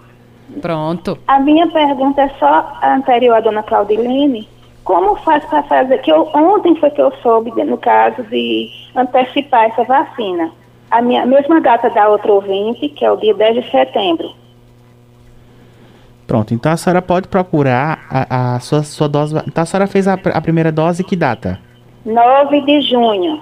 Pronto. 0.60 1.16
A 1.28 1.38
minha 1.38 1.68
pergunta 1.68 2.22
é 2.22 2.28
só 2.30 2.76
a 2.82 2.96
anterior 2.96 3.36
à 3.36 3.40
dona 3.40 3.62
Claudilene. 3.62 4.48
Como 4.82 5.14
faz 5.18 5.44
para 5.44 5.62
fazer? 5.62 5.98
Que 5.98 6.10
eu, 6.10 6.28
ontem 6.34 6.74
foi 6.74 6.90
que 6.90 7.00
eu 7.00 7.12
soube, 7.22 7.52
no 7.64 7.78
caso, 7.78 8.24
de 8.24 8.68
antecipar 8.96 9.66
essa 9.66 9.84
vacina. 9.84 10.50
A 10.90 11.00
minha 11.00 11.24
mesma 11.24 11.60
data 11.60 11.88
da 11.90 12.08
outra 12.08 12.32
ouvinte, 12.32 12.88
que 12.88 13.04
é 13.04 13.10
o 13.12 13.16
dia 13.16 13.34
10 13.34 13.64
de 13.64 13.70
setembro. 13.70 14.32
Pronto, 16.26 16.52
então 16.52 16.72
a 16.72 16.76
senhora 16.76 17.00
pode 17.00 17.28
procurar 17.28 18.04
a, 18.10 18.56
a 18.56 18.58
sua, 18.58 18.82
sua 18.82 19.08
dose. 19.08 19.36
Então 19.46 19.62
a 19.62 19.64
senhora 19.64 19.86
fez 19.86 20.08
a, 20.08 20.14
a 20.14 20.40
primeira 20.40 20.72
dose 20.72 21.04
que 21.04 21.14
data? 21.14 21.60
9 22.04 22.60
de 22.62 22.80
junho. 22.82 23.40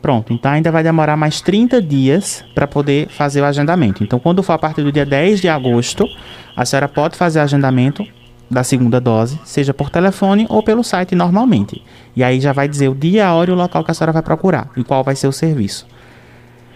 Pronto, 0.00 0.32
então 0.32 0.52
ainda 0.52 0.70
vai 0.70 0.82
demorar 0.82 1.16
mais 1.16 1.40
30 1.40 1.82
dias 1.82 2.44
para 2.54 2.66
poder 2.66 3.08
fazer 3.08 3.40
o 3.40 3.44
agendamento. 3.44 4.04
Então, 4.04 4.18
quando 4.18 4.42
for 4.42 4.52
a 4.52 4.58
partir 4.58 4.82
do 4.82 4.92
dia 4.92 5.04
10 5.04 5.40
de 5.40 5.48
agosto, 5.48 6.06
a 6.56 6.64
senhora 6.64 6.88
pode 6.88 7.16
fazer 7.16 7.40
o 7.40 7.42
agendamento 7.42 8.06
da 8.50 8.62
segunda 8.62 9.00
dose, 9.00 9.38
seja 9.44 9.74
por 9.74 9.90
telefone 9.90 10.46
ou 10.48 10.62
pelo 10.62 10.84
site 10.84 11.14
normalmente. 11.14 11.84
E 12.14 12.22
aí 12.22 12.40
já 12.40 12.52
vai 12.52 12.68
dizer 12.68 12.88
o 12.88 12.94
dia, 12.94 13.26
a 13.26 13.34
hora 13.34 13.50
e 13.50 13.52
o 13.52 13.56
local 13.56 13.84
que 13.84 13.90
a 13.90 13.94
senhora 13.94 14.12
vai 14.12 14.22
procurar 14.22 14.70
e 14.76 14.84
qual 14.84 15.02
vai 15.02 15.14
ser 15.16 15.26
o 15.26 15.32
serviço. 15.32 15.86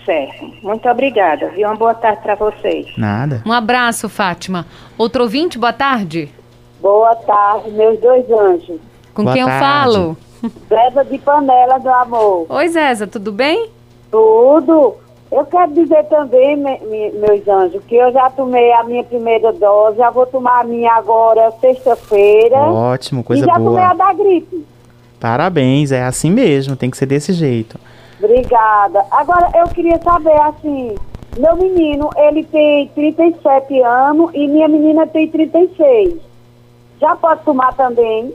Certo. 0.05 0.53
Muito 0.63 0.87
obrigada. 0.89 1.49
Viu? 1.51 1.69
Uma 1.69 1.77
boa 1.77 1.95
tarde 1.95 2.21
para 2.23 2.35
vocês. 2.35 2.87
Nada. 2.99 3.41
Um 3.47 3.53
abraço, 3.53 4.09
Fátima. 4.09 4.67
Outro 4.99 5.23
ouvinte, 5.23 5.57
boa 5.59 5.73
tarde. 5.73 6.29
Boa 6.81 7.15
tarde, 7.15 7.71
meus 7.71 7.99
dois 8.01 8.29
anjos. 8.29 8.81
Com 9.15 9.23
Boa 9.23 9.33
quem 9.35 9.43
eu 9.43 9.49
tarde. 9.49 9.65
falo? 9.65 10.17
Zeza 10.69 11.05
de 11.05 11.19
panela 11.19 11.79
do 11.79 11.89
amor. 11.89 12.47
Oi, 12.49 12.69
Zéza, 12.69 13.07
tudo 13.07 13.31
bem? 13.33 13.69
Tudo. 14.11 14.95
Eu 15.31 15.47
quero 15.47 15.73
dizer 15.73 16.05
também, 16.05 16.57
me- 16.57 16.79
me- 16.81 17.11
meus 17.13 17.47
anjos, 17.49 17.83
que 17.87 17.95
eu 17.95 18.13
já 18.13 18.29
tomei 18.29 18.71
a 18.73 18.85
minha 18.85 19.03
primeira 19.03 19.51
dose, 19.53 19.97
já 19.97 20.11
vou 20.11 20.27
tomar 20.27 20.61
a 20.61 20.65
minha 20.65 20.93
agora 20.93 21.51
sexta-feira. 21.61 22.57
Ótimo, 22.59 23.21
e 23.23 23.25
coisa 23.25 23.47
já 23.47 23.55
tomei 23.55 23.83
a 23.83 23.95
boa. 23.95 24.07
da 24.09 24.13
gripe. 24.13 24.67
Parabéns, 25.19 25.91
é 25.93 26.03
assim 26.03 26.31
mesmo, 26.31 26.77
tem 26.77 26.91
que 26.91 26.97
ser 26.99 27.07
desse 27.07 27.33
jeito. 27.33 27.79
Obrigada. 28.23 29.05
Agora, 29.11 29.51
eu 29.55 29.69
queria 29.69 29.99
saber, 30.03 30.39
assim, 30.43 30.95
meu 31.39 31.57
menino, 31.57 32.11
ele 32.17 32.45
tem 32.45 32.89
37 32.89 33.81
anos 33.81 34.31
e 34.35 34.47
minha 34.49 34.69
menina 34.69 35.07
tem 35.07 35.29
36. 35.29 36.15
Já 37.01 37.17
pode 37.17 37.43
tomar 37.43 37.73
também? 37.75 38.35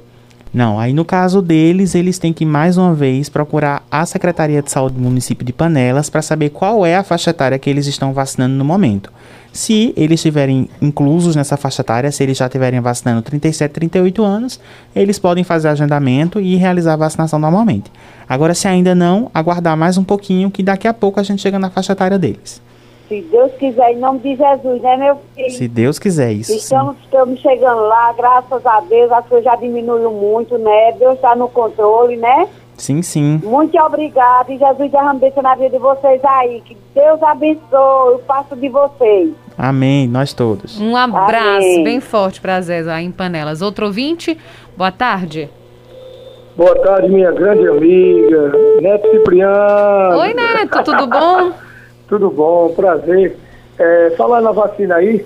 Não, 0.57 0.79
aí 0.79 0.91
no 0.91 1.05
caso 1.05 1.39
deles, 1.39 1.93
eles 1.93 2.17
têm 2.17 2.33
que 2.33 2.43
mais 2.43 2.79
uma 2.79 2.91
vez 2.91 3.29
procurar 3.29 3.85
a 3.91 4.03
Secretaria 4.07 4.59
de 4.59 4.71
Saúde 4.71 4.95
do 4.95 5.01
município 5.01 5.45
de 5.45 5.53
Panelas 5.53 6.09
para 6.09 6.19
saber 6.19 6.49
qual 6.49 6.83
é 6.83 6.95
a 6.95 7.03
faixa 7.03 7.29
etária 7.29 7.59
que 7.59 7.69
eles 7.69 7.85
estão 7.85 8.11
vacinando 8.11 8.55
no 8.55 8.65
momento. 8.65 9.13
Se 9.53 9.93
eles 9.95 10.19
estiverem 10.19 10.67
inclusos 10.81 11.35
nessa 11.35 11.57
faixa 11.57 11.83
etária, 11.83 12.11
se 12.11 12.23
eles 12.23 12.39
já 12.39 12.47
estiverem 12.47 12.79
vacinando 12.79 13.21
37, 13.21 13.71
38 13.71 14.23
anos, 14.23 14.59
eles 14.95 15.19
podem 15.19 15.43
fazer 15.43 15.67
agendamento 15.67 16.41
e 16.41 16.55
realizar 16.55 16.93
a 16.93 16.97
vacinação 16.97 17.37
normalmente. 17.37 17.91
Agora, 18.27 18.55
se 18.55 18.67
ainda 18.67 18.95
não, 18.95 19.29
aguardar 19.35 19.77
mais 19.77 19.95
um 19.95 20.03
pouquinho 20.03 20.49
que 20.49 20.63
daqui 20.63 20.87
a 20.87 20.93
pouco 20.93 21.19
a 21.19 21.23
gente 21.23 21.39
chega 21.39 21.59
na 21.59 21.69
faixa 21.69 21.93
etária 21.93 22.17
deles. 22.17 22.59
Se 23.07 23.21
Deus 23.21 23.51
quiser, 23.53 23.93
em 23.93 23.99
nome 23.99 24.19
de 24.19 24.35
Jesus, 24.35 24.81
né, 24.81 24.97
meu 24.97 25.17
filho? 25.33 25.51
Se 25.51 25.67
Deus 25.67 25.97
quiser 25.97 26.31
isso. 26.33 26.51
sim. 26.51 26.57
Estamos, 26.57 26.97
estamos 27.03 27.39
chegando 27.39 27.81
lá, 27.81 28.11
graças 28.13 28.65
a 28.65 28.81
Deus, 28.81 29.11
as 29.11 29.25
coisas 29.25 29.45
já 29.45 29.55
diminuiu 29.55 30.11
muito, 30.11 30.57
né? 30.57 30.91
Deus 30.99 31.15
está 31.15 31.35
no 31.35 31.47
controle, 31.47 32.17
né? 32.17 32.47
Sim, 32.77 33.01
sim. 33.01 33.41
Muito 33.43 33.77
obrigada 33.79 34.53
e 34.53 34.57
Jesus 34.57 34.91
derrame 34.91 35.19
bênção 35.19 35.41
na 35.41 35.55
vida 35.55 35.71
de 35.71 35.77
vocês 35.79 36.23
aí. 36.23 36.61
Que 36.61 36.77
Deus 36.93 37.21
abençoe 37.23 38.15
o 38.15 38.19
passo 38.27 38.55
de 38.55 38.69
vocês. 38.69 39.31
Amém, 39.57 40.07
nós 40.07 40.33
todos. 40.33 40.79
Um 40.79 40.95
abraço 40.95 41.65
Amém. 41.65 41.83
bem 41.83 41.99
forte 41.99 42.39
para 42.39 42.57
a 42.57 42.61
Zézia 42.61 43.01
em 43.01 43.11
Panelas. 43.11 43.61
Outro 43.61 43.87
ouvinte, 43.87 44.37
boa 44.75 44.91
tarde. 44.91 45.49
Boa 46.55 46.75
tarde, 46.79 47.09
minha 47.09 47.31
grande 47.31 47.67
amiga, 47.67 48.51
Neto 48.81 49.09
Cipriano. 49.11 50.19
Oi, 50.19 50.33
Neto, 50.33 50.83
tudo 50.83 51.07
bom? 51.07 51.51
Tudo 52.07 52.29
bom, 52.29 52.69
prazer. 52.75 53.35
É, 53.77 54.11
falar 54.17 54.41
na 54.41 54.51
vacina 54.51 54.95
aí, 54.95 55.25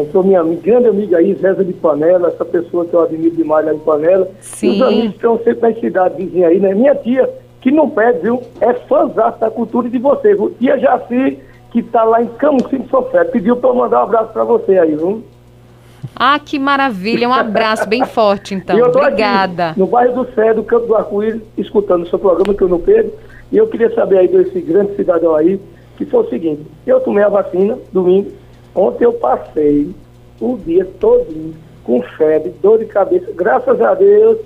entrou 0.00 0.24
minha 0.24 0.42
grande 0.42 0.88
amiga 0.88 1.18
aí, 1.18 1.34
Zézia 1.34 1.64
de 1.64 1.72
Panela, 1.74 2.28
essa 2.28 2.44
pessoa 2.44 2.84
que 2.84 2.94
eu 2.94 3.02
admiro 3.02 3.36
demais 3.36 3.66
lá 3.66 3.74
em 3.74 3.78
Panela. 3.78 4.28
Sim. 4.40 4.70
Os 4.70 4.82
amigos 4.82 5.14
estão 5.14 5.38
sempre 5.38 5.70
nas 5.70 5.80
cidades 5.80 6.16
vizinhas 6.16 6.50
aí, 6.50 6.58
né? 6.58 6.74
Minha 6.74 6.94
tia, 6.94 7.30
que 7.60 7.70
não 7.70 7.88
pede, 7.88 8.20
viu? 8.20 8.42
É 8.60 8.72
fãzaça 8.74 9.38
da 9.38 9.50
cultura 9.50 9.88
de 9.88 9.98
você, 9.98 10.34
viu? 10.34 10.54
Tia 10.58 10.78
Jaci, 10.78 11.38
que 11.70 11.82
tá 11.82 12.04
lá 12.04 12.22
em 12.22 12.26
Camusim 12.26 12.86
Sofé, 12.90 13.24
pediu 13.24 13.56
pra 13.56 13.70
eu 13.70 13.74
mandar 13.74 14.00
um 14.00 14.04
abraço 14.04 14.32
pra 14.32 14.44
você 14.44 14.78
aí, 14.78 14.94
viu? 14.94 15.22
Ah, 16.14 16.38
que 16.38 16.58
maravilha. 16.58 17.28
Um 17.28 17.32
abraço 17.32 17.88
bem 17.88 18.04
forte, 18.04 18.54
então. 18.54 18.78
Obrigada. 18.78 19.70
Aqui, 19.70 19.80
no 19.80 19.86
bairro 19.86 20.24
do 20.24 20.32
Cé, 20.34 20.52
do 20.52 20.62
Campo 20.62 20.86
do 20.86 20.94
Arco-Íris, 20.94 21.42
escutando 21.56 22.02
o 22.02 22.08
seu 22.08 22.18
programa 22.18 22.54
que 22.54 22.62
eu 22.62 22.68
não 22.68 22.78
perco. 22.78 23.10
E 23.50 23.56
eu 23.56 23.66
queria 23.66 23.92
saber 23.94 24.18
aí 24.18 24.28
desse 24.28 24.60
grande 24.60 24.94
cidadão 24.96 25.34
aí, 25.34 25.60
que 25.96 26.04
foi 26.04 26.20
o 26.20 26.28
seguinte, 26.28 26.62
eu 26.86 27.00
tomei 27.00 27.22
a 27.22 27.28
vacina 27.28 27.78
domingo, 27.92 28.30
ontem 28.74 29.04
eu 29.04 29.12
passei 29.12 29.90
o 30.40 30.56
dia 30.58 30.84
todinho 30.98 31.54
com 31.84 32.02
febre, 32.02 32.54
dor 32.62 32.78
de 32.78 32.86
cabeça. 32.86 33.30
Graças 33.34 33.80
a 33.80 33.94
Deus, 33.94 34.38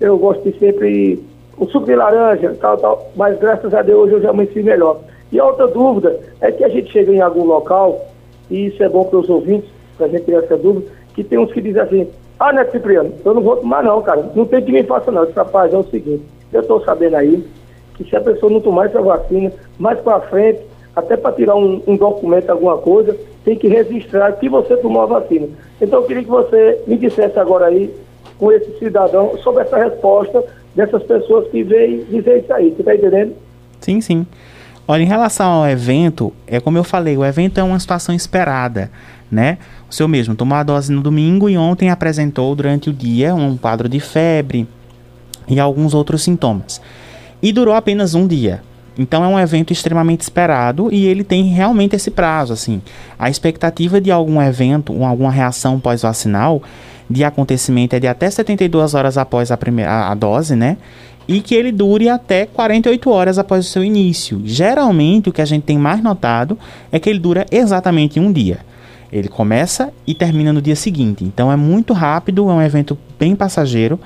eu 0.00 0.16
gosto 0.16 0.42
de 0.50 0.58
sempre 0.58 1.22
um 1.58 1.66
suco 1.68 1.86
de 1.86 1.94
laranja, 1.94 2.54
tal, 2.60 2.76
tal, 2.78 3.10
mas 3.16 3.38
graças 3.38 3.72
a 3.74 3.82
Deus 3.82 4.04
hoje 4.04 4.14
eu 4.14 4.22
já 4.22 4.30
amanheci 4.30 4.62
melhor. 4.62 5.00
E 5.32 5.40
a 5.40 5.44
outra 5.44 5.66
dúvida 5.66 6.20
é 6.40 6.52
que 6.52 6.64
a 6.64 6.68
gente 6.68 6.90
chega 6.92 7.12
em 7.12 7.20
algum 7.20 7.44
local, 7.44 8.06
e 8.50 8.66
isso 8.66 8.82
é 8.82 8.88
bom 8.88 9.04
para 9.04 9.18
os 9.18 9.28
ouvintes, 9.28 9.68
para 9.96 10.06
a 10.06 10.08
gente 10.08 10.24
ter 10.24 10.34
essa 10.34 10.56
dúvida, 10.56 10.86
que 11.14 11.24
tem 11.24 11.38
uns 11.38 11.52
que 11.52 11.60
dizem 11.60 11.82
assim, 11.82 12.08
ah, 12.38 12.52
Neto 12.52 12.72
Cipriano, 12.72 13.12
eu 13.24 13.34
não 13.34 13.42
vou 13.42 13.56
tomar 13.56 13.82
não, 13.82 14.02
cara, 14.02 14.30
não 14.34 14.44
tem 14.44 14.62
que 14.62 14.70
me 14.70 14.82
faça 14.84 15.10
não. 15.10 15.22
Eu 15.22 15.26
disse, 15.26 15.38
rapaz, 15.38 15.72
é 15.72 15.76
o 15.76 15.82
seguinte, 15.84 16.22
eu 16.52 16.60
estou 16.60 16.80
sabendo 16.82 17.16
aí 17.16 17.42
que 17.94 18.04
se 18.04 18.14
a 18.14 18.20
pessoa 18.20 18.52
não 18.52 18.60
tomar 18.60 18.86
essa 18.86 19.00
vacina, 19.00 19.50
mais 19.78 19.98
para 20.00 20.20
frente, 20.20 20.60
até 20.96 21.14
para 21.14 21.32
tirar 21.32 21.54
um, 21.54 21.82
um 21.86 21.94
documento, 21.94 22.48
alguma 22.48 22.78
coisa, 22.78 23.14
tem 23.44 23.56
que 23.56 23.68
registrar 23.68 24.32
que 24.32 24.48
você 24.48 24.74
tomou 24.78 25.02
a 25.02 25.06
vacina. 25.06 25.46
Então 25.80 26.00
eu 26.00 26.06
queria 26.06 26.24
que 26.24 26.30
você 26.30 26.80
me 26.86 26.96
dissesse 26.96 27.38
agora 27.38 27.66
aí, 27.66 27.94
com 28.38 28.50
esse 28.50 28.78
cidadão, 28.78 29.36
sobre 29.38 29.62
essa 29.62 29.76
resposta 29.76 30.42
dessas 30.74 31.02
pessoas 31.02 31.48
que 31.48 31.62
veem 31.62 32.04
dizer 32.04 32.38
isso 32.38 32.52
aí, 32.52 32.70
você 32.70 32.80
está 32.80 32.94
entendendo? 32.94 33.34
Sim, 33.80 34.00
sim. 34.00 34.26
Olha, 34.88 35.02
em 35.02 35.06
relação 35.06 35.50
ao 35.50 35.68
evento, 35.68 36.32
é 36.46 36.60
como 36.60 36.78
eu 36.78 36.84
falei, 36.84 37.16
o 37.16 37.24
evento 37.24 37.58
é 37.58 37.62
uma 37.62 37.78
situação 37.78 38.14
esperada, 38.14 38.90
né? 39.30 39.58
O 39.90 39.94
senhor 39.94 40.08
mesmo 40.08 40.34
tomou 40.34 40.56
a 40.56 40.62
dose 40.62 40.92
no 40.92 41.02
domingo 41.02 41.48
e 41.48 41.58
ontem 41.58 41.90
apresentou 41.90 42.54
durante 42.54 42.88
o 42.88 42.92
dia 42.92 43.34
um 43.34 43.56
quadro 43.56 43.88
de 43.88 44.00
febre 44.00 44.66
e 45.48 45.60
alguns 45.60 45.92
outros 45.92 46.22
sintomas. 46.22 46.80
E 47.42 47.52
durou 47.52 47.74
apenas 47.74 48.14
um 48.14 48.26
dia. 48.26 48.62
Então 48.98 49.24
é 49.24 49.28
um 49.28 49.38
evento 49.38 49.72
extremamente 49.72 50.22
esperado 50.22 50.88
e 50.92 51.06
ele 51.06 51.22
tem 51.22 51.44
realmente 51.44 51.94
esse 51.94 52.10
prazo, 52.10 52.52
assim. 52.52 52.80
A 53.18 53.28
expectativa 53.28 54.00
de 54.00 54.10
algum 54.10 54.40
evento, 54.40 55.04
alguma 55.04 55.30
reação 55.30 55.78
pós-vacinal 55.78 56.62
de 57.08 57.22
acontecimento 57.22 57.94
é 57.94 58.00
de 58.00 58.08
até 58.08 58.28
72 58.28 58.94
horas 58.94 59.18
após 59.18 59.50
a 59.50 59.56
primeira 59.56 60.08
a 60.08 60.14
dose, 60.14 60.56
né? 60.56 60.76
E 61.28 61.40
que 61.40 61.54
ele 61.54 61.72
dure 61.72 62.08
até 62.08 62.46
48 62.46 63.10
horas 63.10 63.38
após 63.38 63.66
o 63.66 63.68
seu 63.68 63.84
início. 63.84 64.40
Geralmente 64.44 65.28
o 65.28 65.32
que 65.32 65.42
a 65.42 65.44
gente 65.44 65.64
tem 65.64 65.76
mais 65.76 66.02
notado 66.02 66.58
é 66.90 66.98
que 66.98 67.10
ele 67.10 67.18
dura 67.18 67.44
exatamente 67.50 68.18
um 68.18 68.32
dia. 68.32 68.60
Ele 69.12 69.28
começa 69.28 69.92
e 70.06 70.14
termina 70.14 70.52
no 70.52 70.62
dia 70.62 70.76
seguinte. 70.76 71.24
Então 71.24 71.50
é 71.50 71.56
muito 71.56 71.92
rápido, 71.92 72.48
é 72.48 72.52
um 72.52 72.62
evento 72.62 72.98
bem 73.18 73.34
passageiro. 73.34 74.00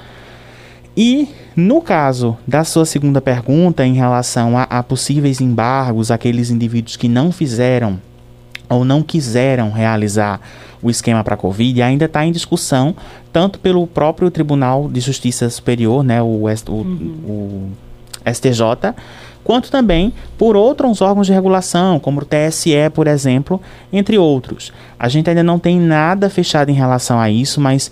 E 0.97 1.29
no 1.57 1.81
caso 1.81 2.37
da 2.47 2.65
sua 2.65 2.85
segunda 2.85 3.21
pergunta, 3.21 3.85
em 3.87 3.95
relação 3.95 4.59
a, 4.59 4.65
a 4.65 4.83
possíveis 4.83 5.41
embargos, 5.41 6.11
aqueles 6.11 6.51
indivíduos 6.51 6.97
que 6.97 7.09
não 7.09 7.31
fizeram 7.33 7.99
ou 8.69 8.85
não 8.85 9.03
quiseram 9.03 9.71
realizar 9.71 10.41
o 10.83 10.89
esquema 10.91 11.23
para 11.25 11.35
a 11.35 11.37
Covid, 11.39 11.83
ainda 11.83 12.05
está 12.07 12.25
em 12.25 12.33
discussão, 12.33 12.95
tanto 13.33 13.59
pelo 13.59 13.87
próprio 13.87 14.31
Tribunal 14.31 14.89
de 14.89 15.01
Justiça 15.01 15.49
Superior, 15.51 16.03
né, 16.03 16.23
o, 16.23 16.47
o- 16.47 16.73
o 16.73 17.71
STJ, 18.33 18.95
quanto 19.43 19.71
também 19.71 20.13
por 20.39 20.57
outros 20.57 21.01
órgãos 21.01 21.27
de 21.27 21.33
regulação, 21.33 21.99
como 21.99 22.21
o 22.21 22.25
TSE, 22.25 22.73
por 22.95 23.07
exemplo, 23.09 23.61
entre 23.93 24.17
outros. 24.19 24.73
A 24.99 25.09
gente 25.09 25.29
ainda 25.29 25.43
não 25.43 25.59
tem 25.59 25.79
nada 25.79 26.31
fechado 26.31 26.71
em 26.71 26.75
relação 26.75 27.19
a 27.19 27.29
isso, 27.29 27.61
mas 27.61 27.91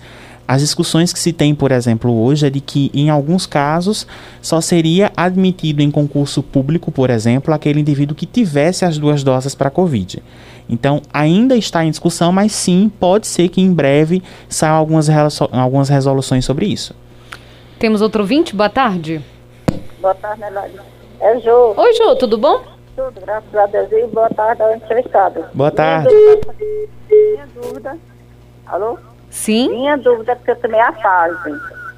as 0.49 0.61
discussões 0.61 1.13
que 1.13 1.19
se 1.19 1.31
tem, 1.31 1.53
por 1.53 1.71
exemplo, 1.71 2.11
hoje 2.23 2.47
é 2.47 2.49
de 2.49 2.59
que, 2.59 2.89
em 2.91 3.11
alguns 3.11 3.45
casos, 3.45 4.07
só 4.41 4.59
seria 4.59 5.11
admitido 5.15 5.79
em 5.83 5.91
concurso 5.91 6.41
público, 6.41 6.91
por 6.91 7.11
exemplo, 7.11 7.53
aquele 7.53 7.79
indivíduo 7.79 8.15
que 8.15 8.25
tivesse 8.25 8.83
as 8.83 8.97
duas 8.97 9.23
doses 9.23 9.53
para 9.53 9.67
a 9.67 9.71
Covid. 9.71 10.23
Então, 10.67 11.03
ainda 11.13 11.55
está 11.55 11.85
em 11.85 11.91
discussão, 11.91 12.31
mas 12.31 12.51
sim, 12.51 12.91
pode 12.99 13.27
ser 13.27 13.49
que 13.49 13.61
em 13.61 13.71
breve 13.71 14.23
saiam 14.49 14.75
algumas, 14.75 15.07
algumas 15.51 15.87
resoluções 15.87 16.45
sobre 16.45 16.65
isso. 16.65 16.95
Temos 17.77 18.01
outro 18.01 18.23
ouvinte? 18.23 18.55
Boa 18.55 18.71
tarde. 18.71 19.23
Boa 20.01 20.15
tarde, 20.15 20.41
Nelly. 20.41 20.79
É 21.19 21.39
Jô. 21.41 21.75
Oi, 21.77 21.93
Jô, 21.93 22.15
tudo 22.15 22.39
bom? 22.39 22.63
Tudo, 22.95 23.21
graças 23.21 23.53
a 23.53 23.67
Deus. 23.67 23.91
E 23.91 24.07
boa 24.07 24.29
tarde 24.29 24.63
ao 24.63 24.75
entrevistado. 24.75 25.45
Boa 25.53 25.69
tarde. 25.69 26.09
Minha 27.07 27.47
dúvida. 27.53 27.95
Alô? 28.65 28.97
Sim? 29.29 29.69
Minha 29.69 29.97
dúvida 29.97 30.31
é 30.31 30.35
porque 30.35 30.51
eu 30.51 30.55
tomei 30.55 30.79
a 30.79 30.91
fase. 30.93 31.53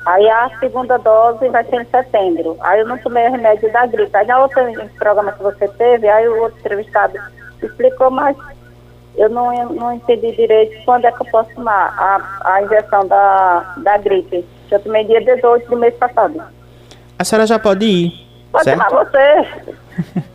Aí 0.06 0.28
a 0.30 0.50
segunda 0.60 0.98
dose 0.98 1.48
vai 1.50 1.64
ser 1.66 1.82
em 1.82 1.86
setembro. 1.86 2.58
Aí 2.62 2.80
eu 2.80 2.88
não 2.88 2.98
tomei 2.98 3.28
o 3.28 3.32
remédio 3.32 3.72
da 3.72 3.86
gripe. 3.86 4.16
Aí 4.16 4.26
na 4.26 4.40
outra 4.40 4.64
programa 4.98 5.32
que 5.32 5.44
você 5.44 5.68
teve, 5.68 6.08
aí 6.08 6.28
o 6.28 6.42
outro 6.42 6.60
entrevistado 6.60 7.18
explicou, 7.62 8.10
mas 8.10 8.36
eu 9.16 9.30
não, 9.30 9.52
não 9.74 9.94
entendi 9.94 10.32
direito 10.32 10.84
quando 10.86 11.06
é 11.06 11.12
que 11.12 11.22
eu 11.22 11.28
posso 11.28 11.54
tomar 11.54 11.94
a, 11.98 12.54
a 12.54 12.64
injeção 12.64 13.08
da, 13.08 13.74
da 13.78 13.98
gripe. 13.98 14.44
Eu 14.72 14.80
tomei 14.80 15.04
dia 15.04 15.22
18 15.22 15.70
do 15.70 15.78
mês 15.78 15.94
passado. 15.96 16.42
A 17.20 17.24
senhora 17.24 17.46
já 17.46 17.60
pode 17.60 17.86
ir, 17.86 18.28
Pode 18.52 18.64
certo? 18.64 18.84
tomar 18.84 19.06
você. 19.06 20.24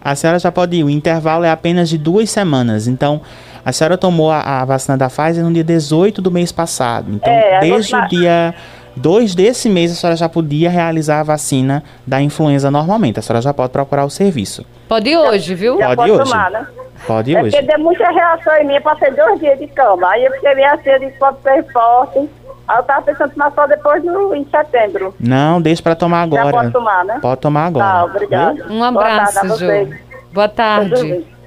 A 0.00 0.14
senhora 0.14 0.38
já 0.38 0.52
pode 0.52 0.76
ir. 0.76 0.84
O 0.84 0.90
intervalo 0.90 1.44
é 1.44 1.50
apenas 1.50 1.88
de 1.88 1.98
duas 1.98 2.30
semanas. 2.30 2.86
Então, 2.86 3.20
a 3.68 3.72
senhora 3.72 3.98
tomou 3.98 4.30
a, 4.30 4.40
a 4.40 4.64
vacina 4.64 4.96
da 4.96 5.08
Pfizer 5.08 5.44
no 5.44 5.52
dia 5.52 5.64
18 5.64 6.22
do 6.22 6.30
mês 6.30 6.50
passado. 6.50 7.10
Então, 7.12 7.30
É, 7.32 7.60
desde 7.60 7.94
o 7.94 8.08
dia 8.08 8.54
2 8.96 9.34
desse 9.34 9.68
mês, 9.68 9.92
a 9.92 9.94
senhora 9.94 10.16
já 10.16 10.28
podia 10.28 10.70
realizar 10.70 11.20
a 11.20 11.22
vacina 11.22 11.82
da 12.06 12.20
influenza 12.20 12.70
normalmente. 12.70 13.18
A 13.18 13.22
senhora 13.22 13.42
já 13.42 13.52
pode 13.52 13.70
procurar 13.70 14.04
o 14.04 14.10
serviço. 14.10 14.64
Pode 14.88 15.10
ir 15.10 15.16
hoje, 15.16 15.54
viu? 15.54 15.78
Já 15.78 15.86
Pode 15.88 15.96
pode 15.96 16.10
hoje. 16.12 16.30
tomar, 16.30 16.50
né? 16.50 16.66
Pode 17.06 17.30
ir 17.30 17.36
é 17.36 17.42
hoje. 17.42 17.50
porque 17.56 17.66
deu 17.66 17.78
muita 17.78 18.10
reação 18.10 18.56
em 18.56 18.66
mim, 18.66 18.74
eu 18.74 18.82
passei 18.82 19.10
dois 19.12 19.38
dias 19.38 19.58
de 19.58 19.66
cama. 19.68 20.08
Aí 20.10 20.24
eu 20.24 20.32
fiquei 20.32 20.54
meio 20.54 20.72
assim, 20.74 20.90
eu 20.90 20.98
disse, 21.00 21.18
pode 21.18 21.36
ser 21.42 21.62
forte. 21.72 22.18
Aí 22.66 22.78
eu 22.78 22.82
tava 22.82 23.02
pensando 23.02 23.30
em 23.30 23.34
tomar 23.34 23.52
só 23.52 23.66
depois 23.66 24.02
do, 24.02 24.34
em 24.34 24.46
setembro. 24.50 25.14
Não, 25.20 25.60
deixa 25.60 25.82
pra 25.82 25.94
tomar 25.94 26.22
agora. 26.22 26.44
Já 26.46 26.50
pode 26.50 26.72
tomar, 26.72 27.04
né? 27.04 27.18
Pode 27.20 27.40
tomar 27.40 27.66
agora. 27.66 27.86
Tá, 27.86 28.04
obrigada. 28.04 28.64
Um 28.68 28.78
Boa 28.78 28.88
abraço, 28.88 29.34
tarde 29.34 29.38
a 29.38 29.50
Jô. 29.50 29.56
vocês. 29.56 29.88
Boa 30.32 30.48
tarde. 30.48 31.37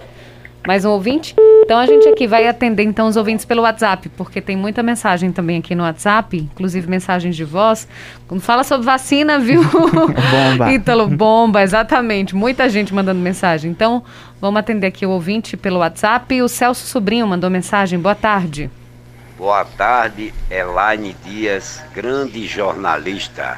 Mais 0.65 0.85
um 0.85 0.91
ouvinte? 0.91 1.35
Então 1.63 1.79
a 1.79 1.85
gente 1.85 2.07
aqui 2.07 2.27
vai 2.27 2.47
atender 2.47 2.83
então 2.83 3.07
os 3.07 3.15
ouvintes 3.17 3.45
pelo 3.45 3.63
WhatsApp, 3.63 4.09
porque 4.09 4.39
tem 4.41 4.55
muita 4.55 4.83
mensagem 4.83 5.31
também 5.31 5.57
aqui 5.57 5.73
no 5.73 5.83
WhatsApp, 5.83 6.37
inclusive 6.37 6.87
mensagens 6.87 7.35
de 7.35 7.43
voz. 7.43 7.87
Quando 8.27 8.41
fala 8.41 8.63
sobre 8.63 8.85
vacina, 8.85 9.39
viu? 9.39 9.63
Bomba. 9.71 10.71
Ítalo, 10.71 11.07
bomba, 11.07 11.61
exatamente. 11.63 12.35
Muita 12.35 12.69
gente 12.69 12.93
mandando 12.93 13.19
mensagem. 13.19 13.71
Então, 13.71 14.03
vamos 14.39 14.59
atender 14.59 14.87
aqui 14.87 15.05
o 15.05 15.09
ouvinte 15.11 15.55
pelo 15.57 15.79
WhatsApp. 15.79 16.41
O 16.41 16.47
Celso 16.47 16.85
Sobrinho 16.85 17.25
mandou 17.25 17.49
mensagem. 17.49 17.97
Boa 17.97 18.15
tarde. 18.15 18.69
Boa 19.37 19.65
tarde, 19.65 20.31
Elaine 20.51 21.15
Dias, 21.25 21.81
grande 21.95 22.45
jornalista, 22.45 23.57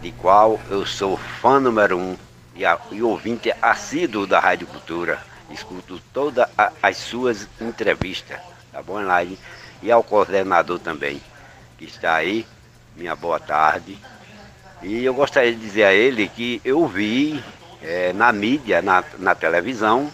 de 0.00 0.10
qual 0.12 0.58
eu 0.70 0.86
sou 0.86 1.18
fã 1.18 1.60
número 1.60 1.98
um 1.98 2.16
e, 2.56 2.64
a- 2.64 2.78
e 2.90 3.02
ouvinte 3.02 3.52
assíduo 3.60 4.26
da 4.26 4.40
Rádio 4.40 4.66
Cultura. 4.66 5.18
Escuto 5.50 6.00
todas 6.12 6.48
as 6.82 6.96
suas 6.96 7.48
entrevistas, 7.60 8.38
tá 8.72 8.82
bom, 8.82 9.00
Elaine? 9.00 9.38
E 9.82 9.90
ao 9.90 10.02
coordenador 10.02 10.78
também, 10.78 11.20
que 11.76 11.84
está 11.84 12.14
aí, 12.14 12.46
minha 12.94 13.16
boa 13.16 13.40
tarde. 13.40 13.98
E 14.82 15.04
eu 15.04 15.12
gostaria 15.12 15.52
de 15.52 15.60
dizer 15.60 15.84
a 15.84 15.92
ele 15.92 16.28
que 16.28 16.60
eu 16.64 16.86
vi 16.86 17.42
eh, 17.82 18.12
na 18.12 18.32
mídia, 18.32 18.80
na, 18.80 19.02
na 19.18 19.34
televisão, 19.34 20.10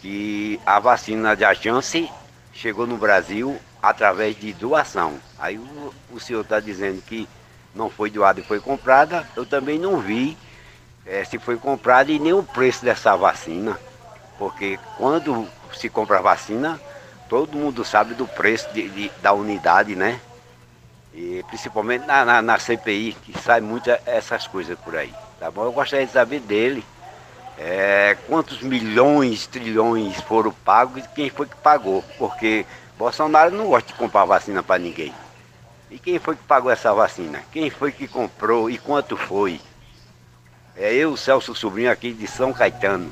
que 0.00 0.60
a 0.66 0.78
vacina 0.78 1.36
da 1.36 1.54
Janssen 1.54 2.10
chegou 2.52 2.86
no 2.86 2.96
Brasil 2.96 3.58
através 3.82 4.38
de 4.38 4.52
doação. 4.52 5.18
Aí 5.38 5.58
o, 5.58 5.94
o 6.10 6.20
senhor 6.20 6.40
está 6.40 6.58
dizendo 6.60 7.00
que 7.02 7.28
não 7.74 7.88
foi 7.88 8.10
doada 8.10 8.40
e 8.40 8.44
foi 8.44 8.60
comprada, 8.60 9.26
eu 9.36 9.46
também 9.46 9.78
não 9.78 10.00
vi 10.00 10.36
é, 11.06 11.24
se 11.24 11.38
foi 11.38 11.56
comprada 11.56 12.10
e 12.10 12.18
nem 12.18 12.32
o 12.32 12.42
preço 12.42 12.84
dessa 12.84 13.16
vacina. 13.16 13.78
Porque 14.38 14.78
quando 14.96 15.48
se 15.74 15.88
compra 15.88 16.18
a 16.18 16.22
vacina, 16.22 16.80
todo 17.28 17.58
mundo 17.58 17.84
sabe 17.84 18.14
do 18.14 18.26
preço 18.26 18.72
de, 18.72 18.88
de, 18.88 19.12
da 19.20 19.32
unidade, 19.32 19.96
né? 19.96 20.20
E 21.12 21.44
principalmente 21.48 22.06
na, 22.06 22.24
na, 22.24 22.40
na, 22.40 22.58
CPI, 22.58 23.16
que 23.22 23.38
sai 23.38 23.60
muito 23.60 23.90
essas 24.06 24.46
coisas 24.46 24.78
por 24.78 24.96
aí. 24.96 25.12
Tá 25.40 25.50
bom? 25.50 25.64
Eu 25.64 25.72
gostaria 25.72 26.06
de 26.06 26.12
saber 26.12 26.40
dele 26.40 26.84
é, 27.58 28.16
quantos 28.28 28.60
milhões, 28.60 29.46
trilhões 29.46 30.20
foram 30.22 30.52
pagos 30.52 31.04
e 31.04 31.08
quem 31.08 31.28
foi 31.28 31.46
que 31.46 31.56
pagou. 31.56 32.04
Porque 32.16 32.64
Bolsonaro 32.96 33.50
não 33.50 33.66
gosta 33.66 33.88
de 33.88 33.98
comprar 33.98 34.24
vacina 34.24 34.62
para 34.62 34.78
ninguém. 34.78 35.12
E 35.90 35.98
quem 35.98 36.18
foi 36.18 36.36
que 36.36 36.42
pagou 36.44 36.70
essa 36.70 36.92
vacina? 36.92 37.42
Quem 37.50 37.70
foi 37.70 37.90
que 37.90 38.06
comprou 38.06 38.70
e 38.70 38.78
quanto 38.78 39.16
foi? 39.16 39.60
É 40.76 40.94
eu, 40.94 41.16
Celso 41.16 41.54
Sobrinho, 41.54 41.90
aqui 41.90 42.12
de 42.12 42.26
São 42.28 42.52
Caetano. 42.52 43.10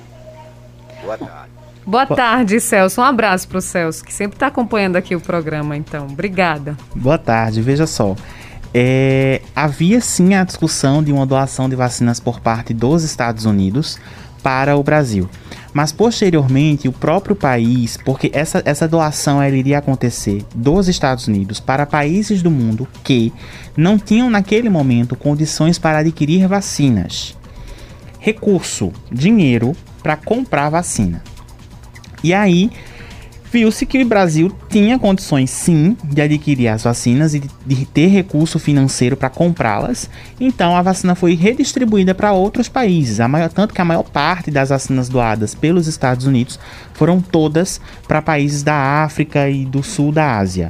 Boa 1.02 1.18
tarde. 1.18 1.50
Boa 1.86 2.06
tarde, 2.06 2.60
Celso. 2.60 3.00
Um 3.00 3.04
abraço 3.04 3.46
para 3.46 3.58
o 3.58 3.60
Celso, 3.60 4.04
que 4.04 4.12
sempre 4.12 4.36
está 4.36 4.48
acompanhando 4.48 4.96
aqui 4.96 5.14
o 5.14 5.20
programa, 5.20 5.76
então. 5.76 6.06
Obrigada. 6.06 6.76
Boa 6.94 7.16
tarde. 7.16 7.62
Veja 7.62 7.86
só. 7.86 8.16
É, 8.74 9.40
havia 9.54 10.00
sim 10.00 10.34
a 10.34 10.42
discussão 10.42 11.02
de 11.02 11.12
uma 11.12 11.24
doação 11.24 11.68
de 11.68 11.76
vacinas 11.76 12.18
por 12.18 12.40
parte 12.40 12.74
dos 12.74 13.04
Estados 13.04 13.44
Unidos 13.44 13.98
para 14.42 14.76
o 14.76 14.82
Brasil. 14.82 15.30
Mas 15.72 15.92
posteriormente, 15.92 16.88
o 16.88 16.92
próprio 16.92 17.36
país, 17.36 17.96
porque 17.96 18.30
essa, 18.32 18.62
essa 18.64 18.88
doação 18.88 19.40
ela 19.40 19.56
iria 19.56 19.78
acontecer 19.78 20.44
dos 20.54 20.88
Estados 20.88 21.28
Unidos 21.28 21.60
para 21.60 21.86
países 21.86 22.42
do 22.42 22.50
mundo 22.50 22.88
que 23.04 23.32
não 23.76 23.98
tinham 23.98 24.28
naquele 24.28 24.68
momento 24.68 25.14
condições 25.14 25.78
para 25.78 25.98
adquirir 25.98 26.48
vacinas. 26.48 27.36
Recurso, 28.18 28.92
dinheiro 29.10 29.76
para 30.06 30.16
comprar 30.16 30.70
vacina. 30.70 31.20
E 32.22 32.32
aí 32.32 32.70
viu-se 33.50 33.84
que 33.84 34.00
o 34.00 34.06
Brasil 34.06 34.52
tinha 34.68 35.00
condições 35.00 35.50
sim 35.50 35.96
de 36.04 36.22
adquirir 36.22 36.68
as 36.68 36.84
vacinas 36.84 37.34
e 37.34 37.40
de 37.40 37.84
ter 37.86 38.06
recurso 38.06 38.60
financeiro 38.60 39.16
para 39.16 39.28
comprá-las. 39.28 40.08
Então 40.38 40.76
a 40.76 40.82
vacina 40.82 41.16
foi 41.16 41.34
redistribuída 41.34 42.14
para 42.14 42.32
outros 42.32 42.68
países. 42.68 43.18
Maior, 43.18 43.48
tanto 43.48 43.74
que 43.74 43.80
a 43.80 43.84
maior 43.84 44.04
parte 44.04 44.48
das 44.48 44.68
vacinas 44.68 45.08
doadas 45.08 45.56
pelos 45.56 45.88
Estados 45.88 46.24
Unidos 46.24 46.56
foram 46.94 47.20
todas 47.20 47.80
para 48.06 48.22
países 48.22 48.62
da 48.62 49.02
África 49.02 49.50
e 49.50 49.64
do 49.64 49.82
sul 49.82 50.12
da 50.12 50.38
Ásia, 50.38 50.68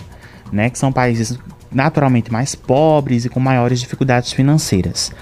né, 0.51 0.71
que 0.71 0.79
são 0.79 0.91
países 0.91 1.39
naturalmente 1.71 2.33
mais 2.33 2.55
pobres 2.55 3.27
e 3.27 3.29
com 3.29 3.39
maiores 3.39 3.81
dificuldades 3.81 4.33
financeiras. 4.33 5.13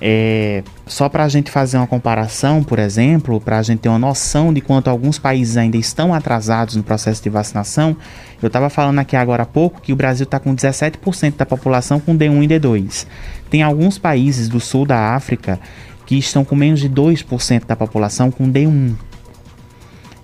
É, 0.00 0.62
só 0.86 1.08
para 1.08 1.24
a 1.24 1.28
gente 1.28 1.50
fazer 1.50 1.78
uma 1.78 1.86
comparação, 1.86 2.62
por 2.62 2.78
exemplo, 2.78 3.40
para 3.40 3.58
a 3.58 3.62
gente 3.62 3.80
ter 3.80 3.88
uma 3.88 3.98
noção 3.98 4.52
de 4.52 4.60
quanto 4.60 4.88
alguns 4.88 5.18
países 5.18 5.56
ainda 5.56 5.76
estão 5.76 6.12
atrasados 6.12 6.76
no 6.76 6.82
processo 6.82 7.22
de 7.22 7.30
vacinação, 7.30 7.96
eu 8.42 8.48
estava 8.48 8.68
falando 8.68 8.98
aqui 8.98 9.16
agora 9.16 9.44
há 9.44 9.46
pouco 9.46 9.80
que 9.80 9.92
o 9.92 9.96
Brasil 9.96 10.24
está 10.24 10.38
com 10.38 10.54
17% 10.54 11.36
da 11.36 11.46
população 11.46 11.98
com 11.98 12.16
D1 12.16 12.44
e 12.44 12.48
D2. 12.48 13.06
Tem 13.48 13.62
alguns 13.62 13.96
países 13.96 14.48
do 14.48 14.60
sul 14.60 14.84
da 14.84 15.14
África 15.14 15.58
que 16.04 16.16
estão 16.16 16.44
com 16.44 16.54
menos 16.54 16.80
de 16.80 16.90
2% 16.90 17.64
da 17.64 17.74
população 17.74 18.30
com 18.30 18.50
D1. 18.50 18.94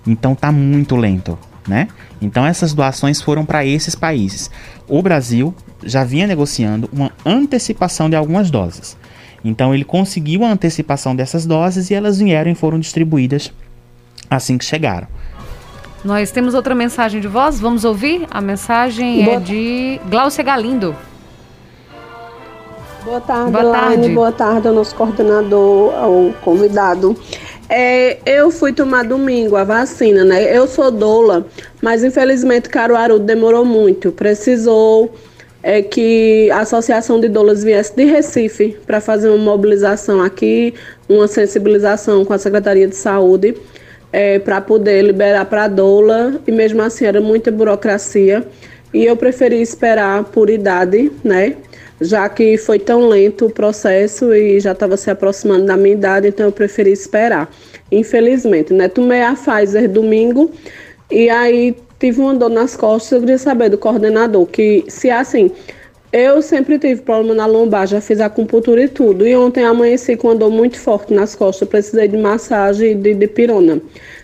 Então 0.06 0.32
está 0.32 0.52
muito 0.52 0.96
lento, 0.96 1.38
né? 1.66 1.88
Então 2.20 2.44
essas 2.44 2.74
doações 2.74 3.22
foram 3.22 3.44
para 3.44 3.64
esses 3.64 3.94
países. 3.94 4.50
O 4.86 5.00
Brasil 5.02 5.54
já 5.82 6.04
vinha 6.04 6.26
negociando 6.26 6.88
uma 6.92 7.10
antecipação 7.24 8.10
de 8.10 8.16
algumas 8.16 8.50
doses. 8.50 8.96
Então 9.44 9.74
ele 9.74 9.84
conseguiu 9.84 10.44
a 10.44 10.50
antecipação 10.50 11.16
dessas 11.16 11.44
doses 11.46 11.90
e 11.90 11.94
elas 11.94 12.18
vieram 12.18 12.50
e 12.50 12.54
foram 12.54 12.78
distribuídas 12.78 13.52
assim 14.30 14.56
que 14.56 14.64
chegaram. 14.64 15.06
Nós 16.04 16.30
temos 16.30 16.54
outra 16.54 16.74
mensagem 16.74 17.20
de 17.20 17.28
voz, 17.28 17.60
vamos 17.60 17.84
ouvir? 17.84 18.26
A 18.30 18.40
mensagem 18.40 19.22
é 19.22 19.24
Boa... 19.24 19.36
é 19.36 19.40
de 19.40 20.00
Glaucia 20.08 20.42
Galindo. 20.42 20.96
Boa 23.04 23.20
tarde, 23.20 23.50
boa 23.50 23.64
Laine. 23.64 23.96
Tarde. 23.96 24.14
Boa 24.14 24.32
tarde 24.32 24.68
ao 24.68 24.74
nosso 24.74 24.94
coordenador, 24.94 25.94
ao 25.94 26.32
convidado. 26.40 27.16
É, 27.68 28.18
eu 28.26 28.50
fui 28.50 28.72
tomar 28.72 29.04
domingo 29.04 29.56
a 29.56 29.64
vacina, 29.64 30.24
né? 30.24 30.56
Eu 30.56 30.68
sou 30.68 30.90
doula, 30.90 31.46
mas 31.80 32.04
infelizmente 32.04 32.68
Caruaru 32.68 33.18
demorou 33.18 33.64
muito. 33.64 34.12
Precisou 34.12 35.12
é 35.62 35.80
que 35.80 36.50
a 36.50 36.60
Associação 36.60 37.20
de 37.20 37.28
Doulas 37.28 37.62
viesse 37.62 37.94
de 37.94 38.04
Recife 38.04 38.76
para 38.84 39.00
fazer 39.00 39.28
uma 39.28 39.38
mobilização 39.38 40.20
aqui, 40.20 40.74
uma 41.08 41.28
sensibilização 41.28 42.24
com 42.24 42.32
a 42.32 42.38
Secretaria 42.38 42.88
de 42.88 42.96
Saúde, 42.96 43.54
é, 44.12 44.38
para 44.38 44.60
poder 44.60 45.02
liberar 45.02 45.44
para 45.46 45.64
a 45.64 45.68
doula, 45.68 46.40
e 46.46 46.52
mesmo 46.52 46.82
assim 46.82 47.04
era 47.04 47.20
muita 47.20 47.50
burocracia, 47.50 48.44
e 48.92 49.04
eu 49.04 49.16
preferi 49.16 49.62
esperar 49.62 50.24
por 50.24 50.50
idade, 50.50 51.10
né? 51.24 51.56
Já 52.00 52.28
que 52.28 52.58
foi 52.58 52.78
tão 52.78 53.08
lento 53.08 53.46
o 53.46 53.50
processo 53.50 54.34
e 54.34 54.58
já 54.60 54.72
estava 54.72 54.96
se 54.96 55.10
aproximando 55.10 55.64
da 55.64 55.76
minha 55.76 55.94
idade, 55.94 56.28
então 56.28 56.46
eu 56.46 56.52
preferi 56.52 56.90
esperar. 56.90 57.48
Infelizmente, 57.90 58.74
né? 58.74 58.88
Tomei 58.88 59.22
a 59.22 59.34
Pfizer 59.34 59.88
domingo 59.88 60.50
e 61.10 61.30
aí 61.30 61.76
tive 62.02 62.20
uma 62.20 62.34
dor 62.34 62.50
nas 62.50 62.76
costas, 62.76 63.12
eu 63.12 63.20
queria 63.20 63.38
saber 63.38 63.68
do 63.68 63.78
coordenador 63.78 64.44
que 64.46 64.84
se 64.88 65.08
é 65.08 65.12
assim, 65.12 65.52
eu 66.12 66.42
sempre 66.42 66.76
tive 66.76 67.00
problema 67.00 67.32
na 67.32 67.46
lombar, 67.46 67.86
já 67.86 68.00
fiz 68.00 68.20
acupuntura 68.20 68.82
e 68.82 68.88
tudo. 68.88 69.24
E 69.24 69.36
ontem 69.36 69.62
amanheci 69.64 70.16
com 70.16 70.26
uma 70.26 70.34
dor 70.34 70.50
muito 70.50 70.80
forte 70.80 71.14
nas 71.14 71.36
costas, 71.36 71.68
precisei 71.68 72.08
de 72.08 72.16
massagem 72.16 73.00
de, 73.00 73.14
de 73.14 73.26
pirona. 73.28 73.80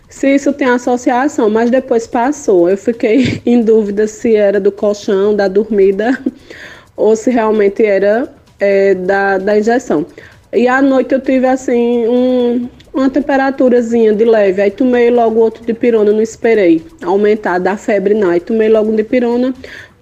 Se 0.09 0.35
isso 0.35 0.53
tem 0.53 0.69
associação, 0.69 1.49
mas 1.49 1.71
depois 1.71 2.05
passou. 2.05 2.69
Eu 2.69 2.77
fiquei 2.77 3.41
em 3.47 3.63
dúvida 3.63 4.09
se 4.09 4.35
era 4.35 4.59
do 4.59 4.73
colchão, 4.73 5.37
da 5.37 5.47
dormida, 5.47 6.19
ou 6.97 7.15
se 7.15 7.31
realmente 7.31 7.85
era 7.85 8.29
é, 8.59 8.95
da, 8.95 9.39
da 9.39 9.57
injeção. 9.57 10.05
E 10.53 10.67
à 10.67 10.83
noite 10.83 11.15
eu 11.15 11.21
tive 11.21 11.47
assim 11.47 12.09
um, 12.09 12.69
uma 13.01 13.11
temperaturazinha 13.11 14.13
de 14.13 14.25
leve. 14.25 14.61
Aí 14.63 14.71
tomei 14.71 15.11
logo 15.11 15.41
outro 15.41 15.65
de 15.65 15.73
pirona, 15.73 16.13
não 16.13 16.23
esperei 16.23 16.85
aumentar 17.03 17.59
da 17.59 17.77
febre, 17.77 18.15
não. 18.15 18.31
Aí 18.31 18.41
tomei 18.41 18.69
logo 18.69 18.91
um 18.91 18.97
de 18.97 19.05
pirona. 19.05 19.55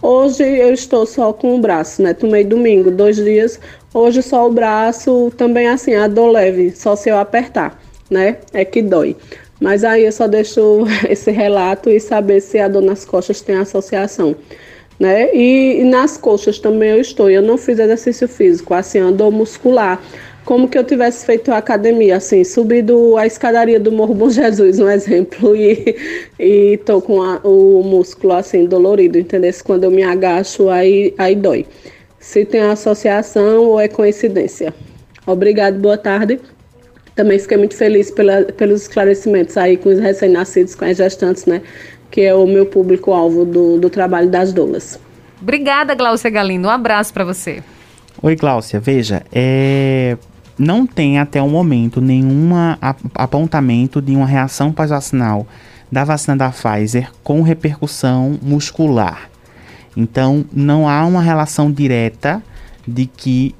Hoje 0.02 0.42
eu 0.42 0.72
estou 0.72 1.06
só 1.06 1.32
com 1.32 1.56
o 1.56 1.58
braço, 1.58 2.02
né? 2.02 2.14
Tomei 2.14 2.44
domingo, 2.44 2.90
dois 2.90 3.16
dias. 3.16 3.58
Hoje 3.92 4.22
só 4.22 4.46
o 4.46 4.52
braço, 4.52 5.32
também 5.36 5.68
assim, 5.68 5.94
a 5.94 6.06
dor 6.06 6.30
leve, 6.30 6.70
só 6.76 6.94
se 6.94 7.08
eu 7.08 7.16
apertar, 7.16 7.80
né? 8.10 8.36
É 8.52 8.64
que 8.64 8.82
dói. 8.82 9.16
Mas 9.58 9.84
aí 9.84 10.04
eu 10.04 10.12
só 10.12 10.26
deixo 10.28 10.84
esse 11.08 11.30
relato 11.30 11.88
e 11.88 11.98
saber 11.98 12.40
se 12.40 12.58
a 12.58 12.68
dor 12.68 12.82
nas 12.82 13.04
costas 13.04 13.40
tem 13.40 13.56
associação. 13.56 14.36
Né? 14.98 15.34
E, 15.34 15.80
e 15.80 15.84
nas 15.84 16.16
coxas 16.16 16.58
também 16.58 16.90
eu 16.90 17.00
estou. 17.00 17.28
Eu 17.28 17.42
não 17.42 17.58
fiz 17.58 17.78
exercício 17.78 18.26
físico, 18.28 18.72
assim, 18.74 19.00
a 19.00 19.10
dor 19.10 19.30
muscular 19.30 20.00
como 20.46 20.68
que 20.68 20.78
eu 20.78 20.84
tivesse 20.84 21.26
feito 21.26 21.50
a 21.50 21.58
academia, 21.58 22.16
assim, 22.16 22.44
subido 22.44 23.16
a 23.16 23.26
escadaria 23.26 23.80
do 23.80 23.90
Morro 23.90 24.14
Bom 24.14 24.30
Jesus, 24.30 24.78
um 24.78 24.88
exemplo, 24.88 25.56
e, 25.56 25.96
e 26.38 26.76
tô 26.86 27.02
com 27.02 27.20
a, 27.20 27.40
o 27.42 27.82
músculo, 27.82 28.32
assim, 28.32 28.64
dolorido, 28.64 29.18
entendeu? 29.18 29.52
Quando 29.64 29.84
eu 29.84 29.90
me 29.90 30.04
agacho, 30.04 30.70
aí, 30.70 31.12
aí 31.18 31.34
dói. 31.34 31.66
Se 32.20 32.44
tem 32.44 32.60
associação 32.60 33.64
ou 33.64 33.80
é 33.80 33.88
coincidência. 33.88 34.72
Obrigado, 35.26 35.80
boa 35.80 35.98
tarde. 35.98 36.38
Também 37.16 37.40
fiquei 37.40 37.56
muito 37.56 37.74
feliz 37.74 38.12
pela, 38.12 38.42
pelos 38.44 38.82
esclarecimentos 38.82 39.56
aí 39.56 39.76
com 39.76 39.88
os 39.88 39.98
recém-nascidos, 39.98 40.76
com 40.76 40.84
as 40.84 40.96
gestantes, 40.96 41.44
né? 41.44 41.60
Que 42.08 42.20
é 42.20 42.34
o 42.34 42.46
meu 42.46 42.66
público-alvo 42.66 43.44
do, 43.44 43.78
do 43.78 43.90
trabalho 43.90 44.28
das 44.28 44.52
doulas. 44.52 45.00
Obrigada, 45.42 45.94
Glaucia 45.96 46.30
Galindo. 46.30 46.68
Um 46.68 46.70
abraço 46.70 47.12
para 47.12 47.24
você. 47.24 47.64
Oi, 48.22 48.36
Glaucia. 48.36 48.78
Veja, 48.80 49.22
é, 49.32 50.16
não 50.58 50.86
tem 50.86 51.18
até 51.18 51.40
o 51.40 51.48
momento 51.48 52.00
nenhum 52.00 52.50
apontamento 53.14 54.00
de 54.00 54.14
uma 54.14 54.26
reação 54.26 54.72
pós-vacinal 54.72 55.46
da 55.90 56.04
vacina 56.04 56.36
da 56.36 56.50
Pfizer 56.50 57.10
com 57.22 57.42
repercussão 57.42 58.38
muscular. 58.42 59.30
Então, 59.96 60.44
não 60.52 60.88
há 60.88 61.04
uma 61.06 61.22
relação 61.22 61.70
direta 61.70 62.42
de 62.86 63.06
que 63.06 63.54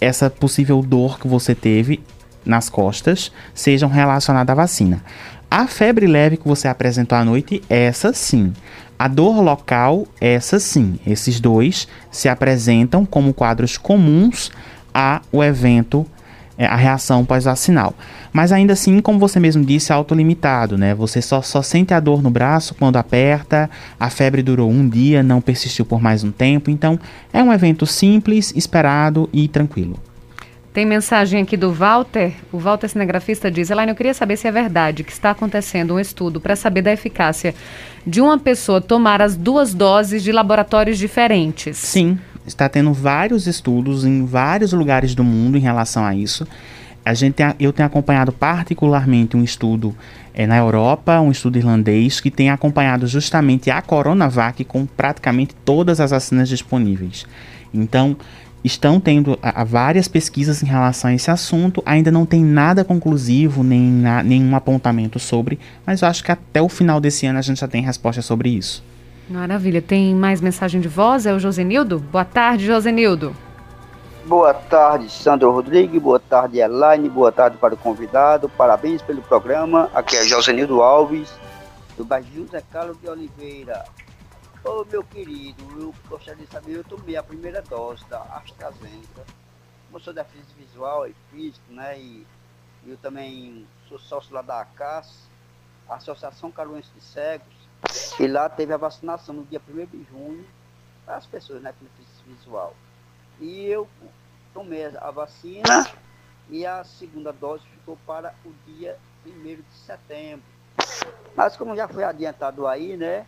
essa 0.00 0.30
possível 0.30 0.82
dor 0.82 1.18
que 1.18 1.28
você 1.28 1.54
teve 1.54 2.00
nas 2.44 2.68
costas 2.68 3.30
sejam 3.54 3.88
relacionada 3.88 4.52
à 4.52 4.54
vacina. 4.54 5.02
A 5.50 5.66
febre 5.66 6.06
leve 6.06 6.36
que 6.36 6.46
você 6.46 6.68
apresentou 6.68 7.18
à 7.18 7.24
noite, 7.24 7.62
essa 7.68 8.12
sim. 8.12 8.52
A 8.98 9.08
dor 9.08 9.40
local, 9.40 10.06
essa 10.20 10.60
sim. 10.60 10.98
Esses 11.06 11.40
dois 11.40 11.88
se 12.10 12.28
apresentam 12.28 13.04
como 13.04 13.34
quadros 13.34 13.76
comuns 13.76 14.50
ao 14.94 15.42
evento 15.42 16.06
a 16.66 16.76
reação 16.76 17.24
pós-vacinal. 17.24 17.94
Mas 18.32 18.52
ainda 18.52 18.72
assim, 18.72 19.00
como 19.00 19.18
você 19.18 19.40
mesmo 19.40 19.64
disse, 19.64 19.92
é 19.92 19.94
autolimitado, 19.94 20.76
né? 20.76 20.94
Você 20.94 21.20
só, 21.22 21.42
só 21.42 21.62
sente 21.62 21.94
a 21.94 22.00
dor 22.00 22.22
no 22.22 22.30
braço 22.30 22.74
quando 22.74 22.96
aperta, 22.96 23.70
a 23.98 24.10
febre 24.10 24.42
durou 24.42 24.70
um 24.70 24.88
dia, 24.88 25.22
não 25.22 25.40
persistiu 25.40 25.84
por 25.84 26.00
mais 26.00 26.22
um 26.22 26.30
tempo, 26.30 26.70
então 26.70 26.98
é 27.32 27.42
um 27.42 27.52
evento 27.52 27.86
simples, 27.86 28.52
esperado 28.54 29.28
e 29.32 29.48
tranquilo. 29.48 29.98
Tem 30.72 30.86
mensagem 30.86 31.42
aqui 31.42 31.56
do 31.56 31.72
Walter. 31.72 32.32
O 32.52 32.58
Walter 32.58 32.88
cinegrafista 32.88 33.50
diz: 33.50 33.70
Elaine, 33.70 33.90
eu 33.90 33.96
queria 33.96 34.14
saber 34.14 34.36
se 34.36 34.46
é 34.46 34.52
verdade 34.52 35.02
que 35.02 35.10
está 35.10 35.32
acontecendo 35.32 35.94
um 35.94 36.00
estudo 36.00 36.40
para 36.40 36.54
saber 36.54 36.82
da 36.82 36.92
eficácia 36.92 37.54
de 38.06 38.20
uma 38.20 38.38
pessoa 38.38 38.80
tomar 38.80 39.20
as 39.20 39.36
duas 39.36 39.74
doses 39.74 40.22
de 40.22 40.30
laboratórios 40.30 40.96
diferentes. 40.96 41.76
Sim, 41.76 42.18
está 42.50 42.68
tendo 42.68 42.92
vários 42.92 43.46
estudos 43.46 44.04
em 44.04 44.24
vários 44.24 44.72
lugares 44.72 45.14
do 45.14 45.24
mundo 45.24 45.56
em 45.56 45.60
relação 45.60 46.04
a 46.04 46.14
isso. 46.14 46.46
A 47.04 47.14
gente 47.14 47.34
tem, 47.34 47.46
eu 47.58 47.72
tenho 47.72 47.86
acompanhado 47.86 48.30
particularmente 48.30 49.36
um 49.36 49.42
estudo 49.42 49.94
é, 50.34 50.46
na 50.46 50.58
Europa, 50.58 51.18
um 51.20 51.30
estudo 51.30 51.56
irlandês, 51.56 52.20
que 52.20 52.30
tem 52.30 52.50
acompanhado 52.50 53.06
justamente 53.06 53.70
a 53.70 53.80
Coronavac 53.80 54.62
com 54.64 54.84
praticamente 54.84 55.54
todas 55.64 56.00
as 56.00 56.10
vacinas 56.10 56.48
disponíveis. 56.48 57.26
Então, 57.72 58.16
estão 58.62 59.00
tendo 59.00 59.38
a, 59.42 59.62
a 59.62 59.64
várias 59.64 60.08
pesquisas 60.08 60.62
em 60.62 60.66
relação 60.66 61.10
a 61.10 61.14
esse 61.14 61.30
assunto, 61.30 61.82
ainda 61.86 62.10
não 62.10 62.26
tem 62.26 62.44
nada 62.44 62.84
conclusivo, 62.84 63.62
nem 63.62 63.80
na, 63.80 64.22
nenhum 64.22 64.54
apontamento 64.54 65.18
sobre, 65.18 65.58
mas 65.86 66.02
eu 66.02 66.08
acho 66.08 66.22
que 66.22 66.30
até 66.30 66.60
o 66.60 66.68
final 66.68 67.00
desse 67.00 67.24
ano 67.26 67.38
a 67.38 67.42
gente 67.42 67.60
já 67.60 67.68
tem 67.68 67.82
resposta 67.82 68.20
sobre 68.20 68.50
isso. 68.50 68.84
Maravilha. 69.30 69.80
Tem 69.80 70.12
mais 70.12 70.40
mensagem 70.40 70.80
de 70.80 70.88
voz? 70.88 71.24
É 71.24 71.32
o 71.32 71.38
Josenildo? 71.38 72.00
Boa 72.00 72.24
tarde, 72.24 72.66
Josenildo. 72.66 73.34
Boa 74.26 74.52
tarde, 74.52 75.08
Sandro 75.08 75.52
Rodrigues. 75.52 76.02
Boa 76.02 76.18
tarde, 76.18 76.58
Elaine. 76.58 77.08
Boa 77.08 77.30
tarde 77.30 77.56
para 77.56 77.74
o 77.74 77.76
convidado. 77.76 78.48
Parabéns 78.48 79.00
pelo 79.02 79.22
programa. 79.22 79.88
Aqui 79.94 80.16
é 80.16 80.24
Josenildo 80.24 80.82
Alves, 80.82 81.32
do 81.96 82.04
bairro 82.04 82.26
José 82.34 82.60
Carlos 82.72 83.00
de 83.00 83.08
Oliveira. 83.08 83.84
Ô 84.64 84.84
meu 84.90 85.04
querido, 85.04 85.62
eu 85.78 85.94
gostaria 86.08 86.44
de 86.44 86.52
saber, 86.52 86.74
eu 86.74 86.84
tomei 86.84 87.16
a 87.16 87.22
primeira 87.22 87.62
dose 87.62 88.04
da 88.10 88.20
AstraZeneca. 88.20 89.24
Eu 89.92 90.00
sou 90.00 90.12
deficiente 90.12 90.54
visual 90.58 91.06
e 91.06 91.14
físico, 91.30 91.64
né? 91.70 91.98
E 91.98 92.26
eu 92.86 92.96
também 92.96 93.64
sou 93.88 93.98
sócio 93.98 94.34
lá 94.34 94.42
da 94.42 94.60
ACAS, 94.60 95.28
Associação 95.88 96.50
Caruense 96.50 96.88
de 96.94 97.02
Cegos. 97.02 97.59
E 98.20 98.28
lá 98.28 98.50
teve 98.50 98.70
a 98.74 98.76
vacinação 98.76 99.34
no 99.34 99.44
dia 99.46 99.62
1 99.66 99.86
de 99.86 100.04
junho 100.04 100.46
para 101.06 101.16
as 101.16 101.24
pessoas, 101.24 101.62
né, 101.62 101.72
com 101.72 101.86
deficiência 101.86 102.22
visual. 102.26 102.76
E 103.40 103.64
eu 103.64 103.88
tomei 104.52 104.84
a 104.84 105.10
vacina 105.10 105.90
e 106.50 106.66
a 106.66 106.84
segunda 106.84 107.32
dose 107.32 107.64
ficou 107.68 107.96
para 108.06 108.34
o 108.44 108.52
dia 108.66 108.98
1 109.24 109.30
de 109.32 109.74
setembro. 109.86 110.44
Mas 111.34 111.56
como 111.56 111.74
já 111.74 111.88
foi 111.88 112.04
adiantado 112.04 112.66
aí, 112.66 112.94
né? 112.94 113.26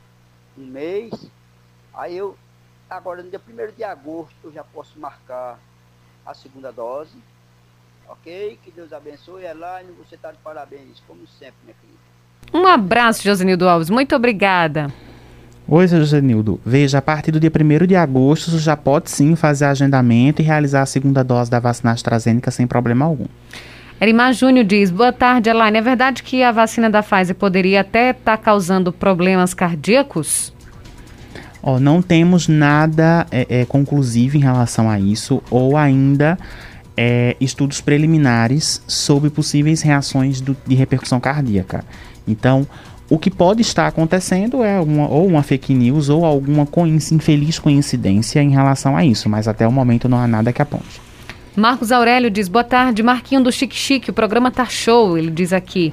um 0.59 0.67
mês. 0.67 1.11
Aí 1.95 2.15
eu, 2.15 2.37
agora 2.91 3.23
no 3.23 3.31
dia 3.31 3.41
1 3.41 3.75
de 3.75 3.85
agosto, 3.85 4.37
eu 4.45 4.53
já 4.53 4.63
posso 4.63 5.01
marcar 5.01 5.59
a 6.27 6.35
segunda 6.35 6.71
dose. 6.71 7.17
Ok? 8.07 8.61
Que 8.63 8.71
Deus 8.71 8.93
abençoe. 8.93 9.47
Elaine, 9.47 9.91
você 9.93 10.17
está 10.17 10.33
de 10.33 10.39
parabéns, 10.41 11.01
como 11.07 11.27
sempre, 11.27 11.57
minha 11.65 11.77
querida. 11.81 12.12
Um 12.53 12.67
abraço, 12.67 13.23
Josenildo 13.23 13.69
Alves. 13.69 13.89
Muito 13.89 14.15
obrigada. 14.15 14.93
Oi, 15.67 15.87
Josenildo. 15.87 16.61
Veja, 16.67 16.99
a 16.99 17.03
partir 17.03 17.31
do 17.31 17.41
dia 17.41 17.51
1 17.51 17.87
de 17.87 17.97
agosto, 17.97 18.51
você 18.51 18.59
já 18.59 18.77
pode 18.77 19.11
sim 19.11 19.35
fazer 19.35 19.65
agendamento 19.65 20.43
e 20.43 20.45
realizar 20.45 20.83
a 20.83 20.87
segunda 20.87 21.23
dose 21.23 21.51
da 21.51 21.61
vacina 21.61 21.93
AstraZeneca 21.93 22.51
sem 22.51 22.67
problema 22.67 23.05
algum. 23.05 23.27
Erimar 24.01 24.33
Júnior 24.33 24.67
diz: 24.67 24.91
Boa 24.91 25.13
tarde, 25.13 25.49
Elaine. 25.49 25.79
É 25.79 25.81
verdade 25.81 26.23
que 26.23 26.43
a 26.43 26.51
vacina 26.51 26.91
da 26.91 27.03
Pfizer 27.03 27.37
poderia 27.37 27.81
até 27.81 28.11
estar 28.11 28.37
tá 28.37 28.43
causando 28.43 28.93
problemas 28.93 29.55
cardíacos? 29.55 30.53
Oh, 31.63 31.79
não 31.79 32.03
temos 32.03 32.49
nada 32.49 33.25
é, 33.31 33.47
é, 33.49 33.65
conclusivo 33.65 34.37
em 34.37 34.41
relação 34.41 34.91
a 34.91 34.99
isso, 34.99 35.41
ou 35.49 35.77
ainda 35.77 36.37
é, 36.97 37.37
estudos 37.41 37.81
preliminares 37.81 38.83
sobre 38.89 39.31
possíveis 39.31 39.81
reações 39.81 40.41
do, 40.41 40.57
de 40.67 40.75
repercussão 40.75 41.21
cardíaca. 41.21 41.85
Então, 42.27 42.67
o 43.11 43.19
que 43.19 43.31
pode 43.31 43.61
estar 43.61 43.87
acontecendo 43.87 44.63
é 44.63 44.81
uma, 44.81 45.09
ou 45.09 45.27
uma 45.27 45.43
fake 45.43 45.75
news 45.75 46.09
ou 46.09 46.25
alguma 46.25 46.67
infeliz 47.11 47.59
coincidência 47.59 48.43
em 48.43 48.51
relação 48.51 48.97
a 48.97 49.05
isso, 49.05 49.29
mas 49.29 49.47
até 49.47 49.67
o 49.69 49.73
momento 49.73 50.09
não 50.09 50.19
há 50.19 50.27
nada 50.27 50.53
que 50.53 50.63
aponte. 50.63 51.01
Marcos 51.55 51.93
Aurélio 51.93 52.31
diz: 52.31 52.49
Boa 52.49 52.65
tarde, 52.65 53.03
Marquinho 53.03 53.43
do 53.43 53.53
Chique 53.53 53.77
Chique, 53.77 54.11
o 54.11 54.15
programa 54.15 54.51
tá 54.51 54.65
show. 54.65 55.19
Ele 55.19 55.31
diz 55.31 55.53
aqui. 55.53 55.93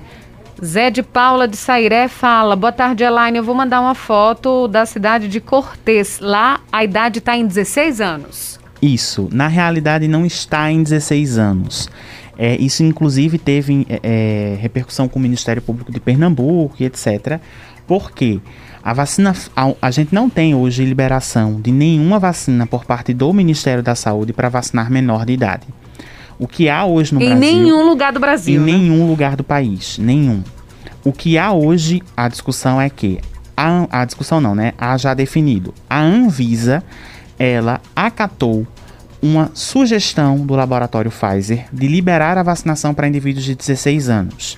Zé 0.63 0.89
de 0.89 1.03
Paula 1.03 1.47
de 1.47 1.57
Sairé 1.57 2.07
fala: 2.07 2.55
Boa 2.55 2.71
tarde, 2.71 3.03
Elaine. 3.03 3.37
Eu 3.37 3.43
vou 3.43 3.55
mandar 3.55 3.81
uma 3.81 3.95
foto 3.95 4.67
da 4.67 4.85
cidade 4.85 5.27
de 5.27 5.41
Cortês. 5.41 6.19
Lá 6.21 6.61
a 6.71 6.83
idade 6.83 7.19
está 7.19 7.35
em 7.35 7.45
16 7.45 7.99
anos. 7.99 8.59
Isso. 8.81 9.27
Na 9.31 9.47
realidade, 9.47 10.07
não 10.07 10.25
está 10.25 10.71
em 10.71 10.81
16 10.81 11.37
anos. 11.37 11.89
É, 12.41 12.55
isso, 12.55 12.83
inclusive, 12.83 13.37
teve 13.37 13.85
é, 13.89 13.99
é 14.01 14.57
repercussão 14.61 15.09
com 15.09 15.19
o 15.19 15.21
Ministério 15.21 15.61
Público 15.61 15.91
de 15.91 15.99
Pernambuco 15.99 16.73
e 16.79 16.85
etc. 16.85 17.37
Porque 17.85 18.39
a 18.81 18.93
vacina, 18.93 19.35
a, 19.53 19.73
a, 19.81 19.91
gente 19.91 20.15
não 20.15 20.29
tem 20.29 20.55
hoje 20.55 20.85
liberação 20.85 21.59
de 21.59 21.69
nenhuma 21.69 22.17
vacina 22.17 22.65
por 22.65 22.85
parte 22.85 23.13
do 23.13 23.33
Ministério 23.33 23.83
da 23.83 23.93
Saúde 23.93 24.31
para 24.31 24.47
vacinar 24.47 24.89
menor 24.89 25.25
de 25.25 25.33
idade. 25.33 25.67
O 26.39 26.47
que 26.47 26.69
há 26.69 26.85
hoje 26.85 27.13
no 27.13 27.21
em 27.21 27.25
Brasil. 27.25 27.49
Em 27.49 27.61
nenhum 27.61 27.85
lugar 27.85 28.13
do 28.13 28.21
Brasil. 28.21 28.55
Em 28.55 28.65
né? 28.65 28.71
nenhum 28.71 29.05
lugar 29.05 29.35
do 29.35 29.43
país. 29.43 29.97
Nenhum. 29.97 30.41
O 31.03 31.11
que 31.11 31.37
há 31.37 31.51
hoje, 31.51 32.01
a 32.15 32.29
discussão 32.29 32.79
é 32.79 32.89
que. 32.89 33.19
A, 33.57 33.85
a 33.91 34.05
discussão 34.05 34.39
não, 34.39 34.55
né? 34.55 34.71
Há 34.77 34.95
já 34.95 35.13
definido. 35.13 35.73
A 35.89 35.99
Anvisa, 35.99 36.81
ela 37.37 37.81
acatou 37.93 38.65
uma 39.21 39.51
sugestão 39.53 40.37
do 40.45 40.55
laboratório 40.55 41.11
Pfizer 41.11 41.65
de 41.71 41.87
liberar 41.87 42.37
a 42.37 42.43
vacinação 42.43 42.93
para 42.93 43.07
indivíduos 43.07 43.45
de 43.45 43.55
16 43.55 44.09
anos. 44.09 44.57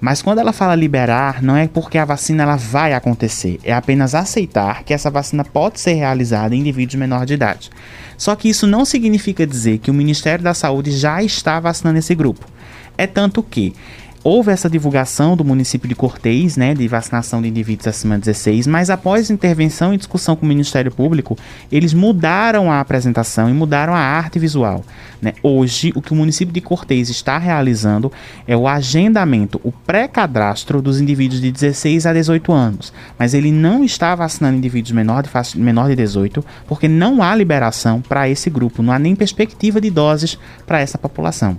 Mas 0.00 0.22
quando 0.22 0.38
ela 0.38 0.52
fala 0.52 0.74
liberar, 0.74 1.42
não 1.42 1.54
é 1.54 1.68
porque 1.68 1.98
a 1.98 2.04
vacina 2.06 2.42
ela 2.42 2.56
vai 2.56 2.94
acontecer, 2.94 3.60
é 3.62 3.72
apenas 3.72 4.14
aceitar 4.14 4.82
que 4.82 4.94
essa 4.94 5.10
vacina 5.10 5.44
pode 5.44 5.78
ser 5.78 5.92
realizada 5.92 6.54
em 6.54 6.60
indivíduos 6.60 6.94
menores 6.94 7.26
de 7.26 7.34
idade. 7.34 7.70
Só 8.16 8.34
que 8.34 8.48
isso 8.48 8.66
não 8.66 8.84
significa 8.84 9.46
dizer 9.46 9.78
que 9.78 9.90
o 9.90 9.94
Ministério 9.94 10.42
da 10.42 10.54
Saúde 10.54 10.90
já 10.90 11.22
está 11.22 11.60
vacinando 11.60 11.98
esse 11.98 12.14
grupo. 12.14 12.46
É 12.96 13.06
tanto 13.06 13.42
que 13.42 13.74
houve 14.22 14.50
essa 14.50 14.68
divulgação 14.68 15.36
do 15.36 15.44
município 15.44 15.88
de 15.88 15.94
Cortês, 15.94 16.56
né, 16.56 16.74
de 16.74 16.86
vacinação 16.86 17.40
de 17.40 17.48
indivíduos 17.48 17.86
acima 17.86 18.16
de 18.16 18.22
16, 18.22 18.66
mas 18.66 18.90
após 18.90 19.30
intervenção 19.30 19.94
e 19.94 19.96
discussão 19.96 20.36
com 20.36 20.44
o 20.44 20.48
Ministério 20.48 20.90
Público, 20.90 21.36
eles 21.72 21.94
mudaram 21.94 22.70
a 22.70 22.80
apresentação 22.80 23.48
e 23.48 23.52
mudaram 23.52 23.94
a 23.94 24.00
arte 24.00 24.38
visual. 24.38 24.84
Né? 25.20 25.34
Hoje, 25.42 25.92
o 25.94 26.02
que 26.02 26.12
o 26.12 26.16
município 26.16 26.52
de 26.52 26.60
Cortês 26.60 27.08
está 27.08 27.38
realizando 27.38 28.12
é 28.46 28.56
o 28.56 28.68
agendamento, 28.68 29.60
o 29.64 29.72
pré-cadastro 29.72 30.80
dos 30.80 31.00
indivíduos 31.00 31.40
de 31.40 31.50
16 31.50 32.06
a 32.06 32.12
18 32.12 32.52
anos, 32.52 32.92
mas 33.18 33.34
ele 33.34 33.50
não 33.50 33.84
está 33.84 34.14
vacinando 34.14 34.58
indivíduos 34.58 34.92
menor 34.92 35.22
de, 35.22 35.58
menor 35.58 35.88
de 35.88 35.96
18, 35.96 36.44
porque 36.66 36.88
não 36.88 37.22
há 37.22 37.34
liberação 37.34 38.00
para 38.00 38.28
esse 38.28 38.50
grupo, 38.50 38.82
não 38.82 38.92
há 38.92 38.98
nem 38.98 39.14
perspectiva 39.14 39.80
de 39.80 39.90
doses 39.90 40.38
para 40.66 40.80
essa 40.80 40.98
população. 40.98 41.58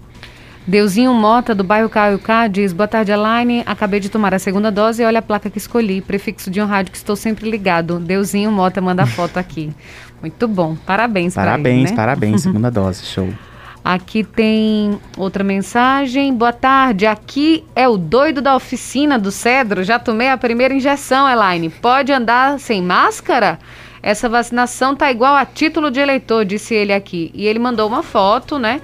Deusinho 0.66 1.14
Mota, 1.14 1.56
do 1.56 1.64
bairro 1.64 1.90
Caiucá, 1.90 2.48
diz: 2.48 2.72
Boa 2.72 2.88
tarde, 2.88 3.12
Elaine. 3.12 3.64
Acabei 3.66 4.00
de 4.00 4.10
tomar 4.10 4.34
a 4.34 4.40
segunda 4.40 4.72
dose 4.72 5.02
e 5.02 5.06
olha 5.06 5.20
a 5.20 5.22
placa 5.22 5.50
que 5.50 5.58
escolhi. 5.58 6.02
Prefixo 6.02 6.52
de 6.52 6.62
um 6.62 6.66
rádio 6.66 6.92
que 6.92 6.98
estou 6.98 7.16
sempre 7.16 7.50
ligado. 7.50 8.00
Deusinho 8.00 8.52
Mota 8.52 8.80
manda 8.80 9.06
foto 9.06 9.38
aqui. 9.38 9.72
Muito 10.22 10.48
bom. 10.48 10.76
Parabéns, 10.86 11.34
Parabéns, 11.34 11.82
ele, 11.82 11.90
né? 11.90 11.96
parabéns. 11.96 12.42
Segunda 12.44 12.70
dose, 12.70 13.04
show. 13.06 13.28
Aqui 13.84 14.24
tem 14.24 15.00
outra 15.18 15.44
mensagem. 15.44 16.32
Boa 16.32 16.54
tarde. 16.54 17.08
Aqui 17.08 17.64
é 17.76 17.90
o 17.90 17.98
doido 17.98 18.40
da 18.40 18.56
oficina 18.56 19.18
do 19.18 19.32
Cedro. 19.32 19.84
Já 19.84 19.98
tomei 19.98 20.30
a 20.30 20.38
primeira 20.38 20.76
injeção, 20.76 21.28
Elaine. 21.28 21.72
Pode 21.72 22.14
andar 22.14 22.60
sem 22.60 22.84
máscara? 22.84 23.58
Essa 24.04 24.30
vacinação 24.30 24.96
tá 24.96 25.12
igual 25.12 25.36
a 25.36 25.46
título 25.46 25.90
de 25.90 26.00
eleitor, 26.00 26.46
disse 26.46 26.76
ele 26.76 26.94
aqui. 26.94 27.32
E 27.34 27.48
ele 27.48 27.58
mandou 27.58 27.88
uma 27.88 28.04
foto, 28.04 28.60
né? 28.60 28.80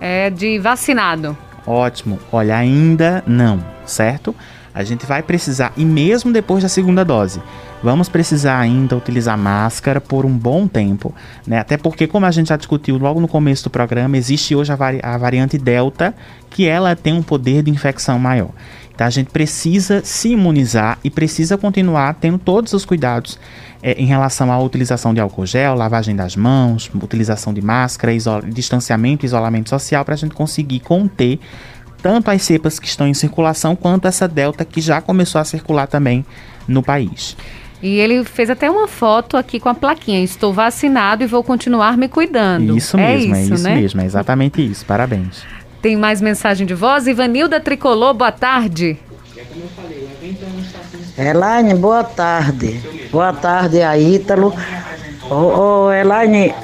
É, 0.00 0.30
de 0.30 0.58
vacinado. 0.58 1.36
Ótimo. 1.66 2.18
Olha, 2.30 2.56
ainda 2.56 3.24
não, 3.26 3.62
certo? 3.84 4.34
A 4.72 4.84
gente 4.84 5.06
vai 5.06 5.22
precisar, 5.22 5.72
e 5.74 5.84
mesmo 5.84 6.30
depois 6.30 6.62
da 6.62 6.68
segunda 6.68 7.02
dose, 7.02 7.40
vamos 7.82 8.10
precisar 8.10 8.58
ainda 8.58 8.94
utilizar 8.94 9.36
máscara 9.36 10.02
por 10.02 10.26
um 10.26 10.36
bom 10.36 10.68
tempo, 10.68 11.14
né? 11.46 11.58
Até 11.58 11.78
porque, 11.78 12.06
como 12.06 12.26
a 12.26 12.30
gente 12.30 12.50
já 12.50 12.56
discutiu 12.56 12.98
logo 12.98 13.18
no 13.18 13.26
começo 13.26 13.64
do 13.64 13.70
programa, 13.70 14.18
existe 14.18 14.54
hoje 14.54 14.70
a, 14.70 14.76
vari 14.76 15.00
a 15.02 15.16
variante 15.16 15.56
Delta, 15.56 16.14
que 16.50 16.66
ela 16.66 16.94
tem 16.94 17.14
um 17.14 17.22
poder 17.22 17.62
de 17.62 17.70
infecção 17.70 18.18
maior. 18.18 18.50
Tá? 18.96 19.06
A 19.06 19.10
gente 19.10 19.30
precisa 19.30 20.02
se 20.04 20.30
imunizar 20.30 20.98
e 21.04 21.10
precisa 21.10 21.58
continuar 21.58 22.14
tendo 22.14 22.38
todos 22.38 22.72
os 22.72 22.84
cuidados 22.84 23.38
é, 23.86 23.92
em 23.92 24.04
relação 24.04 24.50
à 24.50 24.58
utilização 24.58 25.14
de 25.14 25.20
álcool 25.20 25.46
gel, 25.46 25.76
lavagem 25.76 26.16
das 26.16 26.34
mãos, 26.34 26.90
utilização 26.92 27.54
de 27.54 27.62
máscara, 27.62 28.12
distanciamento 28.52 29.24
isolamento 29.24 29.70
social 29.70 30.04
para 30.04 30.14
a 30.14 30.16
gente 30.16 30.34
conseguir 30.34 30.80
conter 30.80 31.38
tanto 32.02 32.28
as 32.28 32.42
cepas 32.42 32.80
que 32.80 32.88
estão 32.88 33.06
em 33.06 33.14
circulação 33.14 33.76
quanto 33.76 34.08
essa 34.08 34.26
delta 34.26 34.64
que 34.64 34.80
já 34.80 35.00
começou 35.00 35.40
a 35.40 35.44
circular 35.44 35.86
também 35.86 36.26
no 36.66 36.82
país. 36.82 37.36
E 37.80 38.00
ele 38.00 38.24
fez 38.24 38.50
até 38.50 38.68
uma 38.68 38.88
foto 38.88 39.36
aqui 39.36 39.60
com 39.60 39.68
a 39.68 39.74
plaquinha: 39.74 40.20
Estou 40.20 40.52
vacinado 40.52 41.22
e 41.22 41.26
vou 41.28 41.44
continuar 41.44 41.96
me 41.96 42.08
cuidando. 42.08 42.76
Isso 42.76 42.96
é 42.96 43.14
mesmo, 43.14 43.36
é 43.36 43.42
isso, 43.42 43.52
é 43.52 43.54
isso 43.54 43.64
né? 43.68 43.74
mesmo, 43.76 44.00
é 44.00 44.04
exatamente 44.04 44.68
isso. 44.68 44.84
Parabéns. 44.84 45.44
Tem 45.80 45.96
mais 45.96 46.20
mensagem 46.20 46.66
de 46.66 46.74
voz? 46.74 47.06
Ivanilda 47.06 47.60
Tricolor, 47.60 48.14
boa 48.14 48.32
tarde. 48.32 48.98
Elaine, 51.18 51.74
boa 51.74 52.04
tarde. 52.04 52.78
Boa 53.10 53.32
tarde 53.32 53.80
a 53.80 53.96
Ítalo. 53.96 54.52
Ô, 55.30 55.34
ô 55.86 55.92
Elaine, 55.92 56.54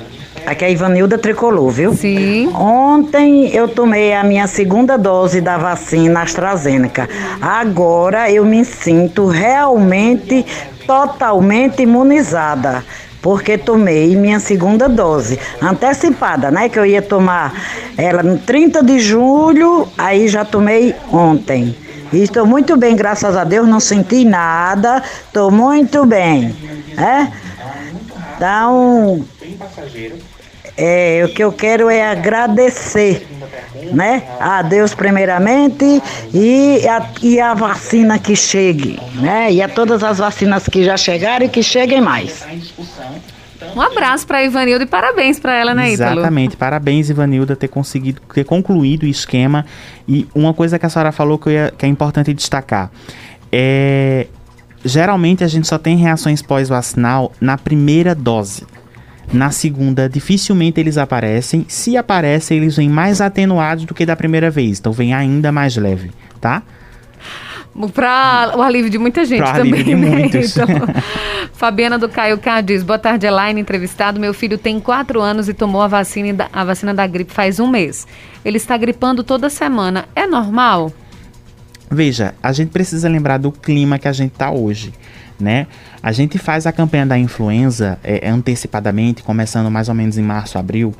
aqui 0.44 0.66
é 0.66 0.68
a 0.68 0.70
Ivanilda 0.70 1.16
Tricolor, 1.16 1.70
viu? 1.70 1.94
Sim. 1.94 2.52
Ontem 2.54 3.48
eu 3.54 3.66
tomei 3.66 4.12
a 4.12 4.22
minha 4.22 4.46
segunda 4.46 4.98
dose 4.98 5.40
da 5.40 5.56
vacina 5.56 6.20
AstraZeneca. 6.20 7.08
Agora 7.40 8.30
eu 8.30 8.44
me 8.44 8.62
sinto 8.62 9.26
realmente 9.26 10.44
totalmente 10.86 11.82
imunizada 11.82 12.84
porque 13.22 13.56
tomei 13.56 14.16
minha 14.16 14.40
segunda 14.40 14.88
dose 14.88 15.38
antecipada, 15.62 16.50
né? 16.50 16.68
Que 16.68 16.78
eu 16.78 16.84
ia 16.84 17.00
tomar 17.00 17.54
ela 17.96 18.22
no 18.22 18.36
30 18.36 18.82
de 18.82 18.98
julho, 18.98 19.88
aí 19.96 20.26
já 20.28 20.44
tomei 20.44 20.94
ontem. 21.10 21.74
Estou 22.12 22.46
muito 22.46 22.76
bem, 22.76 22.94
graças 22.94 23.36
a 23.36 23.44
Deus, 23.44 23.66
não 23.66 23.80
senti 23.80 24.24
nada, 24.24 25.02
estou 25.26 25.50
muito 25.50 26.04
bem. 26.04 26.54
É? 26.96 27.28
Então, 28.36 29.24
é, 30.76 31.22
o 31.24 31.28
que 31.28 31.42
eu 31.42 31.52
quero 31.52 31.88
é 31.88 32.10
agradecer 32.10 33.26
né? 33.92 34.22
A 34.38 34.62
Deus 34.62 34.94
primeiramente 34.94 36.02
e 36.32 36.86
a, 36.86 37.10
e 37.22 37.40
a 37.40 37.54
vacina 37.54 38.18
que 38.18 38.36
chegue, 38.36 38.98
né? 39.14 39.52
E 39.52 39.62
a 39.62 39.68
todas 39.68 40.02
as 40.02 40.18
vacinas 40.18 40.68
que 40.68 40.84
já 40.84 40.96
chegaram 40.96 41.46
e 41.46 41.48
que 41.48 41.62
cheguem 41.62 42.00
mais. 42.00 42.44
Um 43.74 43.80
abraço 43.80 44.26
para 44.26 44.44
Ivanilda 44.44 44.84
e 44.84 44.86
parabéns 44.86 45.40
para 45.40 45.54
ela, 45.54 45.74
né, 45.74 45.92
Ítalo? 45.92 46.20
Exatamente, 46.20 46.56
parabéns, 46.56 47.08
Ivanilda, 47.08 47.56
ter 47.56 47.68
conseguido, 47.68 48.20
ter 48.34 48.44
concluído 48.44 49.04
o 49.04 49.06
esquema. 49.06 49.64
E 50.06 50.26
uma 50.34 50.52
coisa 50.52 50.78
que 50.78 50.86
a 50.86 50.88
senhora 50.88 51.12
falou 51.12 51.38
que, 51.38 51.50
ia, 51.50 51.72
que 51.76 51.86
é 51.86 51.88
importante 51.88 52.32
destacar 52.34 52.90
é. 53.52 54.26
Geralmente 54.84 55.44
a 55.44 55.46
gente 55.46 55.68
só 55.68 55.78
tem 55.78 55.96
reações 55.96 56.42
pós-vacinal 56.42 57.30
na 57.40 57.56
primeira 57.56 58.16
dose. 58.16 58.66
Na 59.32 59.52
segunda, 59.52 60.08
dificilmente 60.08 60.80
eles 60.80 60.98
aparecem. 60.98 61.64
Se 61.68 61.96
aparecem, 61.96 62.56
eles 62.56 62.76
vêm 62.76 62.88
mais 62.88 63.20
atenuados 63.20 63.84
do 63.84 63.94
que 63.94 64.04
da 64.04 64.16
primeira 64.16 64.50
vez. 64.50 64.80
Então 64.80 64.90
vem 64.90 65.14
ainda 65.14 65.52
mais 65.52 65.76
leve, 65.76 66.10
tá? 66.40 66.64
Para 67.94 68.52
o 68.56 68.62
alívio 68.62 68.90
de 68.90 68.98
muita 68.98 69.24
gente 69.24 69.42
pra 69.42 69.54
também. 69.54 69.82
De 69.82 69.94
né? 69.94 70.08
muitos. 70.08 70.56
Então, 70.56 70.66
Fabiana 71.54 71.98
do 71.98 72.08
Caio 72.08 72.38
K 72.38 72.60
diz: 72.60 72.82
Boa 72.82 72.98
tarde, 72.98 73.26
Elaine, 73.26 73.60
entrevistado. 73.60 74.20
Meu 74.20 74.34
filho 74.34 74.58
tem 74.58 74.78
quatro 74.78 75.20
anos 75.20 75.48
e 75.48 75.54
tomou 75.54 75.80
a 75.80 75.88
vacina, 75.88 76.48
a 76.52 76.64
vacina 76.64 76.92
da 76.92 77.06
gripe 77.06 77.32
faz 77.32 77.58
um 77.58 77.66
mês. 77.66 78.06
Ele 78.44 78.56
está 78.56 78.76
gripando 78.76 79.24
toda 79.24 79.48
semana. 79.48 80.06
É 80.14 80.26
normal? 80.26 80.92
Veja, 81.90 82.34
a 82.42 82.52
gente 82.52 82.70
precisa 82.70 83.08
lembrar 83.08 83.38
do 83.38 83.52
clima 83.52 83.98
que 83.98 84.08
a 84.08 84.12
gente 84.12 84.32
está 84.32 84.50
hoje 84.50 84.92
né? 85.42 85.66
A 86.02 86.12
gente 86.12 86.38
faz 86.38 86.66
a 86.66 86.72
campanha 86.72 87.04
da 87.04 87.18
influenza 87.18 87.98
é, 88.02 88.28
antecipadamente, 88.28 89.22
começando 89.22 89.70
mais 89.70 89.88
ou 89.88 89.94
menos 89.94 90.16
em 90.16 90.22
março, 90.22 90.56
abril, 90.56 90.94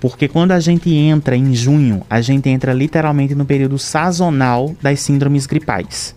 porque 0.00 0.28
quando 0.28 0.52
a 0.52 0.60
gente 0.60 0.94
entra 0.94 1.36
em 1.36 1.52
junho, 1.54 2.02
a 2.08 2.20
gente 2.20 2.48
entra 2.48 2.72
literalmente 2.72 3.34
no 3.34 3.44
período 3.44 3.78
sazonal 3.78 4.74
das 4.80 5.00
síndromes 5.00 5.44
gripais. 5.44 6.14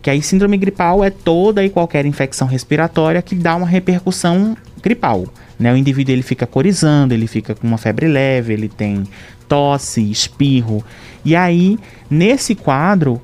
Que 0.00 0.10
aí 0.10 0.22
síndrome 0.22 0.56
gripal 0.56 1.02
é 1.02 1.10
toda 1.10 1.64
e 1.64 1.70
qualquer 1.70 2.06
infecção 2.06 2.46
respiratória 2.46 3.20
que 3.20 3.34
dá 3.34 3.56
uma 3.56 3.66
repercussão 3.66 4.56
gripal. 4.82 5.26
Né? 5.58 5.72
O 5.72 5.76
indivíduo 5.76 6.14
ele 6.14 6.22
fica 6.22 6.46
corizando, 6.46 7.12
ele 7.12 7.26
fica 7.26 7.54
com 7.54 7.66
uma 7.66 7.78
febre 7.78 8.06
leve, 8.06 8.52
ele 8.52 8.68
tem 8.68 9.04
tosse, 9.48 10.08
espirro. 10.10 10.84
E 11.24 11.34
aí, 11.34 11.78
nesse 12.08 12.54
quadro, 12.54 13.20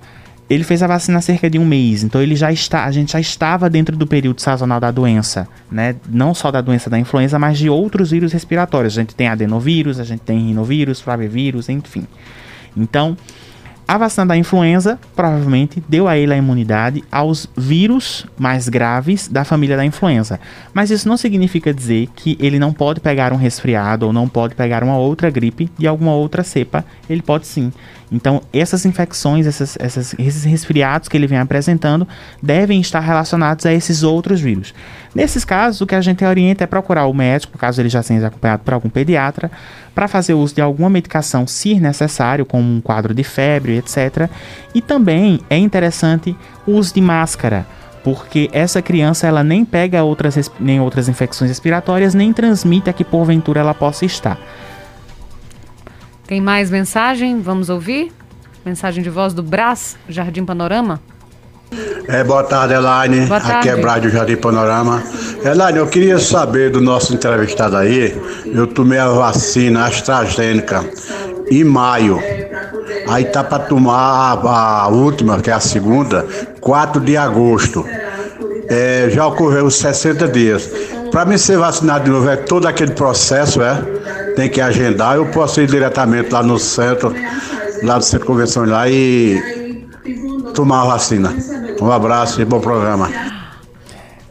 ele 0.49 0.65
fez 0.65 0.83
a 0.83 0.87
vacina 0.87 1.19
há 1.19 1.21
cerca 1.21 1.49
de 1.49 1.59
um 1.59 1.65
mês, 1.65 2.03
então 2.03 2.21
ele 2.21 2.37
já 2.37 2.53
está, 2.53 2.85
a 2.85 2.91
gente 2.91 3.13
já 3.13 3.21
estava 3.21 3.71
dentro 3.71 3.97
do 3.97 4.07
período 4.07 4.41
sazonal 4.41 4.79
da 4.79 4.91
doença, 4.91 5.49
né? 5.71 5.97
Não 6.09 6.35
só 6.35 6.51
da 6.51 6.61
doença 6.61 6.91
da 6.91 6.99
influenza, 6.99 7.39
mas 7.39 7.59
de 7.59 7.71
outros 7.71 8.11
vírus 8.11 8.33
respiratórios. 8.33 8.97
A 8.97 9.01
gente 9.01 9.15
tem 9.15 9.29
adenovírus, 9.29 9.99
a 9.99 10.05
gente 10.05 10.21
tem 10.21 10.39
rinovírus, 10.49 11.01
flavivírus, 11.01 11.69
enfim. 11.69 12.07
Então, 12.77 13.17
a 13.87 13.99
vacina 13.99 14.27
da 14.27 14.37
influenza 14.37 14.99
provavelmente 15.15 15.83
deu 15.89 16.09
a 16.09 16.17
ele 16.17 16.33
a 16.33 16.37
imunidade 16.37 17.05
aos 17.13 17.47
vírus 17.57 18.27
mais 18.39 18.69
graves 18.69 19.29
da 19.29 19.45
família 19.45 19.77
da 19.77 19.85
influenza. 19.85 20.41
Mas 20.73 20.91
isso 20.91 21.07
não 21.07 21.17
significa 21.17 21.73
dizer 21.73 22.09
que 22.17 22.37
ele 22.41 22.59
não 22.59 22.73
pode 22.73 23.01
pegar 23.01 23.33
um 23.33 23.37
resfriado 23.37 24.07
ou 24.07 24.13
não 24.13 24.27
pode 24.29 24.55
pegar 24.55 24.83
uma 24.83 24.97
outra 24.97 25.31
gripe 25.31 25.71
de 25.77 25.87
alguma 25.87 26.15
outra 26.15 26.43
cepa. 26.43 26.85
Ele 27.09 27.21
pode 27.21 27.47
sim. 27.47 27.71
Então, 28.11 28.43
essas 28.53 28.87
infecções, 28.87 29.47
essas, 29.47 29.77
essas, 29.81 30.15
esses 30.19 30.45
resfriados 30.45 31.09
que 31.09 31.17
ele 31.17 31.27
vem 31.27 31.39
apresentando 31.39 32.07
devem 32.43 32.81
estar 32.81 33.01
relacionados 33.01 33.67
a 33.67 33.73
esses 33.73 34.03
outros 34.03 34.41
vírus. 34.41 34.73
Nesses 35.15 35.45
casos, 35.45 35.81
o 35.81 35.87
que 35.87 35.95
a 35.95 36.01
gente 36.01 36.25
orienta 36.25 36.65
é 36.65 36.67
procurar 36.67 37.07
o 37.07 37.15
médico, 37.15 37.59
caso 37.59 37.81
ele 37.81 37.89
já 37.89 38.03
seja 38.03 38.29
acompanhado 38.29 38.63
por 38.63 38.73
algum 38.75 38.89
pediatra, 38.89 39.51
para 39.95 40.09
fazer 40.09 40.35
uso 40.35 40.55
de 40.55 40.61
alguma 40.61 40.91
medicação, 40.91 41.47
se 41.47 41.79
necessário, 41.79 42.45
como 42.45 42.65
um 42.65 42.81
quadro 42.81 43.15
de 43.15 43.23
febre, 43.23 43.77
etc. 43.79 44.29
E 44.75 44.81
também 44.81 45.41
é 45.49 45.57
interessante 45.57 46.37
o 46.67 46.73
uso 46.73 46.95
de 46.95 47.01
máscara, 47.01 47.67
porque 48.03 48.51
essa 48.53 48.83
criança 48.83 49.27
ela 49.27 49.45
nem 49.45 49.65
pega 49.65 50.03
outras, 50.03 50.51
nem 50.59 50.81
outras 50.81 51.09
infecções 51.09 51.51
respiratórias, 51.51 52.15
nem 52.15 52.33
transmite 52.33 52.91
a 52.91 52.93
que 52.93 53.05
porventura 53.05 53.61
ela 53.61 53.75
possa 53.75 54.05
estar. 54.05 54.39
Tem 56.27 56.41
mais 56.41 56.71
mensagem? 56.71 57.41
Vamos 57.41 57.69
ouvir? 57.69 58.11
Mensagem 58.65 59.03
de 59.03 59.11
voz 59.11 59.35
do 59.35 59.43
Brás, 59.43 59.97
Jardim 60.09 60.45
Panorama? 60.45 61.01
É, 62.09 62.23
boa 62.23 62.43
tarde, 62.45 62.75
Elaine. 62.75 63.27
Boa 63.27 63.41
tarde. 63.41 63.57
Aqui 63.57 63.69
é 63.69 63.77
Brad 63.77 64.03
do 64.03 64.11
Jardim 64.11 64.37
Panorama. 64.37 65.03
Elaine, 65.45 65.79
eu 65.79 65.87
queria 65.87 66.19
saber 66.19 66.71
do 66.71 66.81
nosso 66.81 67.15
entrevistado 67.15 67.77
aí. 67.77 68.17
Eu 68.47 68.67
tomei 68.67 68.99
a 68.99 69.09
vacina 69.09 69.87
AstraZeneca 69.87 70.85
em 71.51 71.65
maio. 71.65 72.21
Aí 73.09 73.25
tá 73.25 73.43
para 73.45 73.65
tomar 73.65 74.39
a, 74.45 74.83
a, 74.83 74.89
última, 74.89 75.41
que 75.41 75.51
é 75.51 75.53
a 75.53 75.61
segunda, 75.61 76.27
4 76.61 77.01
de 77.01 77.17
agosto. 77.17 77.85
É, 78.69 79.09
já 79.11 79.27
ocorreu 79.27 79.67
os 79.67 79.77
60 79.77 80.29
dias. 80.29 80.71
Para 81.11 81.25
mim 81.25 81.39
ser 81.39 81.59
vacinado 81.59 82.05
de 82.05 82.11
novo 82.11 82.29
é 82.29 82.37
todo 82.37 82.67
aquele 82.67 82.93
processo, 82.93 83.63
é? 83.63 83.75
Tem 84.37 84.49
que 84.49 84.61
agendar. 84.61 85.17
Eu 85.17 85.27
posso 85.27 85.61
ir 85.61 85.67
diretamente 85.67 86.33
lá 86.33 86.43
no 86.43 86.59
centro, 86.59 87.15
lá 87.83 87.97
no 87.97 88.03
centro 88.03 88.21
de 88.21 88.27
convenções 88.27 88.69
lá 88.69 88.89
e 88.89 89.87
tomar 90.55 90.83
a 90.83 90.85
vacina. 90.87 91.35
Um 91.85 91.93
abraço 91.93 92.41
e 92.41 92.47
bom 92.47 92.61
programa. 92.61 93.11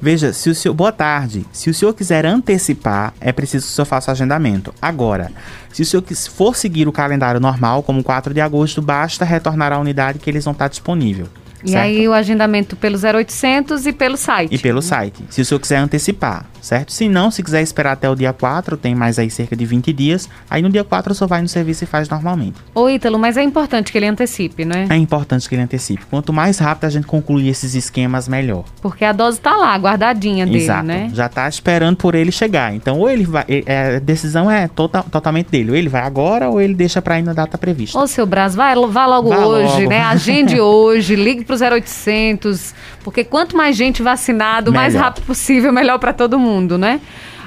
Veja, 0.02 0.34
se 0.34 0.50
o 0.50 0.56
senhor. 0.56 0.74
Boa 0.74 0.92
tarde. 0.92 1.46
Se 1.52 1.70
o 1.70 1.74
senhor 1.74 1.94
quiser 1.94 2.26
antecipar, 2.26 3.14
é 3.22 3.32
preciso 3.32 3.68
que 3.68 3.72
o 3.72 3.76
senhor 3.76 3.86
faça 3.86 4.10
o 4.10 4.12
agendamento. 4.12 4.74
Agora, 4.82 5.32
se 5.72 5.84
o 5.84 5.86
senhor 5.86 6.04
for 6.32 6.56
seguir 6.56 6.88
o 6.88 6.92
calendário 6.92 7.40
normal, 7.40 7.84
como 7.84 8.04
4 8.04 8.34
de 8.34 8.42
agosto, 8.42 8.82
basta 8.82 9.24
retornar 9.24 9.72
à 9.72 9.78
unidade 9.78 10.18
que 10.18 10.28
eles 10.32 10.44
vão 10.44 10.54
estar 10.54 10.68
disponível. 10.68 11.28
E 11.64 11.72
certo? 11.72 11.84
aí 11.84 12.08
o 12.08 12.14
agendamento 12.14 12.76
pelo 12.76 12.98
0800 12.98 13.86
e 13.86 13.94
pelo 13.94 14.18
site. 14.18 14.54
E 14.54 14.58
pelo 14.58 14.82
site, 14.82 15.24
se 15.30 15.42
o 15.42 15.46
senhor 15.46 15.60
quiser 15.60 15.78
antecipar, 15.78 16.46
certo? 16.62 16.92
Se 16.92 17.08
não, 17.08 17.32
se 17.32 17.42
quiser 17.44 17.62
esperar 17.62 17.94
até 17.94 18.10
o 18.10 18.16
dia 18.16 18.34
4, 18.34 18.78
tem 18.78 18.94
mais 18.96 19.18
aí 19.20 19.30
cerca 19.30 19.56
de 19.56 19.66
20 19.66 19.94
dias, 19.94 20.30
aí 20.50 20.62
no 20.62 20.70
dia 20.70 20.84
4 20.84 21.12
o 21.12 21.16
senhor 21.16 21.28
vai 21.28 21.42
no 21.42 21.48
serviço 21.48 21.84
e 21.84 21.88
faz 21.88 22.10
normalmente. 22.10 22.56
Ô 22.74 22.90
Ítalo, 22.90 23.18
mas 23.18 23.38
é 23.38 23.44
importante 23.44 23.92
que 23.92 23.98
ele 23.98 24.08
antecipe, 24.08 24.66
não 24.66 24.76
é? 24.76 24.88
É 24.90 24.98
importante 24.98 25.48
que 25.48 25.56
ele 25.56 25.62
antecipe. 25.62 26.04
Quanto 26.10 26.34
mais 26.34 26.60
rápido 26.60 26.86
a 26.86 26.90
gente 26.90 27.08
concluir 27.08 27.48
esses 27.50 27.76
esquemas, 27.76 28.28
melhor. 28.28 28.66
Porque 28.82 29.06
a 29.06 29.12
dose 29.12 29.40
tá 29.40 29.56
lá, 29.56 29.76
guardadinha 29.78 30.46
dele, 30.46 30.58
Exato. 30.58 30.86
né? 30.86 31.10
Já 31.14 31.30
tá 31.30 31.48
esperando 31.48 31.98
por 31.98 32.16
ele 32.16 32.32
chegar. 32.32 32.74
Então, 32.74 33.00
ou 33.00 33.10
ele 33.10 33.24
vai, 33.24 33.46
é, 33.48 33.98
a 33.98 34.00
decisão 34.00 34.50
é 34.50 34.68
total, 34.68 35.04
totalmente 35.04 35.50
dele. 35.50 35.72
Ou 35.72 35.76
ele 35.78 35.90
vai 35.90 36.02
agora, 36.02 36.50
ou 36.50 36.60
ele 36.60 36.74
deixa 36.74 37.02
para 37.02 37.20
ir 37.20 37.24
na 37.24 37.34
data 37.34 37.58
prevista. 37.58 37.98
Ô, 37.98 38.08
seu 38.08 38.26
Braz, 38.26 38.56
vai, 38.56 38.76
vá 38.88 39.06
logo 39.06 39.30
vá 39.30 39.46
hoje, 39.46 39.74
logo. 39.84 39.90
né? 39.90 40.02
Agende 40.02 40.60
hoje, 40.62 41.16
ligue 41.16 41.46
pro 41.46 41.53
0800 41.62 42.74
porque 43.04 43.24
quanto 43.24 43.56
mais 43.56 43.76
gente 43.76 44.02
vacinado, 44.02 44.72
melhor. 44.72 44.82
mais 44.82 44.96
rápido 44.96 45.26
possível, 45.26 45.72
melhor 45.74 46.00
para 46.00 46.14
todo 46.14 46.40
mundo, 46.40 46.78
né? 46.78 47.02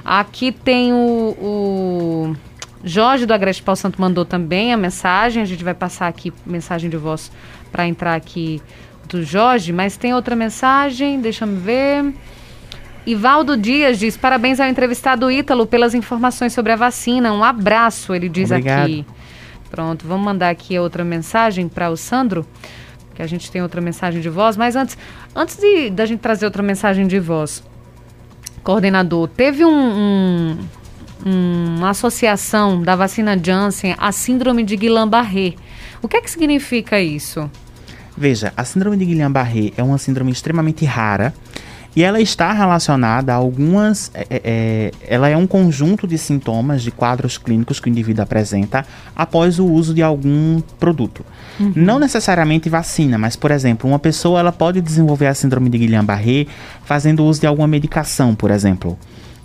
Aqui 0.04 0.52
tem 0.52 0.92
o, 0.92 1.36
o 1.40 2.36
Jorge 2.84 3.26
do 3.26 3.34
Agreste 3.34 3.62
Paulo 3.62 3.76
Santo 3.76 4.00
mandou 4.00 4.24
também 4.24 4.72
a 4.72 4.76
mensagem. 4.76 5.42
A 5.42 5.46
gente 5.46 5.64
vai 5.64 5.74
passar 5.74 6.06
aqui 6.06 6.32
mensagem 6.46 6.88
de 6.88 6.96
voz 6.96 7.32
para 7.72 7.86
entrar 7.86 8.14
aqui 8.14 8.62
do 9.08 9.22
Jorge, 9.22 9.72
mas 9.72 9.96
tem 9.96 10.14
outra 10.14 10.36
mensagem, 10.36 11.20
deixa 11.20 11.44
eu 11.44 11.56
ver. 11.56 12.14
Ivaldo 13.04 13.56
Dias 13.56 13.98
diz: 13.98 14.16
parabéns 14.16 14.60
ao 14.60 14.68
entrevistado 14.68 15.30
Ítalo 15.30 15.66
pelas 15.66 15.94
informações 15.94 16.52
sobre 16.52 16.72
a 16.72 16.76
vacina. 16.76 17.32
Um 17.32 17.42
abraço, 17.42 18.14
ele 18.14 18.28
diz 18.28 18.50
Obrigado. 18.50 18.84
aqui. 18.84 19.06
Pronto, 19.70 20.06
vamos 20.06 20.24
mandar 20.24 20.50
aqui 20.50 20.78
outra 20.78 21.04
mensagem 21.04 21.68
para 21.68 21.90
o 21.90 21.96
Sandro, 21.96 22.46
que 23.16 23.22
a 23.22 23.26
gente 23.26 23.50
tem 23.50 23.62
outra 23.62 23.80
mensagem 23.80 24.20
de 24.20 24.28
voz. 24.28 24.56
Mas 24.56 24.76
antes, 24.76 24.96
antes 25.34 25.56
de 25.56 25.90
da 25.90 26.04
gente 26.04 26.20
trazer 26.20 26.44
outra 26.44 26.62
mensagem 26.62 27.06
de 27.06 27.18
voz, 27.18 27.62
coordenador, 28.62 29.28
teve 29.28 29.64
um, 29.64 30.58
um, 31.24 31.76
uma 31.78 31.90
associação 31.90 32.82
da 32.82 32.94
vacina 32.94 33.36
Janssen 33.42 33.96
à 33.98 34.12
síndrome 34.12 34.62
de 34.62 34.76
Guillain-Barré. 34.76 35.54
O 36.02 36.08
que 36.08 36.18
é 36.18 36.20
que 36.20 36.30
significa 36.30 37.00
isso? 37.00 37.50
Veja, 38.16 38.52
a 38.56 38.64
síndrome 38.64 38.96
de 38.96 39.06
Guillain-Barré 39.06 39.72
é 39.76 39.82
uma 39.82 39.98
síndrome 39.98 40.30
extremamente 40.30 40.84
rara 40.84 41.34
e 41.96 42.02
ela 42.02 42.20
está 42.20 42.52
relacionada 42.52 43.32
a 43.32 43.36
algumas. 43.36 44.10
É, 44.12 44.26
é, 44.28 44.40
é, 44.44 44.92
ela 45.08 45.30
é 45.30 45.36
um 45.36 45.46
conjunto 45.46 46.06
de 46.06 46.18
sintomas, 46.18 46.82
de 46.82 46.90
quadros 46.90 47.38
clínicos 47.38 47.80
que 47.80 47.88
o 47.88 47.90
indivíduo 47.90 48.22
apresenta 48.22 48.84
após 49.16 49.58
o 49.58 49.64
uso 49.64 49.94
de 49.94 50.02
algum 50.02 50.60
produto. 50.78 51.24
Uhum. 51.58 51.72
Não 51.74 51.98
necessariamente 51.98 52.68
vacina, 52.68 53.16
mas, 53.16 53.34
por 53.34 53.50
exemplo, 53.50 53.88
uma 53.88 53.98
pessoa 53.98 54.38
ela 54.38 54.52
pode 54.52 54.82
desenvolver 54.82 55.26
a 55.26 55.32
síndrome 55.32 55.70
de 55.70 55.78
Guillain-Barré 55.78 56.46
fazendo 56.84 57.24
uso 57.24 57.40
de 57.40 57.46
alguma 57.46 57.66
medicação, 57.66 58.34
por 58.34 58.50
exemplo. 58.50 58.98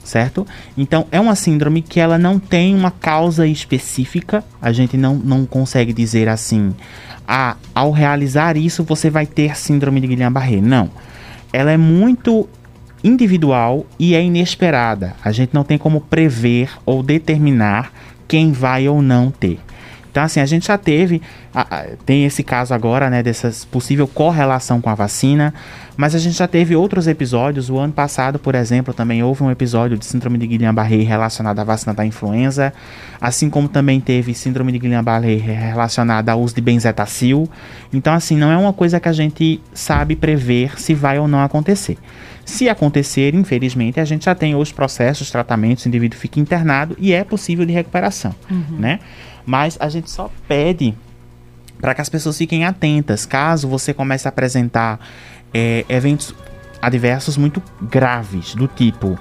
Certo? 0.04 0.45
Então, 0.76 1.06
é 1.12 1.20
uma 1.20 1.36
síndrome 1.36 1.82
que 1.82 1.99
ela 1.99 2.18
não 2.18 2.38
tem 2.38 2.76
uma 2.76 2.89
causa 2.89 3.47
específica, 3.47 4.43
a 4.60 4.72
gente 4.72 4.97
não, 4.97 5.16
não 5.16 5.45
consegue 5.45 5.93
dizer 5.93 6.28
assim, 6.28 6.74
ah, 7.26 7.56
ao 7.74 7.91
realizar 7.91 8.58
isso 8.58 8.84
você 8.84 9.12
vai 9.12 9.28
ter 9.28 9.56
síndrome 9.56 10.02
de 10.02 10.08
Guillain-Barré. 10.08 10.60
Não 10.60 10.89
ela 11.54 11.72
é 11.72 11.78
muito 11.78 12.47
individual 13.04 13.86
e 13.99 14.16
é 14.16 14.24
inesperada. 14.24 15.16
A 15.24 15.32
gente 15.32 15.54
não 15.54 15.64
tem 15.64 15.78
como 15.78 16.02
prever 16.02 16.70
ou 16.86 17.02
determinar 17.02 17.91
quem 18.28 18.52
vai 18.52 18.88
ou 18.88 19.02
não 19.02 19.32
ter. 19.32 19.60
Então, 20.12 20.24
assim, 20.24 20.41
a 20.41 20.45
gente 20.45 20.68
já 20.68 20.78
teve, 20.78 21.22
tem 22.05 22.26
esse 22.26 22.43
caso 22.43 22.74
agora, 22.74 23.09
né, 23.09 23.24
dessa 23.24 23.49
possível 23.72 24.05
correlação 24.05 24.82
com 24.82 24.89
a 24.89 24.95
vacina, 24.95 25.53
mas 25.95 26.14
a 26.14 26.20
gente 26.20 26.38
já 26.38 26.47
teve 26.47 26.76
outros 26.76 27.07
episódios. 27.07 27.70
O 27.70 27.78
ano 27.78 27.93
passado, 27.93 28.38
por 28.38 28.53
exemplo, 28.53 28.93
também 28.93 29.24
houve 29.24 29.41
um 29.41 29.49
episódio 29.49 29.97
de 29.97 30.05
síndrome 30.05 30.38
de 30.38 30.47
Guillain-Barré 30.47 31.03
relacionado 31.03 31.59
à 31.59 31.64
vacina 31.64 31.93
da 31.93 32.05
influenza, 32.05 32.74
assim 33.22 33.49
como 33.49 33.70
também 33.70 34.01
teve 34.01 34.34
síndrome 34.34 34.74
de 34.74 34.80
Guillain-Barré 34.80 35.38
relacionada 35.38 36.34
ao 36.34 36.41
uso 36.41 36.55
de 36.55 36.62
benzetacil. 36.62 37.49
Então, 37.93 38.14
assim, 38.14 38.36
não 38.36 38.51
é 38.51 38.57
uma 38.57 38.74
coisa 38.74 38.99
que 38.99 39.07
a 39.07 39.14
gente 39.14 39.62
sabe 39.74 40.16
prever 40.16 40.78
se 40.78 40.93
vai 40.93 41.20
ou 41.20 41.28
não 41.28 41.41
acontecer. 41.41 41.97
Se 42.43 42.68
acontecer, 42.68 43.34
infelizmente, 43.34 43.99
a 43.99 44.05
gente 44.05 44.26
já 44.26 44.36
tem 44.36 44.55
os 44.55 44.74
processos, 44.74 45.32
tratamentos, 45.32 45.86
o 45.86 45.88
indivíduo 45.88 46.20
fica 46.20 46.39
internado 46.39 46.97
e 46.99 47.14
é 47.14 47.24
possível 47.24 47.66
de 47.66 47.72
recuperação, 47.72 48.36
uhum. 48.49 48.78
né? 48.78 48.99
Mas 49.46 49.78
a 49.80 49.89
gente 49.89 50.10
só 50.10 50.30
pede 50.48 50.94
para 51.80 51.96
que 51.96 52.02
as 52.02 52.10
pessoas 52.10 52.38
fiquem 52.38 52.66
atentas. 52.66 53.26
Caso 53.26 53.68
você 53.68 53.94
comece 53.94 54.28
a 54.28 54.30
apresentar 54.30 55.00
é, 55.54 55.86
eventos 55.89 56.34
adversos 56.82 57.38
muito 57.38 57.62
graves, 57.82 58.56
do 58.56 58.68
tipo 58.68 59.20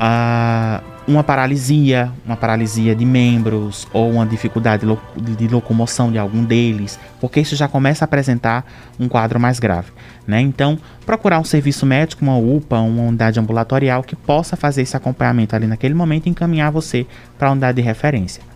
uh, 0.00 0.82
uma 1.06 1.24
paralisia, 1.24 2.12
uma 2.24 2.36
paralisia 2.36 2.94
de 2.94 3.04
membros 3.04 3.86
ou 3.92 4.10
uma 4.10 4.26
dificuldade 4.26 4.86
de 5.16 5.48
locomoção 5.48 6.10
de 6.10 6.18
algum 6.18 6.44
deles, 6.44 6.98
porque 7.20 7.40
isso 7.40 7.56
já 7.56 7.66
começa 7.66 8.04
a 8.04 8.06
apresentar 8.06 8.64
um 8.98 9.08
quadro 9.08 9.40
mais 9.40 9.58
grave. 9.58 9.90
Né? 10.26 10.40
Então, 10.40 10.78
procurar 11.04 11.40
um 11.40 11.44
serviço 11.44 11.84
médico, 11.84 12.22
uma 12.22 12.36
UPA, 12.36 12.78
uma 12.80 13.02
unidade 13.02 13.40
ambulatorial 13.40 14.02
que 14.02 14.14
possa 14.14 14.56
fazer 14.56 14.82
esse 14.82 14.96
acompanhamento 14.96 15.56
ali 15.56 15.66
naquele 15.66 15.94
momento 15.94 16.26
e 16.26 16.30
encaminhar 16.30 16.70
você 16.70 17.06
para 17.38 17.48
a 17.48 17.52
unidade 17.52 17.76
de 17.76 17.82
referência. 17.82 18.49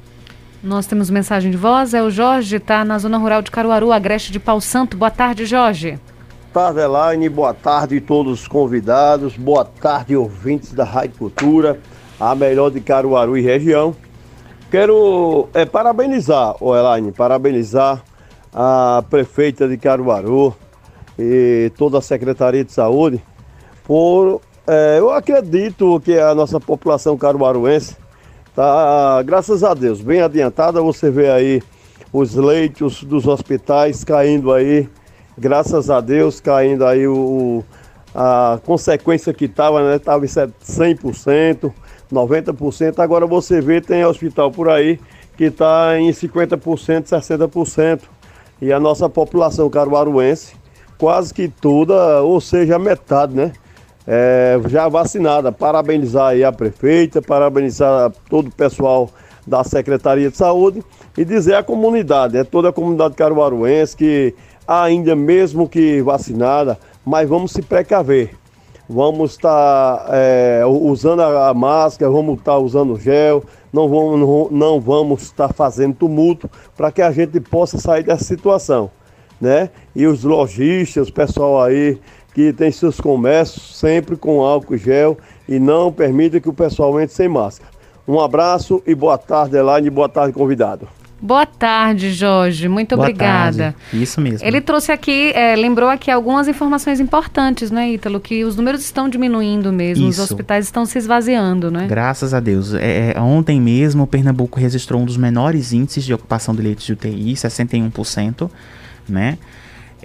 Nós 0.64 0.86
temos 0.86 1.10
mensagem 1.10 1.50
de 1.50 1.58
voz, 1.58 1.92
é 1.92 2.02
o 2.02 2.08
Jorge, 2.08 2.56
está 2.56 2.86
na 2.86 2.98
zona 2.98 3.18
rural 3.18 3.42
de 3.42 3.50
Caruaru, 3.50 3.92
Agreste 3.92 4.32
de 4.32 4.40
Pau 4.40 4.62
Santo. 4.62 4.96
Boa 4.96 5.10
tarde, 5.10 5.44
Jorge. 5.44 6.00
Boa 6.54 6.72
tarde, 6.72 6.80
Elaine. 6.80 7.28
Boa 7.28 7.52
tarde 7.52 8.00
todos 8.00 8.40
os 8.40 8.48
convidados. 8.48 9.36
Boa 9.36 9.66
tarde, 9.66 10.16
ouvintes 10.16 10.72
da 10.72 10.82
Rádio 10.82 11.18
Cultura, 11.18 11.78
a 12.18 12.34
melhor 12.34 12.70
de 12.70 12.80
Caruaru 12.80 13.36
e 13.36 13.42
região. 13.42 13.94
Quero 14.70 15.50
é, 15.52 15.66
parabenizar, 15.66 16.56
oh, 16.58 16.74
Elaine, 16.74 17.12
parabenizar 17.12 18.02
a 18.50 19.04
prefeita 19.10 19.68
de 19.68 19.76
Caruaru 19.76 20.56
e 21.18 21.70
toda 21.76 21.98
a 21.98 22.00
Secretaria 22.00 22.64
de 22.64 22.72
Saúde 22.72 23.22
por, 23.84 24.40
é, 24.66 24.96
eu 24.98 25.10
acredito 25.10 26.00
que 26.00 26.18
a 26.18 26.34
nossa 26.34 26.58
população 26.58 27.18
caruaruense 27.18 28.02
Tá, 28.54 29.20
graças 29.22 29.64
a 29.64 29.74
Deus, 29.74 30.00
bem 30.00 30.20
adiantada. 30.20 30.80
Você 30.80 31.10
vê 31.10 31.28
aí 31.28 31.60
os 32.12 32.36
leitos 32.36 33.02
dos 33.02 33.26
hospitais 33.26 34.04
caindo 34.04 34.52
aí, 34.52 34.88
graças 35.36 35.90
a 35.90 36.00
Deus, 36.00 36.38
caindo 36.38 36.86
aí 36.86 37.04
o, 37.04 37.64
a 38.14 38.60
consequência 38.64 39.34
que 39.34 39.46
estava, 39.46 39.82
né? 39.82 39.96
Estava 39.96 40.24
em 40.24 40.28
100%, 40.28 41.72
90%. 42.12 43.00
Agora 43.00 43.26
você 43.26 43.60
vê, 43.60 43.80
tem 43.80 44.04
hospital 44.04 44.52
por 44.52 44.68
aí 44.68 45.00
que 45.36 45.46
está 45.46 45.98
em 45.98 46.10
50%, 46.10 47.08
60%. 47.08 48.02
E 48.62 48.72
a 48.72 48.78
nossa 48.78 49.08
população 49.08 49.68
caruaruense, 49.68 50.54
quase 50.96 51.34
que 51.34 51.48
toda, 51.48 52.22
ou 52.22 52.40
seja, 52.40 52.78
metade, 52.78 53.34
né? 53.34 53.52
É, 54.06 54.60
já 54.68 54.88
vacinada. 54.88 55.50
Parabenizar 55.52 56.28
aí 56.28 56.44
a 56.44 56.52
prefeita, 56.52 57.22
parabenizar 57.22 58.12
todo 58.28 58.48
o 58.48 58.54
pessoal 58.54 59.10
da 59.46 59.62
Secretaria 59.62 60.30
de 60.30 60.36
Saúde 60.36 60.82
e 61.16 61.24
dizer 61.24 61.54
à 61.54 61.62
comunidade, 61.62 62.36
é 62.36 62.44
toda 62.44 62.70
a 62.70 62.72
comunidade 62.72 63.14
caruaruense 63.14 63.96
que 63.96 64.34
ainda 64.66 65.14
mesmo 65.14 65.68
que 65.68 66.00
vacinada, 66.02 66.78
mas 67.04 67.28
vamos 67.28 67.52
se 67.52 67.62
precaver. 67.62 68.34
Vamos 68.88 69.32
estar 69.32 69.96
tá, 69.96 70.06
é, 70.12 70.62
usando 70.66 71.20
a 71.20 71.54
máscara, 71.54 72.10
vamos 72.10 72.38
estar 72.38 72.52
tá 72.52 72.58
usando 72.58 72.98
gel, 72.98 73.42
não 73.72 73.88
vamos, 73.88 74.20
não, 74.20 74.48
não 74.50 74.80
vamos 74.80 75.22
estar 75.22 75.48
tá 75.48 75.54
fazendo 75.54 75.94
tumulto 75.94 76.50
para 76.76 76.92
que 76.92 77.00
a 77.00 77.10
gente 77.10 77.40
possa 77.40 77.78
sair 77.78 78.02
dessa 78.02 78.24
situação. 78.24 78.90
Né? 79.40 79.70
E 79.96 80.06
os 80.06 80.22
lojistas, 80.22 81.08
o 81.08 81.12
pessoal 81.12 81.62
aí 81.62 81.98
que 82.34 82.52
tem 82.52 82.70
seus 82.72 83.00
comércios 83.00 83.78
sempre 83.78 84.16
com 84.16 84.42
álcool 84.42 84.76
gel 84.76 85.16
e 85.48 85.58
não 85.58 85.92
permita 85.92 86.40
que 86.40 86.48
o 86.48 86.52
pessoal 86.52 87.00
entre 87.00 87.14
sem 87.14 87.28
máscara. 87.28 87.70
Um 88.06 88.20
abraço 88.20 88.82
e 88.86 88.94
boa 88.94 89.16
tarde, 89.16 89.56
Elaine, 89.56 89.88
boa 89.88 90.08
tarde, 90.08 90.34
convidado. 90.34 90.88
Boa 91.24 91.46
tarde, 91.46 92.12
Jorge. 92.12 92.68
Muito 92.68 92.96
Boa 92.96 93.08
obrigada. 93.08 93.74
Tarde. 93.90 94.02
Isso 94.02 94.20
mesmo. 94.20 94.46
Ele 94.46 94.60
trouxe 94.60 94.92
aqui, 94.92 95.32
é, 95.34 95.56
lembrou 95.56 95.88
aqui 95.88 96.10
algumas 96.10 96.48
informações 96.48 97.00
importantes, 97.00 97.70
né, 97.70 97.92
Ítalo? 97.92 98.20
Que 98.20 98.44
os 98.44 98.56
números 98.56 98.82
estão 98.84 99.08
diminuindo 99.08 99.72
mesmo, 99.72 100.06
Isso. 100.06 100.20
os 100.20 100.30
hospitais 100.30 100.66
estão 100.66 100.84
se 100.84 100.98
esvaziando, 100.98 101.70
né? 101.70 101.86
Graças 101.88 102.34
a 102.34 102.40
Deus. 102.40 102.74
É, 102.74 103.14
é, 103.16 103.20
ontem 103.20 103.58
mesmo, 103.58 104.06
Pernambuco 104.06 104.60
registrou 104.60 105.00
um 105.00 105.06
dos 105.06 105.16
menores 105.16 105.72
índices 105.72 106.04
de 106.04 106.12
ocupação 106.12 106.54
de 106.54 106.60
leitos 106.60 106.84
de 106.84 106.92
UTI, 106.92 107.32
61%, 107.32 108.50
né? 109.08 109.38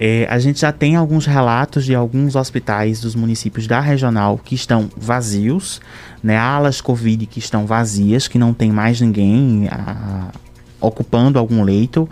É, 0.01 0.25
a 0.29 0.39
gente 0.39 0.61
já 0.61 0.71
tem 0.71 0.95
alguns 0.95 1.25
relatos 1.25 1.83
de 1.83 1.93
alguns 1.93 2.37
hospitais 2.37 3.01
dos 3.01 3.15
municípios 3.15 3.67
da 3.67 3.81
regional 3.81 4.37
que 4.37 4.55
estão 4.55 4.89
vazios, 4.95 5.81
né, 6.23 6.37
alas 6.37 6.79
Covid 6.79 7.25
que 7.25 7.39
estão 7.39 7.65
vazias, 7.65 8.25
que 8.25 8.39
não 8.39 8.53
tem 8.53 8.71
mais 8.71 9.01
ninguém 9.01 9.67
a, 9.69 10.29
ocupando 10.79 11.37
algum 11.37 11.63
leito. 11.63 12.07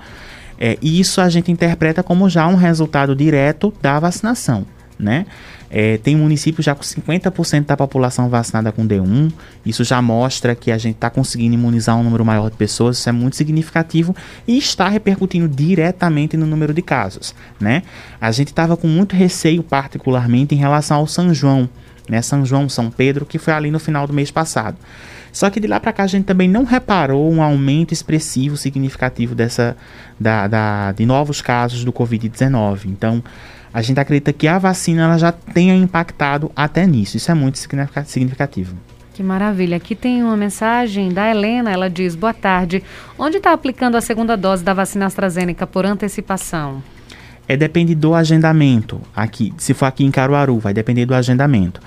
É, 0.60 0.78
isso 0.82 1.22
a 1.22 1.30
gente 1.30 1.50
interpreta 1.50 2.04
como 2.04 2.30
já 2.30 2.46
um 2.46 2.56
resultado 2.56 3.16
direto 3.16 3.74
da 3.82 3.98
vacinação, 4.00 4.66
né? 5.00 5.26
É, 5.70 5.98
tem 5.98 6.16
municípios 6.16 6.66
já 6.66 6.74
com 6.74 6.82
50% 6.82 7.66
da 7.66 7.76
população 7.76 8.30
vacinada 8.30 8.72
com 8.72 8.88
D1. 8.88 9.32
Isso 9.66 9.84
já 9.84 10.02
mostra 10.02 10.56
que 10.56 10.72
a 10.72 10.78
gente 10.78 10.96
está 10.96 11.10
conseguindo 11.10 11.56
imunizar 11.56 11.98
um 11.98 12.04
número 12.04 12.24
maior 12.24 12.50
de 12.50 12.56
pessoas. 12.56 12.98
Isso 12.98 13.10
é 13.10 13.12
muito 13.12 13.36
significativo 13.36 14.16
e 14.48 14.58
está 14.58 14.88
repercutindo 14.88 15.48
diretamente 15.48 16.38
no 16.38 16.46
número 16.46 16.74
de 16.74 16.82
casos. 16.82 17.36
Né? 17.60 17.84
A 18.20 18.32
gente 18.32 18.48
estava 18.48 18.78
com 18.78 18.88
muito 18.88 19.16
receio, 19.16 19.62
particularmente 19.62 20.56
em 20.56 20.58
relação 20.58 20.98
ao 20.98 21.08
São 21.08 21.34
João, 21.34 21.70
né? 22.08 22.22
São 22.22 22.46
João, 22.46 22.70
São 22.70 22.90
Pedro, 22.90 23.26
que 23.26 23.38
foi 23.38 23.54
ali 23.54 23.70
no 23.70 23.80
final 23.80 24.08
do 24.08 24.14
mês 24.14 24.32
passado. 24.32 24.78
Só 25.32 25.50
que 25.50 25.60
de 25.60 25.68
lá 25.68 25.80
para 25.80 25.94
cá 25.94 26.04
a 26.04 26.08
gente 26.08 26.26
também 26.26 26.48
não 26.48 26.64
reparou 26.64 27.32
um 27.32 27.44
aumento 27.44 27.94
expressivo, 27.94 28.58
significativo 28.58 29.36
dessa 29.36 29.76
da, 30.20 30.48
da 30.48 30.92
de 30.94 31.06
novos 31.06 31.42
casos 31.42 31.84
do 31.84 31.94
Covid-19. 31.94 32.86
Então 32.86 33.24
a 33.78 33.82
gente 33.84 34.00
acredita 34.00 34.34
que 34.34 34.48
a 34.48 34.58
vacina 34.58 35.04
ela 35.04 35.20
já 35.20 35.32
tenha 35.32 35.76
impactado 35.76 36.52
até 36.56 36.88
nisso. 36.88 37.16
Isso 37.16 37.30
é 37.30 37.36
muito 37.36 37.60
significativo. 37.60 38.76
Que 39.14 39.22
maravilha. 39.22 39.78
Aqui 39.78 39.94
tem 39.94 40.24
uma 40.24 40.36
mensagem 40.36 41.14
da 41.14 41.30
Helena. 41.30 41.70
Ela 41.70 41.88
diz: 41.88 42.16
Boa 42.16 42.34
tarde. 42.34 42.82
Onde 43.20 43.38
está 43.38 43.54
aplicando 43.54 43.96
a 43.96 44.02
segunda 44.02 44.36
dose 44.36 44.64
da 44.64 44.74
vacina 44.74 45.06
AstraZeneca 45.06 45.68
por 45.68 45.86
antecipação? 45.86 46.82
É 47.48 47.56
depende 47.56 47.94
do 47.94 48.16
agendamento. 48.16 49.00
Aqui, 49.16 49.54
se 49.60 49.76
for 49.76 49.86
aqui 49.86 50.04
em 50.04 50.10
Caruaru, 50.10 50.58
vai 50.58 50.74
depender 50.74 51.06
do 51.06 51.14
agendamento. 51.14 51.80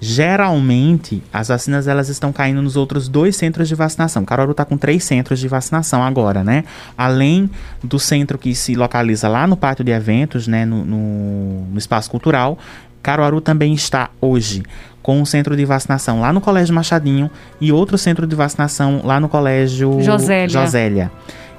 Geralmente, 0.00 1.22
as 1.32 1.48
vacinas 1.48 1.88
elas 1.88 2.08
estão 2.08 2.32
caindo 2.32 2.60
nos 2.60 2.76
outros 2.76 3.08
dois 3.08 3.36
centros 3.36 3.68
de 3.68 3.74
vacinação. 3.74 4.24
Caruaru 4.24 4.50
está 4.50 4.64
com 4.64 4.76
três 4.76 5.04
centros 5.04 5.38
de 5.38 5.48
vacinação 5.48 6.02
agora, 6.02 6.44
né? 6.44 6.64
Além 6.96 7.48
do 7.82 7.98
centro 7.98 8.36
que 8.36 8.54
se 8.54 8.74
localiza 8.74 9.28
lá 9.28 9.46
no 9.46 9.56
pátio 9.56 9.84
de 9.84 9.92
eventos, 9.92 10.46
né, 10.46 10.64
no, 10.64 10.84
no, 10.84 11.66
no 11.70 11.78
espaço 11.78 12.10
cultural, 12.10 12.58
Caruaru 13.02 13.40
também 13.40 13.72
está 13.72 14.10
hoje 14.20 14.62
com 15.00 15.20
um 15.20 15.24
centro 15.24 15.56
de 15.56 15.64
vacinação 15.64 16.20
lá 16.20 16.32
no 16.32 16.40
Colégio 16.40 16.74
Machadinho 16.74 17.30
e 17.60 17.70
outro 17.70 17.96
centro 17.96 18.26
de 18.26 18.34
vacinação 18.34 19.00
lá 19.04 19.20
no 19.20 19.28
Colégio 19.28 20.00
Josélia. 20.02 20.48
Josélia. 20.48 21.12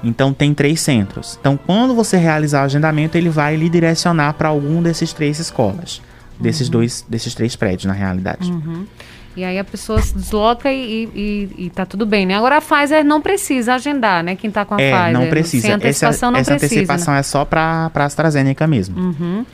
Então 0.04 0.34
tem 0.34 0.52
três 0.52 0.82
centros. 0.82 1.38
Então 1.40 1.58
quando 1.66 1.94
você 1.94 2.18
realizar 2.18 2.60
o 2.60 2.64
agendamento, 2.66 3.16
ele 3.16 3.30
vai 3.30 3.56
lhe 3.56 3.70
direcionar 3.70 4.34
para 4.34 4.48
algum 4.48 4.82
desses 4.82 5.14
três 5.14 5.38
escolas, 5.38 6.02
desses 6.40 6.66
Uhum. 6.68 6.72
dois, 6.72 7.04
desses 7.08 7.34
três 7.34 7.56
prédios 7.56 7.84
na 7.86 7.92
realidade. 7.92 8.50
Uhum. 8.50 8.86
E 9.36 9.44
aí 9.44 9.56
a 9.56 9.62
pessoa 9.62 10.02
se 10.02 10.14
desloca 10.14 10.72
e, 10.72 11.04
e, 11.14 11.66
e 11.66 11.70
tá 11.70 11.86
tudo 11.86 12.04
bem, 12.04 12.26
né? 12.26 12.34
Agora 12.34 12.56
a 12.56 12.60
Pfizer 12.60 13.04
não 13.04 13.20
precisa 13.22 13.74
agendar, 13.74 14.24
né? 14.24 14.34
Quem 14.34 14.50
tá 14.50 14.64
com 14.64 14.74
a 14.74 14.80
É, 14.80 14.90
Pfizer. 14.90 15.12
não 15.12 15.28
precisa. 15.28 15.62
Sem 15.66 15.72
antecipação 15.76 16.28
essa 16.28 16.30
não 16.32 16.40
essa 16.40 16.50
precisa. 16.56 16.74
antecipação 16.80 17.14
né? 17.14 17.20
é 17.20 17.22
só 17.22 17.44
para 17.44 17.88
a 17.94 18.04
AstraZeneca 18.04 18.66
mesmo. 18.66 18.98
Uhum. 18.98 19.46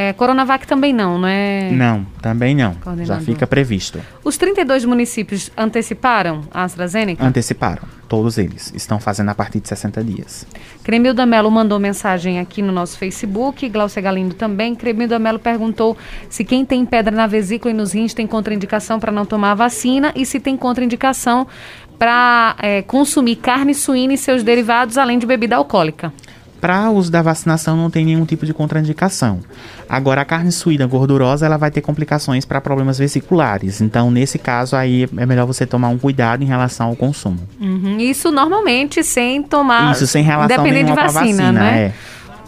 É, 0.00 0.14
Coronavac 0.14 0.66
também 0.66 0.94
não, 0.94 1.18
não 1.18 1.28
é? 1.28 1.70
Não, 1.72 2.06
também 2.22 2.54
não. 2.54 2.74
Já 3.04 3.20
fica 3.20 3.46
previsto. 3.46 4.00
Os 4.24 4.38
32 4.38 4.86
municípios 4.86 5.50
anteciparam 5.54 6.40
a 6.50 6.64
AstraZeneca? 6.64 7.22
Anteciparam. 7.22 7.82
Todos 8.08 8.38
eles 8.38 8.72
estão 8.74 8.98
fazendo 8.98 9.28
a 9.28 9.34
partir 9.34 9.60
de 9.60 9.68
60 9.68 10.02
dias. 10.02 10.46
Cremilda 10.82 11.26
Mello 11.26 11.50
mandou 11.50 11.78
mensagem 11.78 12.40
aqui 12.40 12.62
no 12.62 12.72
nosso 12.72 12.96
Facebook, 12.96 13.68
Glaucia 13.68 14.00
Galindo 14.00 14.34
também. 14.34 14.74
Cremilda 14.74 15.18
Mello 15.18 15.38
perguntou 15.38 15.94
se 16.30 16.46
quem 16.46 16.64
tem 16.64 16.86
pedra 16.86 17.14
na 17.14 17.26
vesícula 17.26 17.70
e 17.70 17.76
nos 17.76 17.92
rins 17.92 18.14
tem 18.14 18.26
contraindicação 18.26 18.98
para 18.98 19.12
não 19.12 19.26
tomar 19.26 19.50
a 19.52 19.54
vacina 19.54 20.14
e 20.16 20.24
se 20.24 20.40
tem 20.40 20.56
contraindicação 20.56 21.46
para 21.98 22.56
consumir 22.86 23.36
carne 23.36 23.74
suína 23.74 24.14
e 24.14 24.18
seus 24.18 24.42
derivados, 24.42 24.96
além 24.96 25.18
de 25.18 25.26
bebida 25.26 25.56
alcoólica. 25.56 26.10
Para 26.60 26.90
uso 26.90 27.10
da 27.10 27.22
vacinação 27.22 27.76
não 27.76 27.88
tem 27.90 28.04
nenhum 28.04 28.24
tipo 28.24 28.44
de 28.44 28.52
contraindicação. 28.52 29.40
Agora 29.88 30.20
a 30.20 30.24
carne 30.24 30.52
suína 30.52 30.86
gordurosa 30.86 31.46
ela 31.46 31.56
vai 31.56 31.70
ter 31.70 31.80
complicações 31.80 32.44
para 32.44 32.60
problemas 32.60 32.98
vesiculares. 32.98 33.80
Então 33.80 34.10
nesse 34.10 34.38
caso 34.38 34.76
aí 34.76 35.08
é 35.16 35.26
melhor 35.26 35.46
você 35.46 35.64
tomar 35.66 35.88
um 35.88 35.98
cuidado 35.98 36.42
em 36.42 36.46
relação 36.46 36.88
ao 36.88 36.96
consumo. 36.96 37.38
Uhum, 37.60 37.98
Isso 37.98 38.30
normalmente 38.30 39.02
sem 39.02 39.42
tomar. 39.42 39.92
Isso 39.92 40.06
sem 40.06 40.22
relação 40.22 40.62
de 40.62 40.70
nenhuma 40.70 40.92
a 40.92 41.06
vacina, 41.06 41.20
vacina, 41.20 41.52
né? 41.52 41.78
é. 41.78 41.92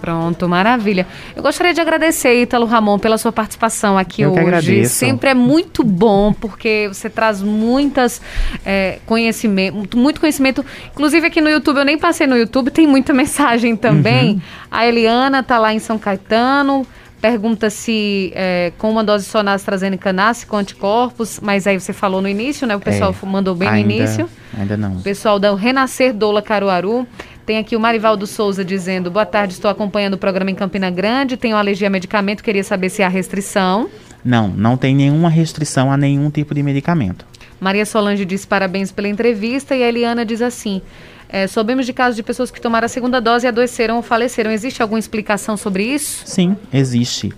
Pronto, 0.03 0.48
maravilha. 0.48 1.07
Eu 1.36 1.42
gostaria 1.44 1.72
de 1.72 1.80
agradecer, 1.80 2.42
Ítalo 2.42 2.66
Ramon, 2.66 2.98
pela 2.98 3.16
sua 3.16 3.30
participação 3.30 3.96
aqui 3.96 4.22
Eu 4.22 4.32
hoje. 4.32 4.40
agradeço. 4.40 4.94
Sempre 4.96 5.30
é 5.30 5.34
muito 5.34 5.84
bom, 5.84 6.32
porque 6.32 6.88
você 6.92 7.09
traz 7.09 7.40
muitas 7.40 8.20
é, 8.66 8.98
conhecimento, 9.07 9.96
muito 9.96 10.18
conhecimento. 10.18 10.66
Inclusive 10.92 11.28
aqui 11.28 11.40
no 11.40 11.48
YouTube, 11.48 11.76
eu 11.78 11.84
nem 11.84 11.96
passei 11.96 12.26
no 12.26 12.36
YouTube, 12.36 12.72
tem 12.72 12.84
muita 12.84 13.12
mensagem 13.14 13.76
também. 13.76 14.32
Uhum. 14.32 14.40
A 14.72 14.84
Eliana 14.86 15.40
tá 15.40 15.57
lá 15.57 15.72
em 15.72 15.78
São 15.78 15.96
Caetano. 16.00 16.84
Pergunta 17.20 17.70
se 17.70 18.32
é, 18.34 18.72
com 18.78 18.90
uma 18.90 19.05
dose 19.05 19.24
só 19.26 19.44
na 19.44 19.53
AstraZeneca 19.53 20.12
nasce 20.12 20.44
com 20.44 20.57
anticorpos, 20.57 21.38
mas 21.40 21.68
aí 21.68 21.78
você 21.78 21.92
falou 21.92 22.20
no 22.20 22.28
início, 22.28 22.66
né? 22.66 22.74
O 22.74 22.80
pessoal 22.80 23.14
É, 23.22 23.26
mandou 23.26 23.55
bem 23.55 23.68
ainda- 23.68 23.86
no 23.88 23.94
início. 23.94 24.28
Ainda 24.59 24.76
não. 24.76 25.00
Pessoal 25.00 25.38
da 25.38 25.55
Renascer 25.55 26.12
Doula 26.12 26.42
Caruaru. 26.42 27.07
Tem 27.45 27.59
aqui 27.59 27.74
o 27.74 27.80
Marivaldo 27.80 28.26
Souza 28.26 28.64
dizendo: 28.64 29.11
Boa 29.11 29.26
tarde, 29.26 29.55
estou 29.55 29.70
acompanhando 29.70 30.14
o 30.14 30.18
programa 30.18 30.51
em 30.51 30.55
Campina 30.55 30.90
Grande. 30.90 31.36
Tenho 31.36 31.57
alergia 31.57 31.88
a 31.88 31.90
medicamento, 31.90 32.43
queria 32.43 32.62
saber 32.62 32.88
se 32.88 33.03
há 33.03 33.09
restrição. 33.09 33.88
Não, 34.24 34.49
não 34.49 34.76
tem 34.76 34.95
nenhuma 34.95 35.28
restrição 35.28 35.90
a 35.90 35.97
nenhum 35.97 36.30
tipo 36.30 36.55
de 36.55 36.62
medicamento. 36.62 37.26
Maria 37.61 37.84
Solange 37.84 38.24
diz 38.24 38.45
parabéns 38.45 38.93
pela 38.93 39.09
entrevista. 39.09 39.74
E 39.74 39.82
a 39.82 39.88
Eliana 39.88 40.24
diz 40.24 40.40
assim: 40.40 40.80
é, 41.28 41.47
Soubemos 41.47 41.86
de 41.86 41.93
casos 41.93 42.14
de 42.14 42.22
pessoas 42.22 42.51
que 42.51 42.61
tomaram 42.61 42.86
a 42.86 42.88
segunda 42.88 43.20
dose 43.20 43.47
e 43.47 43.49
adoeceram 43.49 43.97
ou 43.97 44.03
faleceram. 44.03 44.51
Existe 44.51 44.82
alguma 44.82 44.99
explicação 44.99 45.57
sobre 45.57 45.84
isso? 45.84 46.22
Sim, 46.26 46.57
existe. 46.72 47.32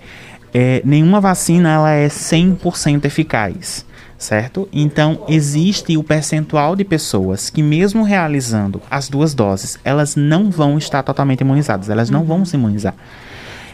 É, 0.53 0.83
nenhuma 0.85 1.21
vacina 1.21 1.71
ela 1.71 1.91
é 1.91 2.09
100% 2.09 3.05
eficaz, 3.07 3.85
certo? 4.19 4.69
Então, 4.73 5.25
existe 5.29 5.97
o 5.97 6.03
percentual 6.03 6.75
de 6.77 6.85
pessoas 6.85 7.51
que 7.51 7.63
mesmo 7.63 8.03
realizando 8.03 8.81
as 8.91 9.09
duas 9.09 9.35
doses, 9.35 9.79
elas 9.85 10.17
não 10.17 10.51
vão 10.51 10.79
estar 10.79 11.03
totalmente 11.03 11.41
imunizadas, 11.41 11.89
elas 11.89 12.11
não 12.11 12.25
vão 12.25 12.45
se 12.45 12.57
imunizar. 12.57 12.95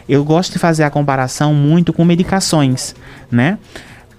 Eu 0.09 0.23
gosto 0.23 0.53
de 0.53 0.59
fazer 0.59 0.83
a 0.83 0.89
comparação 0.89 1.53
muito 1.53 1.93
com 1.93 2.03
medicações, 2.03 2.95
né? 3.29 3.57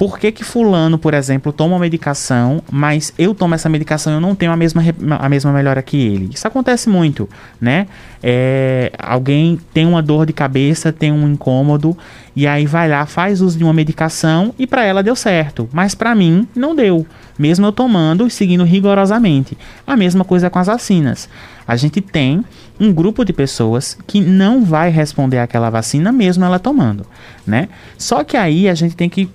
Por 0.03 0.18
que, 0.18 0.32
que 0.32 0.42
fulano, 0.42 0.98
por 0.98 1.14
exemplo, 1.14 1.53
toma 1.53 1.74
uma 1.74 1.78
medicação, 1.78 2.61
mas 2.72 3.14
eu 3.16 3.32
tomo 3.32 3.55
essa 3.55 3.68
medicação 3.68 4.12
e 4.12 4.16
eu 4.16 4.20
não 4.20 4.34
tenho 4.34 4.50
a 4.50 4.57
mesma, 4.57 4.82
a 5.20 5.28
mesma 5.28 5.53
melhora 5.53 5.80
que 5.80 5.96
ele? 5.96 6.30
Isso 6.34 6.44
acontece 6.44 6.88
muito, 6.88 7.28
né? 7.61 7.86
É, 8.20 8.90
alguém 8.98 9.61
tem 9.72 9.86
uma 9.86 10.03
dor 10.03 10.26
de 10.26 10.32
cabeça, 10.32 10.92
tem 10.92 11.12
um 11.12 11.28
incômodo, 11.28 11.96
e 12.34 12.48
aí 12.48 12.66
vai 12.66 12.88
lá, 12.88 13.07
faz 13.07 13.40
uso 13.40 13.57
de 13.57 13.62
uma 13.62 13.72
medicação 13.72 14.53
e 14.59 14.66
para 14.66 14.82
ela 14.82 15.05
deu 15.05 15.14
certo, 15.14 15.68
mas 15.72 15.94
para 15.94 16.16
mim 16.16 16.48
não 16.53 16.74
deu, 16.74 17.07
mesmo 17.38 17.64
eu 17.64 17.70
tomando 17.70 18.26
e 18.26 18.30
seguindo 18.30 18.64
rigorosamente. 18.64 19.57
A 19.86 19.96
mesma 19.96 20.24
coisa 20.24 20.50
com 20.50 20.59
as 20.59 20.66
vacinas. 20.66 21.28
A 21.64 21.76
gente 21.76 22.00
tem 22.00 22.44
um 22.80 22.92
grupo 22.92 23.24
de 23.24 23.32
pessoas 23.32 23.96
que 24.05 24.20
não 24.20 24.64
vai 24.64 24.90
responder 24.90 25.38
àquela 25.38 25.70
vacina 25.70 26.11
mesmo 26.11 26.44
ela 26.44 26.59
tomando, 26.59 27.07
né? 27.46 27.68
Só 27.96 28.24
que 28.24 28.36
aí 28.36 28.68
a 28.68 28.74
gente 28.74 28.96
tem 28.96 29.09
que 29.09 29.30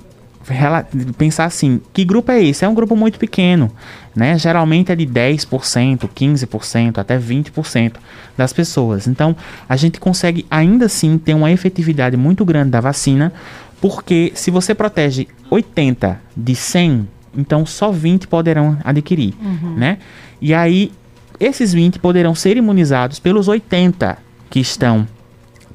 pensar 1.17 1.45
assim, 1.45 1.81
que 1.93 2.05
grupo 2.05 2.31
é 2.31 2.41
esse? 2.41 2.63
É 2.63 2.67
um 2.69 2.73
grupo 2.73 2.95
muito 2.95 3.19
pequeno, 3.19 3.71
né? 4.15 4.37
Geralmente 4.37 4.91
é 4.91 4.95
de 4.95 5.05
10%, 5.05 6.07
15%, 6.09 6.97
até 6.97 7.17
20% 7.17 7.93
das 8.37 8.53
pessoas. 8.53 9.07
Então, 9.07 9.35
a 9.67 9.75
gente 9.75 9.99
consegue 9.99 10.45
ainda 10.49 10.85
assim 10.85 11.17
ter 11.17 11.33
uma 11.33 11.51
efetividade 11.51 12.15
muito 12.15 12.45
grande 12.45 12.69
da 12.71 12.79
vacina, 12.79 13.33
porque 13.81 14.31
se 14.35 14.49
você 14.49 14.73
protege 14.73 15.27
80 15.49 16.19
de 16.35 16.55
100, 16.55 17.07
então 17.37 17.65
só 17.65 17.91
20 17.91 18.27
poderão 18.27 18.77
adquirir, 18.83 19.33
Uhum. 19.41 19.75
né? 19.75 19.97
E 20.41 20.53
aí 20.53 20.91
esses 21.39 21.73
20 21.73 21.99
poderão 21.99 22.33
ser 22.33 22.57
imunizados 22.57 23.19
pelos 23.19 23.47
80 23.47 24.17
que 24.49 24.59
estão 24.59 25.07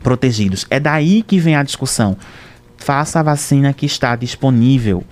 protegidos. 0.02 0.66
É 0.70 0.80
daí 0.80 1.22
que 1.22 1.38
vem 1.38 1.54
a 1.54 1.62
discussão. 1.62 2.16
Faça 2.82 3.20
a 3.20 3.22
vacina 3.22 3.72
que 3.72 3.86
está 3.86 4.16
disponível. 4.16 5.04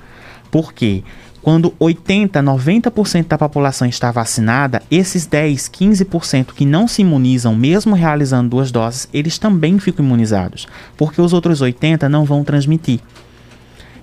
Por 0.51 0.73
quê? 0.73 1.05
Quando 1.41 1.73
80, 1.79 2.43
90% 2.43 3.29
da 3.29 3.39
população 3.39 3.87
está 3.87 4.11
vacinada, 4.11 4.83
esses 4.91 5.25
10, 5.25 5.69
15% 5.69 6.47
que 6.53 6.67
não 6.67 6.89
se 6.89 7.03
imunizam, 7.03 7.55
mesmo 7.55 7.95
realizando 7.95 8.51
duas 8.51 8.73
doses, 8.73 9.09
eles 9.15 9.39
também 9.39 9.79
ficam 9.79 10.05
imunizados, 10.05 10.67
porque 10.97 11.23
os 11.23 11.33
outros 11.33 11.61
80 11.61 12.09
não 12.09 12.25
vão 12.25 12.43
transmitir. 12.43 12.99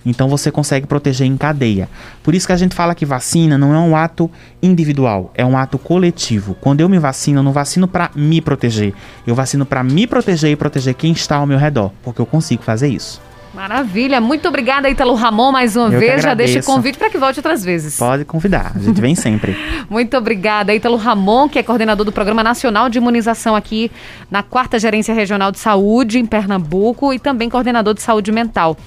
Então 0.05 0.29
você 0.29 0.49
consegue 0.49 0.87
proteger 0.87 1.27
em 1.27 1.35
cadeia. 1.35 1.89
Por 2.23 2.33
isso 2.33 2.47
que 2.47 2.53
a 2.53 2.57
gente 2.57 2.73
fala 2.73 2.95
que 2.95 3.05
vacina 3.05 3.57
não 3.57 3.75
é 3.75 3.79
um 3.79 3.97
ato 3.97 4.31
individual, 4.63 5.29
é 5.35 5.45
um 5.45 5.57
ato 5.57 5.77
coletivo. 5.77 6.55
Quando 6.61 6.79
eu 6.79 6.87
me 6.87 6.97
vacino, 6.97 7.39
eu 7.39 7.43
não 7.43 7.51
vacino 7.51 7.85
para 7.85 8.11
me 8.15 8.39
proteger. 8.39 8.93
Eu 9.27 9.35
vacino 9.35 9.65
para 9.65 9.83
me 9.83 10.07
proteger 10.07 10.51
e 10.51 10.55
proteger 10.55 10.93
quem 10.93 11.11
está 11.11 11.35
ao 11.35 11.45
meu 11.45 11.57
redor, 11.57 11.91
porque 12.01 12.21
eu 12.21 12.25
consigo 12.25 12.63
fazer 12.63 12.87
isso. 12.87 13.26
Maravilha. 13.53 14.21
Muito 14.21 14.47
obrigada, 14.47 14.89
Ítalo 14.89 15.13
Ramon, 15.15 15.51
mais 15.51 15.75
uma 15.75 15.89
Eu 15.89 15.99
vez. 15.99 16.21
Já 16.21 16.33
deixa 16.33 16.59
o 16.59 16.63
convite 16.63 16.97
para 16.97 17.09
que 17.09 17.17
volte 17.17 17.39
outras 17.39 17.63
vezes. 17.63 17.97
Pode 17.97 18.25
convidar, 18.25 18.71
a 18.75 18.79
gente 18.79 18.99
vem 19.01 19.13
sempre. 19.15 19.57
Muito 19.89 20.15
obrigada, 20.17 20.73
Ítalo 20.73 20.97
Ramon, 20.97 21.49
que 21.49 21.57
é 21.57 21.63
coordenador 21.63 22.05
do 22.05 22.11
Programa 22.11 22.43
Nacional 22.43 22.89
de 22.89 22.97
Imunização 22.97 23.55
aqui 23.55 23.91
na 24.29 24.43
Quarta 24.43 24.77
Gerência 24.77 25.13
Regional 25.13 25.51
de 25.51 25.59
Saúde, 25.59 26.19
em 26.19 26.25
Pernambuco, 26.25 27.13
e 27.13 27.19
também 27.19 27.49
coordenador 27.49 27.93
de 27.93 28.01
saúde 28.01 28.31
mental. 28.31 28.77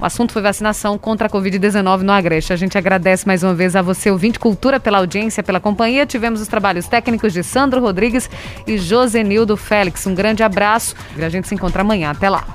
O 0.00 0.04
assunto 0.06 0.32
foi 0.32 0.40
vacinação 0.40 0.96
contra 0.96 1.26
a 1.26 1.30
Covid-19 1.30 2.00
no 2.00 2.12
Agreste. 2.12 2.54
A 2.54 2.56
gente 2.56 2.78
agradece 2.78 3.26
mais 3.26 3.42
uma 3.42 3.52
vez 3.52 3.76
a 3.76 3.82
você, 3.82 4.10
ouvinte 4.10 4.38
Cultura, 4.38 4.80
pela 4.80 4.96
audiência, 4.96 5.42
pela 5.42 5.60
companhia. 5.60 6.06
Tivemos 6.06 6.40
os 6.40 6.48
trabalhos 6.48 6.88
técnicos 6.88 7.34
de 7.34 7.42
Sandro 7.42 7.82
Rodrigues 7.82 8.30
e 8.66 8.78
Josenildo 8.78 9.58
Félix. 9.58 10.06
Um 10.06 10.14
grande 10.14 10.42
abraço 10.42 10.96
e 11.18 11.22
a 11.22 11.28
gente 11.28 11.46
se 11.46 11.54
encontra 11.54 11.82
amanhã. 11.82 12.12
Até 12.12 12.30
lá. 12.30 12.46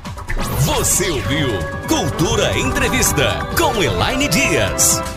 Você 0.65 1.11
ouviu 1.11 1.47
Cultura 1.87 2.57
Entrevista 2.57 3.37
com 3.55 3.83
Elaine 3.83 4.27
Dias. 4.27 5.14